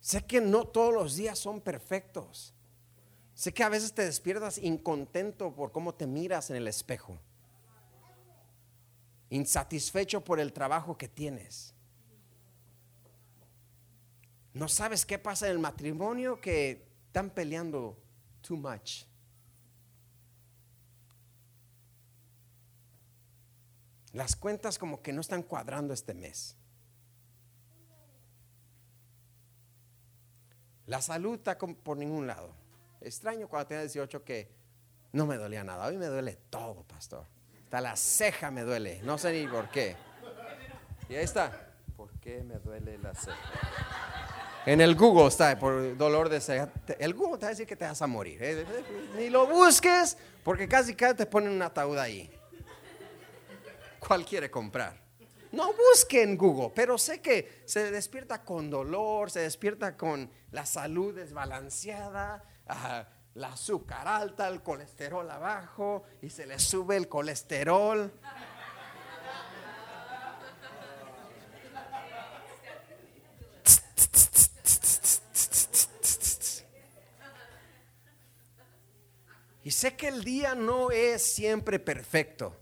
Sé 0.00 0.26
que 0.26 0.40
no 0.40 0.64
todos 0.64 0.94
los 0.94 1.16
días 1.16 1.38
son 1.38 1.60
perfectos. 1.60 2.54
Sé 3.34 3.52
que 3.52 3.62
a 3.62 3.68
veces 3.68 3.92
te 3.92 4.02
despiertas 4.02 4.58
incontento 4.58 5.54
por 5.54 5.72
cómo 5.72 5.94
te 5.94 6.06
miras 6.06 6.50
en 6.50 6.56
el 6.56 6.68
espejo. 6.68 7.18
Insatisfecho 9.30 10.22
por 10.22 10.40
el 10.40 10.52
trabajo 10.52 10.98
que 10.98 11.08
tienes. 11.08 11.74
No 14.52 14.68
sabes 14.68 15.06
qué 15.06 15.18
pasa 15.18 15.46
en 15.46 15.52
el 15.52 15.58
matrimonio 15.58 16.40
que 16.40 16.86
están 17.06 17.30
peleando 17.30 17.96
too 18.42 18.56
much. 18.56 19.04
Las 24.12 24.34
cuentas 24.34 24.76
como 24.78 25.00
que 25.00 25.12
no 25.12 25.20
están 25.20 25.42
cuadrando 25.44 25.94
este 25.94 26.14
mes. 26.14 26.56
La 30.86 31.00
salud 31.00 31.36
está 31.36 31.56
por 31.56 31.96
ningún 31.96 32.26
lado. 32.26 32.52
Extraño 33.00 33.48
cuando 33.48 33.68
tenía 33.68 33.82
18 33.82 34.24
que 34.24 34.50
no 35.12 35.26
me 35.26 35.36
dolía 35.36 35.62
nada. 35.62 35.86
Hoy 35.86 35.96
me 35.96 36.06
duele 36.06 36.34
todo, 36.50 36.82
pastor. 36.82 37.26
Hasta 37.70 37.82
la 37.82 37.94
ceja 37.94 38.50
me 38.50 38.62
duele. 38.62 38.98
No 39.04 39.16
sé 39.16 39.30
ni 39.32 39.46
por 39.46 39.70
qué. 39.70 39.94
Y 41.08 41.14
ahí 41.14 41.22
está. 41.22 41.52
¿Por 41.96 42.10
qué 42.18 42.42
me 42.42 42.56
duele 42.56 42.98
la 42.98 43.14
ceja? 43.14 43.38
En 44.66 44.80
el 44.80 44.96
Google 44.96 45.28
está, 45.28 45.56
por 45.56 45.96
dolor 45.96 46.28
de 46.28 46.40
ceja. 46.40 46.68
El 46.98 47.14
Google 47.14 47.38
te 47.38 47.42
va 47.42 47.46
a 47.46 47.50
decir 47.50 47.68
que 47.68 47.76
te 47.76 47.84
vas 47.84 48.02
a 48.02 48.08
morir. 48.08 48.42
¿eh? 48.42 48.66
Ni 49.16 49.30
lo 49.30 49.46
busques, 49.46 50.18
porque 50.42 50.66
casi 50.66 50.96
cada 50.96 51.14
te 51.14 51.26
ponen 51.26 51.52
un 51.52 51.62
ataúd 51.62 51.96
ahí. 51.96 52.28
¿Cuál 54.00 54.24
quiere 54.24 54.50
comprar? 54.50 55.00
No 55.52 55.72
busque 55.72 56.24
en 56.24 56.36
Google, 56.36 56.72
pero 56.74 56.98
sé 56.98 57.20
que 57.20 57.62
se 57.66 57.92
despierta 57.92 58.42
con 58.42 58.68
dolor, 58.68 59.30
se 59.30 59.42
despierta 59.42 59.96
con 59.96 60.28
la 60.50 60.66
salud 60.66 61.14
desbalanceada, 61.14 62.42
la 63.40 63.54
azúcar 63.54 64.06
alta, 64.06 64.48
el 64.48 64.62
colesterol 64.62 65.28
abajo 65.30 66.04
y 66.20 66.28
se 66.28 66.46
le 66.46 66.58
sube 66.58 66.96
el 66.96 67.08
colesterol. 67.08 68.12
Y 79.64 79.70
sé 79.70 79.96
que 79.96 80.08
el 80.08 80.22
día 80.22 80.54
no 80.54 80.90
es 80.90 81.22
siempre 81.22 81.78
perfecto. 81.78 82.60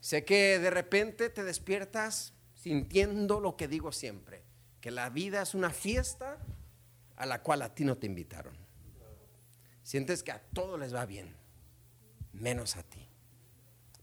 Sé 0.00 0.24
que 0.24 0.58
de 0.58 0.70
repente 0.70 1.28
te 1.28 1.44
despiertas 1.44 2.32
sintiendo 2.54 3.40
lo 3.40 3.56
que 3.56 3.68
digo 3.68 3.92
siempre, 3.92 4.42
que 4.80 4.90
la 4.90 5.10
vida 5.10 5.42
es 5.42 5.54
una 5.54 5.70
fiesta 5.70 6.38
a 7.16 7.26
la 7.26 7.42
cual 7.42 7.60
a 7.60 7.74
ti 7.74 7.84
no 7.84 7.98
te 7.98 8.06
invitaron. 8.06 8.67
Sientes 9.88 10.22
que 10.22 10.32
a 10.32 10.38
todos 10.38 10.78
les 10.78 10.94
va 10.94 11.06
bien. 11.06 11.34
menos 12.34 12.76
a 12.76 12.82
ti. 12.82 13.08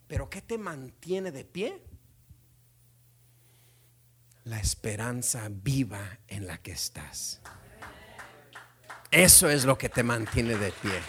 Pero 0.07 0.31
¿qué 0.31 0.41
te 0.41 0.57
mantiene 0.57 1.31
de 1.31 1.45
pie? 1.45 1.79
La 4.45 4.59
esperanza 4.59 5.47
viva 5.47 6.17
en 6.27 6.47
la 6.47 6.57
que 6.57 6.71
estás. 6.71 7.39
Eso 9.11 9.47
es 9.47 9.63
lo 9.63 9.77
que 9.77 9.89
te 9.89 10.01
mantiene 10.01 10.55
de 10.55 10.71
pie. 10.71 10.99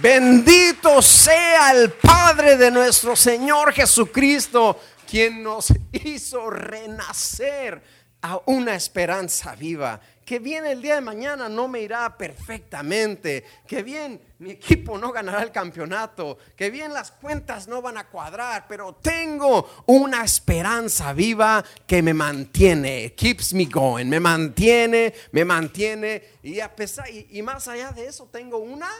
Bendito 0.00 1.02
sea 1.02 1.72
el 1.72 1.92
Padre 1.92 2.56
de 2.56 2.70
nuestro 2.70 3.14
Señor 3.14 3.74
Jesucristo, 3.74 4.80
quien 5.06 5.42
nos 5.42 5.70
hizo 5.92 6.48
renacer 6.48 7.82
a 8.22 8.40
una 8.46 8.74
esperanza 8.74 9.54
viva. 9.54 10.00
Que 10.28 10.40
bien 10.40 10.66
el 10.66 10.82
día 10.82 10.96
de 10.96 11.00
mañana 11.00 11.48
no 11.48 11.68
me 11.68 11.80
irá 11.80 12.14
perfectamente. 12.18 13.42
Que 13.66 13.82
bien 13.82 14.20
mi 14.40 14.50
equipo 14.50 14.98
no 14.98 15.10
ganará 15.10 15.42
el 15.42 15.50
campeonato. 15.50 16.36
Que 16.54 16.68
bien 16.68 16.92
las 16.92 17.12
cuentas 17.12 17.66
no 17.66 17.80
van 17.80 17.96
a 17.96 18.08
cuadrar. 18.10 18.66
Pero 18.68 18.96
tengo 18.96 19.66
una 19.86 20.22
esperanza 20.22 21.14
viva 21.14 21.64
que 21.86 22.02
me 22.02 22.12
mantiene. 22.12 23.14
Keeps 23.14 23.54
me 23.54 23.64
going. 23.64 24.04
Me 24.04 24.20
mantiene, 24.20 25.14
me 25.32 25.46
mantiene. 25.46 26.22
Y 26.42 26.60
a 26.60 26.76
pesar, 26.76 27.06
y 27.08 27.40
más 27.40 27.66
allá 27.66 27.92
de 27.92 28.08
eso, 28.08 28.28
tengo 28.30 28.58
una 28.58 28.90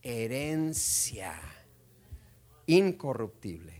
herencia 0.00 1.38
incorruptible, 2.64 3.74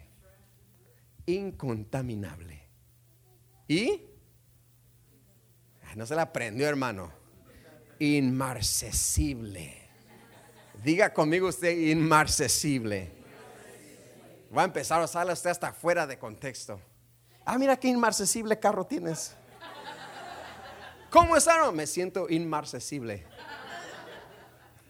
incontaminable. 1.25 2.69
¿Y? 3.67 4.12
No 5.95 6.07
se 6.07 6.15
la 6.15 6.23
aprendió, 6.23 6.69
hermano. 6.69 7.13
Inmarcesible. 7.99 9.83
Diga 10.83 11.13
conmigo 11.13 11.49
usted, 11.49 11.71
inmarcesible. 11.71 13.11
Va 14.57 14.63
a 14.63 14.65
empezar 14.65 15.01
a 15.01 15.05
usarla 15.05 15.33
usted 15.33 15.51
hasta 15.51 15.73
fuera 15.73 16.07
de 16.07 16.19
contexto. 16.19 16.81
Ah, 17.45 17.59
mira 17.59 17.77
qué 17.77 17.89
inmarcesible 17.89 18.59
carro 18.59 18.85
tienes. 18.85 19.35
¿Cómo 21.11 21.37
está? 21.37 21.71
Me 21.73 21.87
siento 21.87 22.29
inmarcesible. 22.29 23.27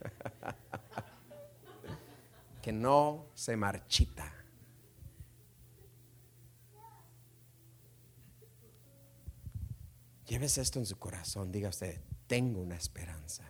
que 2.62 2.72
no 2.72 3.26
se 3.34 3.57
marchita. 3.57 4.41
Llévese 10.33 10.62
esto 10.62 10.78
en 10.78 10.87
su 10.87 10.99
corazón. 10.99 11.53
Diga 11.53 11.68
usted, 11.68 12.01
tengo 12.26 12.62
una 12.62 12.74
esperanza. 12.74 13.45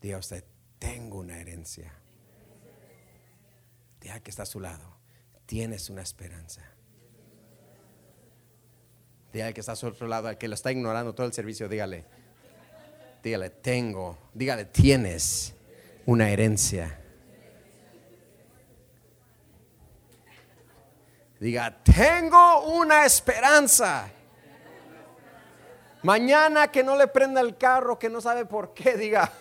Diga 0.00 0.16
usted, 0.16 0.42
tengo 0.78 1.18
una 1.18 1.38
herencia. 1.38 1.92
Diga 4.00 4.18
que 4.20 4.30
está 4.30 4.44
a 4.44 4.46
su 4.46 4.60
lado, 4.60 4.96
tienes 5.44 5.90
una 5.90 6.00
esperanza. 6.00 6.62
Diga 9.30 9.52
que 9.52 9.60
está 9.60 9.72
a 9.72 9.76
su 9.76 9.88
otro 9.88 10.08
lado, 10.08 10.28
al 10.28 10.38
que 10.38 10.48
lo 10.48 10.54
está 10.54 10.72
ignorando 10.72 11.14
todo 11.14 11.26
el 11.26 11.34
servicio, 11.34 11.68
dígale, 11.68 12.06
dígale, 13.22 13.50
tengo, 13.50 14.16
dígale, 14.32 14.64
tienes 14.64 15.52
una 16.06 16.30
herencia. 16.30 16.98
Diga, 21.40 21.74
tengo 21.82 22.64
una 22.64 23.06
esperanza. 23.06 24.10
Mañana 26.02 26.68
que 26.68 26.84
no 26.84 26.94
le 26.96 27.06
prenda 27.06 27.40
el 27.40 27.56
carro, 27.56 27.98
que 27.98 28.10
no 28.10 28.20
sabe 28.20 28.44
por 28.44 28.74
qué, 28.74 28.98
diga, 28.98 29.32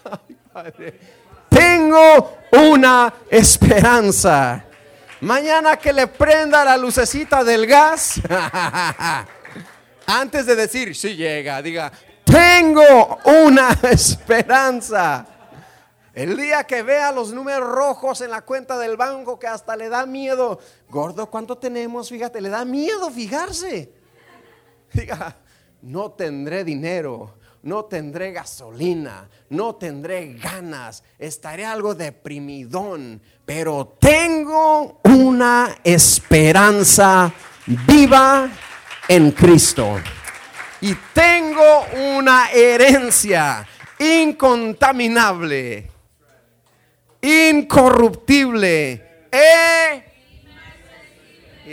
tengo 1.50 2.38
una 2.54 3.14
esperanza. 3.30 4.64
Mañana 5.20 5.76
que 5.76 5.91
le 5.91 6.08
prenda 6.08 6.64
la 6.64 6.78
lucecita 6.78 7.43
del 7.43 7.68
gas, 7.68 8.22
antes 10.08 10.45
de 10.45 10.56
decir, 10.56 10.95
si 10.95 11.18
llega, 11.18 11.62
diga, 11.62 11.91
tengo 12.24 13.20
una 13.26 13.78
esperanza. 13.91 15.26
El 16.20 16.36
día 16.36 16.66
que 16.66 16.84
vea 16.84 17.14
los 17.14 17.32
números 17.32 17.70
rojos 17.70 18.20
en 18.20 18.32
la 18.32 18.42
cuenta 18.42 18.78
del 18.78 18.98
banco 18.98 19.40
que 19.40 19.48
hasta 19.48 19.78
le 19.78 19.88
da 19.88 20.06
miedo, 20.06 20.60
gordo, 20.90 21.30
¿cuánto 21.30 21.58
tenemos? 21.58 22.10
Fíjate, 22.10 22.42
le 22.42 22.50
da 22.50 22.66
miedo 22.66 23.10
fijarse. 23.10 23.94
Diga, 24.94 25.38
no 25.82 26.12
tendré 26.12 26.66
dinero, 26.66 27.36
no 27.64 27.86
tendré 27.86 28.34
gasolina, 28.34 29.30
no 29.48 29.76
tendré 29.76 30.34
ganas, 30.34 31.06
estaré 31.18 31.66
algo 31.66 31.96
deprimidón, 31.96 33.22
pero 33.46 33.96
tengo 33.98 35.00
una 35.06 35.78
esperanza 35.86 37.32
viva 37.88 38.50
en 39.08 39.32
Cristo. 39.32 40.02
Y 40.82 40.94
tengo 41.14 41.86
una 42.18 42.52
herencia 42.52 43.66
incontaminable 43.98 45.89
incorruptible 47.22 49.02
e 49.32 50.04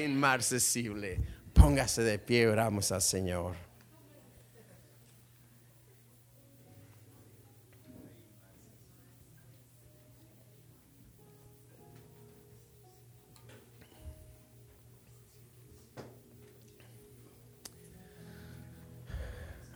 inmarcesible. 0.04 1.18
Póngase 1.52 2.02
de 2.02 2.18
pie, 2.18 2.48
oramos 2.48 2.92
al 2.92 3.02
Señor. 3.02 3.66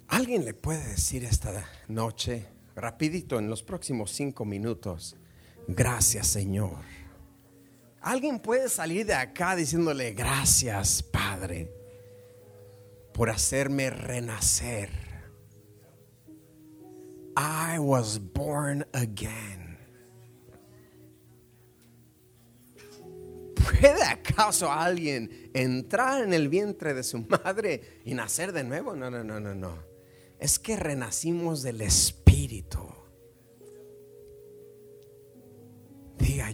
¿Alguien 0.09 0.45
le 0.45 0.55
puede 0.55 0.87
decir 0.87 1.25
esta 1.25 1.64
noche, 1.89 2.47
rapidito, 2.77 3.39
en 3.39 3.49
los 3.49 3.62
próximos 3.62 4.11
cinco 4.11 4.45
minutos, 4.45 5.16
Gracias 5.66 6.26
Señor. 6.26 6.78
Alguien 8.00 8.38
puede 8.38 8.68
salir 8.68 9.06
de 9.06 9.14
acá 9.14 9.54
diciéndole 9.54 10.12
gracias 10.12 11.02
Padre 11.02 11.70
por 13.12 13.28
hacerme 13.30 13.90
renacer. 13.90 14.90
I 17.36 17.78
was 17.78 18.18
born 18.18 18.86
again. 18.92 19.78
¿Puede 23.54 24.02
acaso 24.02 24.70
alguien 24.70 25.50
entrar 25.54 26.22
en 26.22 26.34
el 26.34 26.48
vientre 26.48 26.92
de 26.92 27.02
su 27.02 27.18
madre 27.20 28.00
y 28.04 28.14
nacer 28.14 28.52
de 28.52 28.64
nuevo? 28.64 28.94
No, 28.96 29.11
no, 29.11 29.22
no, 29.22 29.40
no, 29.40 29.54
no. 29.54 29.78
Es 30.38 30.58
que 30.58 30.76
renacimos 30.76 31.62
del 31.62 31.82
Espíritu. 31.82 32.89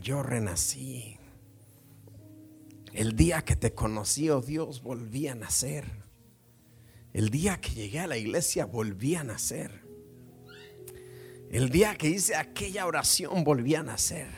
Yo 0.06 0.22
renací. 0.22 1.18
El 2.92 3.16
día 3.16 3.44
que 3.44 3.56
te 3.56 3.74
conocí, 3.74 4.30
oh 4.30 4.40
Dios, 4.40 4.80
volví 4.80 5.26
a 5.26 5.34
nacer. 5.34 5.84
El 7.12 7.28
día 7.30 7.60
que 7.60 7.70
llegué 7.70 7.98
a 7.98 8.06
la 8.06 8.16
iglesia, 8.16 8.66
volví 8.66 9.16
a 9.16 9.24
nacer. 9.24 9.84
El 11.50 11.70
día 11.70 11.96
que 11.96 12.08
hice 12.08 12.36
aquella 12.36 12.86
oración, 12.86 13.42
volví 13.42 13.74
a 13.74 13.82
nacer. 13.82 14.28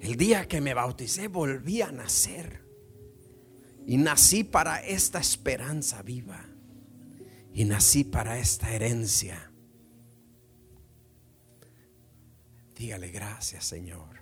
El 0.00 0.16
día 0.16 0.46
que 0.46 0.60
me 0.60 0.74
bauticé, 0.74 1.28
volví 1.28 1.80
a 1.80 1.90
nacer. 1.90 2.66
Y 3.86 3.96
nací 3.96 4.44
para 4.44 4.84
esta 4.84 5.20
esperanza 5.20 6.02
viva. 6.02 6.44
Y 7.50 7.64
nací 7.64 8.04
para 8.04 8.38
esta 8.38 8.74
herencia. 8.74 9.50
Dígale 12.76 13.08
gracias, 13.08 13.64
Señor. 13.64 14.15